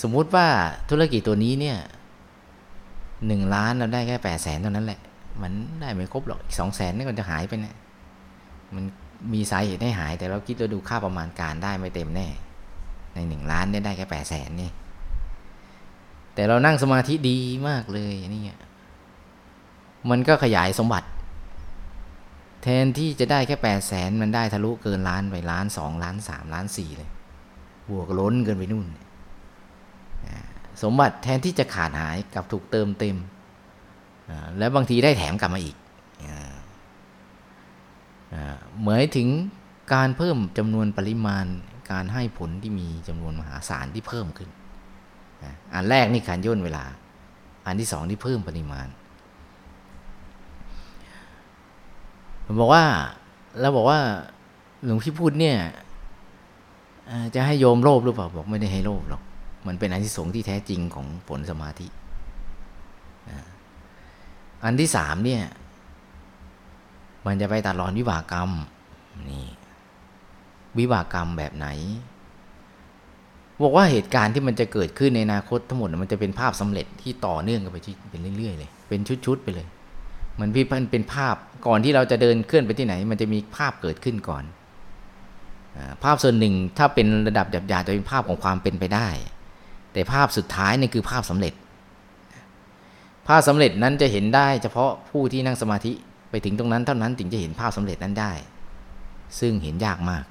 [0.00, 0.48] สมมุติว่า
[0.90, 1.78] ธุรกิจตัวนี้เนี่ย
[3.26, 5.00] หนึ่งล้านเราได้แค่แปดแสนเท่านั้นแหละ
[5.42, 7.74] มันได้ไม่ครบหรอกอีกสองแสนนี่ก็จะหายไปนะ
[8.74, 8.84] มัน
[9.32, 12.28] มีสาเหตุให้หาย แต่เราคิดเราดูค่าประมาณการได้ไม่เต็มแน่
[13.14, 14.70] ในหนึ่งล้านเนี่ยได้แค่แปดแสนนี่
[16.34, 17.38] แต่เรานั่งสมาธิดี
[17.68, 18.42] มากเลยนี่
[20.10, 21.08] มันก็ขยายสมบัติ
[22.62, 27.10] แทนที่จะได้แค่แปดแสนมันได้ทะลุเกินล้านไปล้านสองล้านสามล้านสี่เลย
[27.90, 28.86] บวกล้นเกินไปนู่น
[30.82, 33.16] สมบัติแทนที่จะขาดหายกับถูกเติมเต็ม
[34.58, 35.76] แล้วบางทีได้แถมกลับมาอีก
[38.80, 39.28] เหมือนถึง
[39.94, 41.46] การเพิ่มจำนวนปริมาณ
[41.90, 44.50] การให้ผลที่มีจำนวนมหาศาลที่เพิ่มขึ้น
[45.74, 46.84] อันแรกนี่การย่นเวลา
[47.66, 48.86] อันที่สองที่เพิ่มปริมาณ
[52.60, 52.84] บอกว่า
[53.60, 53.98] เราบอกว่า
[54.84, 55.58] หลวงพี่พูดเนี่ย
[57.34, 59.22] จะให้โยมโลภหรือเปล่าบอกไม่ได้ให้โลภหรอก
[59.66, 61.86] มันเป็นอันที่สงที่แท้จริงของผลสมาธิ
[64.64, 65.42] อันที่สามเนี่ย
[67.26, 68.50] มันจะไปตัดรอนวิบากกรรม
[69.30, 69.46] นี่
[70.78, 71.68] วิบากกรรมแบบไหน
[73.62, 79.66] บอกว่าเหตุการณ์ที่มันจะเกิดขึ้นในอนาคตทั้งหมดมันจะเป็นภาพสำเร็จที่ต่อเนื่องกันไปที่เป็นเรื่อยๆเลย เป็นชุดๆไปเลย
[80.40, 81.34] มันพี่มันเป็นภาพ
[81.66, 84.44] ก่อนที่เราจะเดินเคลื่อนไปที่ไหน มันจะมีภาพเกิดขึ้นก่อน
[86.04, 89.08] ภาพส่วนหนึ่งถ้าเป็นระดับหยาบๆจะเป็นภาพของความเป็นไปได้
[89.92, 91.54] แต่ภาพสุดท้ายนี่คือภาพสำเร็จ
[93.28, 95.92] ภาพสำเร็จนั้นจะเห็นได้ เฉพาะผู้ที่นั่งสมาธิ
[96.30, 98.32] ไปถึงตรงนั้นเท่านั้นถึงจะเห็นภาพสำเร็จนั้นได้
[99.40, 100.24] ซึ่งเห็นยากมาก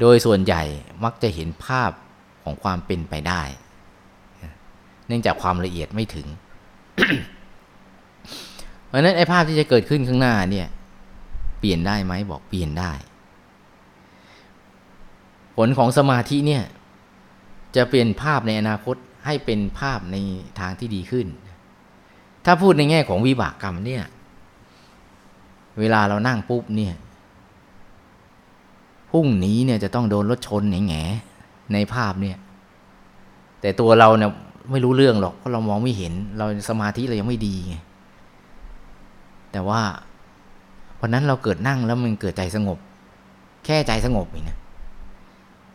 [0.00, 0.62] โดยส่วนใหญ่
[1.04, 1.90] มักจะเห็นภาพ
[2.44, 3.42] ของความเป็นไปได้
[5.06, 6.26] เนื่องจากความละเอียดไม่ถึง
[8.90, 10.68] เพราะนั้นไอ้ภาพที่จะเกิดขึ้นข้างหน้าเนี่ย
[11.60, 12.92] เปลี่ยนได้ไหมบอกเปลี่ยนได้
[15.56, 16.64] ผลของสมาธิเนี่ย
[17.76, 20.16] จะเปลี่ยนภาพในอนาคตให้เป็นภาพใน
[20.58, 21.26] ทางที่ดีขึ้น
[22.44, 24.02] ถ้าพูดในแง่ของวิบากกรรมเนี่ย
[25.78, 26.94] เวลาเรานั่งปุ๊บเนี่ย
[29.10, 31.02] พรุ่งนี้เนี่ยจะต้องโดนรถชนแง่
[31.72, 32.38] ในภาพเนี่ย
[33.60, 34.30] แต่ตัวเราเนี่ย
[34.70, 37.76] ไม่รู้เรื่องหรอกเพราะเรามองไม่เห็น เราสมาธิเรายังไม่ดีไง
[39.52, 39.82] แต่ว่า
[41.00, 42.78] วันนั้นเราเกิดนั่งแล้วมันเกิดใจสงบ
[43.64, 44.58] แค่ใจสงบเองนะ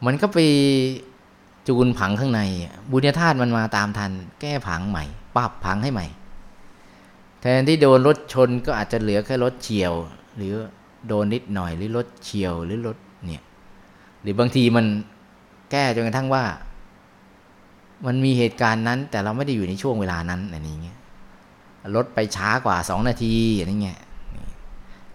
[0.06, 0.40] มันก็ไป
[1.68, 2.42] จูนผังข้างใน
[2.92, 4.12] บุญญาธาตุมันมาตามทัน
[4.42, 5.04] แก้ผังใหม่
[5.36, 6.08] ปรับผังให้ใหม่
[7.42, 9.94] แทนที่โดนรถชนก็อาจจะเหลือแค่รถเฉียว
[10.38, 10.54] หรือ
[11.08, 13.44] โดนนิดหน่อยหรือรถเฉียวหรือรถเนี่ย
[14.22, 14.86] หรือบางทีมัน
[15.72, 16.44] แก้จนกระทั่งว่า
[18.06, 21.00] มันมีเหตุการณ์นั้น แต่เราไม่ได้อยู่ในช่วงเวลานั้นอะไรนี้เงี้ย
[21.96, 24.00] รถไปช้ากว่าสองนาทีอะไรเงี้ย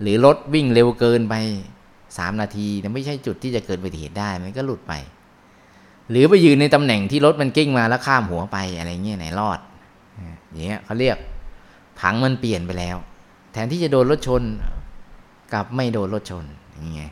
[0.00, 1.34] หรือรถวิ่งเร็วเกินไป
[2.18, 4.92] สามนาทีแต่ไม่ใช่จุดที่จะเกิดอุบัติเหตุได้มันก็หลุดไป
[6.10, 9.58] หรือไปยืนในตำแหน่งที่รถมันกิ้งมาแล้วข้ามหัวไปอะไรเงี้ยไหนรอด
[10.50, 11.16] อย่างเงี้ยเขาเรียก
[12.00, 12.96] ผังมันเปลี่ยนไปแล้ว
[13.52, 14.42] แทนที่จะโดนรถชน
[15.54, 17.10] กับไม่โดนรถชนอย่างเงี้ย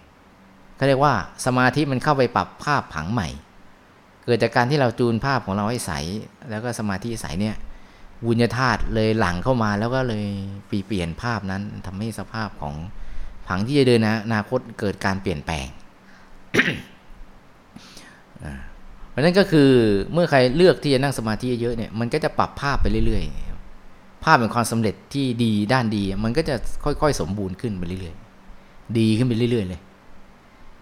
[0.76, 1.14] เขาเรียกว่า
[1.46, 3.28] สมาธิมันเข้าไปปรับภาพผังใหม่
[4.24, 5.92] เกิดจากการที่เราจูนภาพของเราให้ใส
[6.50, 7.56] แล้วก็สมาธิใสเนี่ย
[8.26, 10.26] วุญญธาตุเลยหลังเข้ามาแล้วก็เลย
[10.70, 12.74] ปีเปลี่ยนภาพนั้นทำให้สภาพของ
[13.48, 15.66] ผังที่จะเดินอนาคตเกิดการเปลี่ยนแปลง
[19.18, 19.70] ราะนั้นก็คือ
[20.12, 26.54] เมื่อใครเลือกที่จะนั่งสมาธิเยอะเนี่ยมันก็จะปรับภาพไปเรื่อยๆ ภาพเป็นความสำเร็จที่ดีด้านดี มันก็จะ
[26.84, 29.80] ค่อยๆ สมบูรณ์ขึ้นไปเรื่อยๆ ดีขึ้นไปเรื่อยๆเลย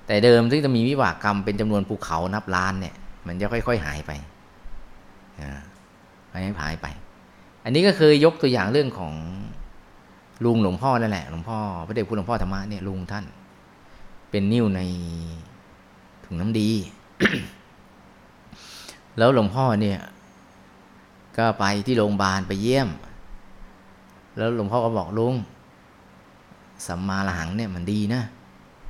[0.06, 2.94] แต่เดิมที่จะมีวิบากกรรมเป็นจำนวนภูเขานับล้านเนี่ย
[3.26, 4.10] มันจะค่อยๆหายไป
[6.32, 6.86] หายหายไป
[7.66, 9.14] อันนี้ก็เคยยกตัวอย่างเรื่องของ
[10.44, 13.24] ลุงหลวงพ่อนั่นแหละหลวงพ่อพระเดชคุณหลวงพ่อธรรมะเนี่ยลุงท่าน
[14.30, 14.80] เป็นนิ้วใน
[16.24, 16.70] ถุงน้ำดี
[19.18, 19.98] แล้วหลวงพ่อเนี่ย
[21.36, 22.88] ก็ไปที่โรงพยาบาลไปเยี่ยม
[24.36, 25.34] แล้วหลวงพ่อก็บอกลุง
[26.86, 28.22] สัมมาหลังเนี่ยมันดีนะ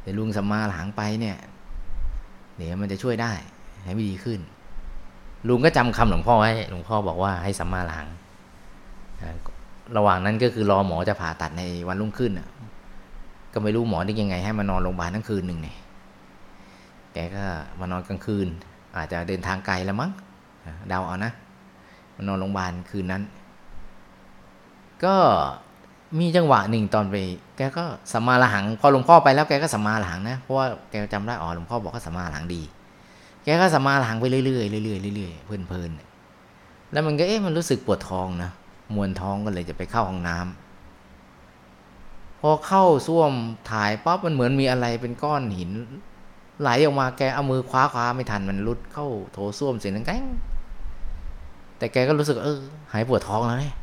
[0.03, 1.37] แต่ลุงสัมมาหลังไปเนี่ย
[2.57, 3.33] เดี๋ยวมันจะช่วยได้
[3.85, 4.41] ให้ไม่ดีขึ้น
[5.49, 8.07] ลุงก็จำคำหลวงพ่อไว้หลวงพ่อบอกว่าให้สัมมาหลัง
[9.97, 12.33] ระหว่างนั้นก็คือรอหมอจะผ่าตัดในวันรุ่งขึ้น
[13.53, 15.77] ก็ไม่รู้หมอได้ยังไง ให้มานอนโรงพยาบาลทั้งคืนหนึ่งเนี่ย
[17.13, 17.45] แกก็
[17.81, 18.47] มานอนกลางคืน
[18.97, 20.11] อาจจะเดินทางไกลแล้วมั้ง
[20.89, 21.33] เดาเอานะ
[22.17, 23.23] มานอนโรงพยาบาลคืนนั้น
[25.05, 25.15] ก็
[26.19, 27.17] มีจังหวะหนึ่งตอนไป
[27.57, 32.63] แกก็สัมมาละหัง พอหลวงพ่อไปแล้วแกก็สัมมาละหังนะเพราะว่าแกจำได้อ๋อหลวงพ่อบอกว่าสัมมาละหังดี
[33.45, 34.63] แกก็สัมมาละหังไปเรื่อยๆเรื่อ
[35.13, 38.51] ยๆเรื่อยๆเพลินๆแล้วมันก็เอ๊ะมันรู้สึกปวดท้องนะ
[38.95, 43.33] มวนท้องก็เลยจะไปเข้าห้องน้ำพอเข้าส้วม
[43.71, 45.71] ถ่ายปั๊บมันเหมือนมีอะไรเป็นก้อนหิน
[46.61, 50.25] ไหลออกมาแกเอามือคว้าคว้าไม่ทันมันรุดเข้าโถส้วมเสียงดังแก้ง
[51.79, 52.59] แต่แกก็รู้สึกเออ
[52.93, 53.75] หายปวดท้องแล้วเนี่ย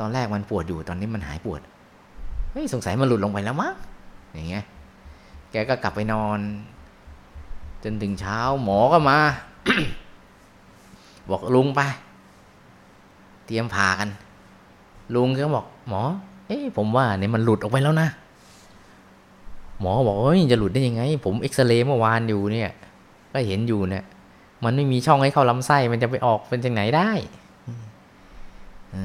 [0.00, 1.60] ตอนแรกมันปวดอยู่ตอนนี้มันหายปวด
[2.52, 3.74] เฮ้ยสงสัยมันหลุดลงไปแล้วมั้ง
[4.32, 4.64] อย่างเงี้ย
[5.50, 6.38] แกก็กลับไปนอน
[7.84, 9.18] จนถึงเช้าหมอก็มา
[11.30, 11.80] บอกลุงไป
[13.48, 14.08] เตรียมผ่ากัน
[15.14, 16.02] ลุงก็บอก หมอ
[16.48, 18.08] เอ้ผมว่าเนี่ยมันหลุดออกไปแล้วนะ
[19.80, 22.70] หมอบอกเฮ้ยจะหลุดได้ยังไง ผมเอ็กซเรย์เมื่อวานอยู่เนี่ย
[23.32, 24.04] ก็เห็นอยู่เนี่ย
[24.64, 27.10] มันไม่มีช่องให้เข้าลำไส้มันจะไปออกเป็นจากไหนได้
[28.94, 28.96] อ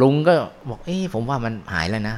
[0.00, 0.34] ลุงก็
[0.68, 2.16] บอก เอ้ผมว่ามันหายแล้วนะ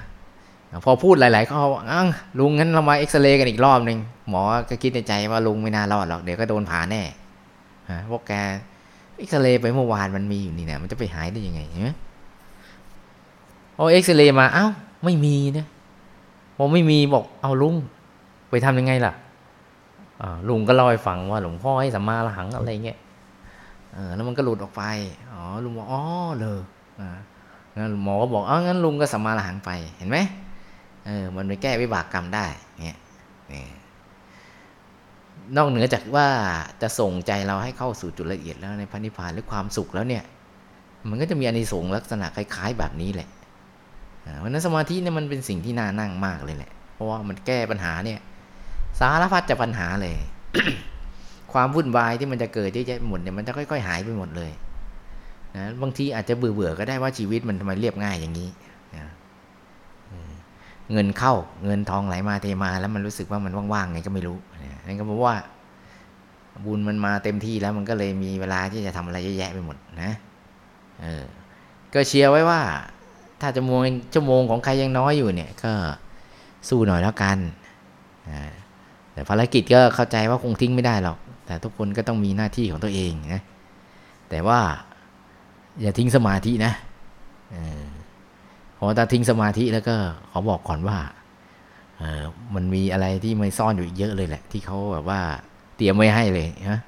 [0.85, 2.07] พอพูดหลายๆเขาอ้าง
[2.39, 7.03] ลุงงั้นเรามาเอ็กซเรย์กันอีกรอบหนึ่งหมอก็คิดในใจว่าลุงไม่น่ารอดหรอกเดี๋ยวก็โดนผ่าแน่
[7.91, 8.33] ฮะพวกแก
[9.17, 11.91] เอ็กซเรย์ไปเมื่อวานมันมีอยู่นี่นะมันจะไปหายได้ยังไงเห็นไหม
[13.77, 14.67] พอเอ็กซเรย์มาเอ้า
[15.05, 15.67] ไม่มีนะ
[16.57, 17.75] พอไม่มีบอกเอาลุง
[18.51, 19.13] ไปทำยังไงล่ะ
[20.49, 22.99] ลุงก็เล่าให้ฟังว่าหลวงพ่อให้สัมมาละหังอะไรเงี้ย
[24.15, 24.83] แล้วมันก็หลุดออกไป
[25.33, 26.03] อ๋อลุงบอกอ๋อ
[26.41, 26.61] เลย
[27.01, 27.11] อ่า
[27.77, 30.19] งั้นหมอก็บอกอ๋องั้นลุงก็สัมมาละหังไปเห็นไหม
[31.07, 32.47] เออมันไปแก้วิบากกรรมได้
[32.85, 32.99] เนี่ย
[33.53, 33.55] น
[35.57, 36.27] นอกเหนือจากว่า
[36.83, 40.25] จะส่งใจเราให้เข้าสู่จุดละเอียดแล้วในพระนิพพานหรือความสุขแล้วเนี่ย
[41.09, 43.29] มันก็จะมีอานิสงส์ลักษณะคล้าย ๆ แบบนี้แหละ
[44.39, 48.21] เพราะนั้นสมาธิเนี่ยมันเป็นสิ่งที่น่านั่งมากเลยแหละ เพราะว่ามันแก้ปัญหาเนี่ย
[49.01, 50.15] สารพัดจะปัญหาเลย
[51.53, 54.51] ความวุ่นวายที่มันจะเกิดเยอะแยะหมดเนี่ยมันจะค่อย ๆ หายไปหมดเลย
[55.57, 58.49] นะบางทีอาจจะเบื่อเบื่อก็ได้ว่าชีวิตมันทำไมเรียบง่ายอย่างนี้
[58.97, 59.07] นะ
[60.93, 61.35] เงินเข้า
[61.67, 64.37] เงินทองไหลมาเทมา แล้วมันรู้สึกว่ามันว่างๆไงก็ไม่รู้
[64.87, 65.37] นั่นก็เพราะว่า
[66.67, 70.11] บุญมันมาเต็มที่แล้วมันก็เลยมีเวลาที่จะทำอะไรเยอะแยะไปหมดนะ
[71.03, 71.25] เออ
[71.95, 72.61] ก็เชียร์ไว้ว่า
[73.41, 73.81] ถ้าจะมวง
[74.15, 75.73] ชั่วโมงของใครยังน้อยอยู่เนี่ย ก็
[76.69, 77.39] สู้หน่อยแล้วกัน
[79.13, 83.43] แต่ภารกิจก็เข้าใจว่าคงทิ้งไม่ได้หรอก แต่ทุกคนก็ต้องมีหน้าที่ของตัวเองนะ
[84.31, 84.61] แต่ว่า
[85.81, 86.73] อย่าทิ้งสมาธินะ
[87.51, 87.55] เพ
[88.85, 89.97] ราะถ้าทิ้งสมาธิแล้วก็
[90.31, 90.99] ขอบอกก่อนว่า
[91.99, 92.23] เออ
[92.55, 95.21] มันมีอะไรที่ไม่ซ่อนอยู่เยอะเลยแหละ ที่เขาแบบว่า
[95.77, 96.81] เตรียมไว้ให้เลยนะ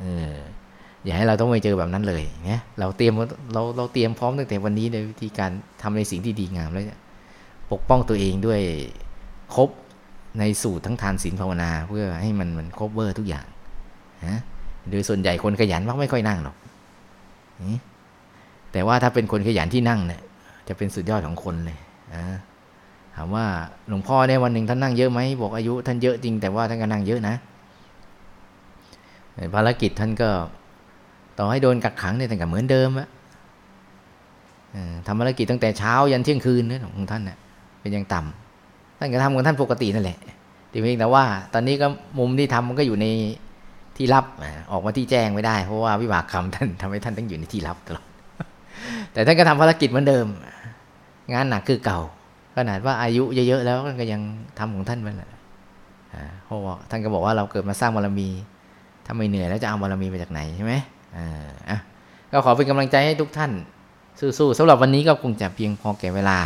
[0.00, 0.34] เออ
[1.04, 3.12] อย่าให้เราต้องไปเจอแบบนั้นเลยเนี่ยเราเตรียม
[3.54, 5.50] เราเราเตรียมพร้อมตั้งแต่วันนี้ในวิธีการ
[5.82, 6.84] ทำในสิ่งที่ดีงามแล้ว
[7.72, 8.60] ปกป้องตัวเองด้วย
[9.54, 9.68] ครบ
[10.38, 13.46] ในสูตรทั้งทานศีลภาวนา เพื่อให้มันมันครบเบอร์ทุกอย่าง
[14.26, 14.40] นะ
[14.90, 16.56] โดยส่วนใหญ่คนขยันมักไม่ค่อยนั่งหรอก
[18.72, 20.20] แต่ว่าถ้าเป็นคนขยันที่นั่งเนี่ย
[20.68, 21.78] จะเป็นสุดยอดของคนเลย
[22.14, 22.24] นะ
[23.16, 23.46] ถามว่า
[23.88, 27.34] หลวงพ่อเนี่ยวันหนึ่งท่านนั่งเยอะไหมบอกอายุท่านเยอะจริงแต่ว่าท่านก็นั่งเยอะนะ
[29.54, 30.30] ภารกิจท่านก็
[31.38, 33.08] ต่อให้โดนกักขังเนี่ยแต่ก็เหมือนเดิมอะ
[35.06, 37.36] ทำภารกิจตั้งแต่เช้ายันเที่ยงคืนเนี่ยของท่านเนี่ย
[37.80, 40.18] เป็นยังต่ำท่านก็ทำของท่านปกตินั่นแหละ
[40.72, 41.24] ทีเพียงแต่ว่า
[41.54, 41.86] ตอนนี้ก็
[42.18, 43.06] มุมที่ทำมันก็อยู่ใน
[43.96, 44.24] ที่ลับ
[44.72, 48.04] ออกมาที่แจ้งไม่ได้เพราะว่าวิบากกรรมท่านทำให้ท่านต้องอยู่ในที่ลับตลอด
[49.12, 50.26] แต่ท่านก็ทำภารกิจเหมือนเดิม
[51.32, 52.00] งานหนักคือเก่า
[52.56, 54.20] ขนาดว่าอายุเยอะๆแล้วก็ยัง
[54.58, 55.30] ทำของท่านไปแหละ
[56.44, 58.28] เพราะว่าท่านก็บอกว่าเราเกิดมาสร้างบารมี
[59.06, 60.74] ถ้าไม่เหนื่อยแล้วจะเอาบารมีมาจากไหนใช่ไหม
[61.16, 61.78] อ่า
[62.32, 63.52] ก็ขอเป็นกำลังใจให้ทุกท่าน
[64.38, 66.38] สู้ๆสำหรับวันนี้ก็คงจะเพียงพอแก่เวลา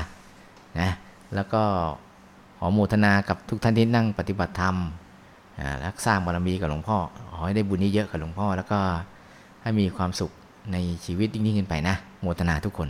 [0.80, 0.90] นะ
[1.34, 1.62] แล้วก็
[2.58, 4.76] ขอโมทนากับทุกท่านที่นั่งปฏิบัติธรรม
[5.84, 6.98] รักสร้างบารมีกับหลวงพ่อ
[7.30, 8.78] ขอให้ได้บุญนี้เยอะกับหลวงพ่อ แล้วก็
[9.62, 10.30] ให้มีความสุข
[10.72, 12.88] ในชีวิตยิ่งขึ้นไปนะ โมทนาทุกคน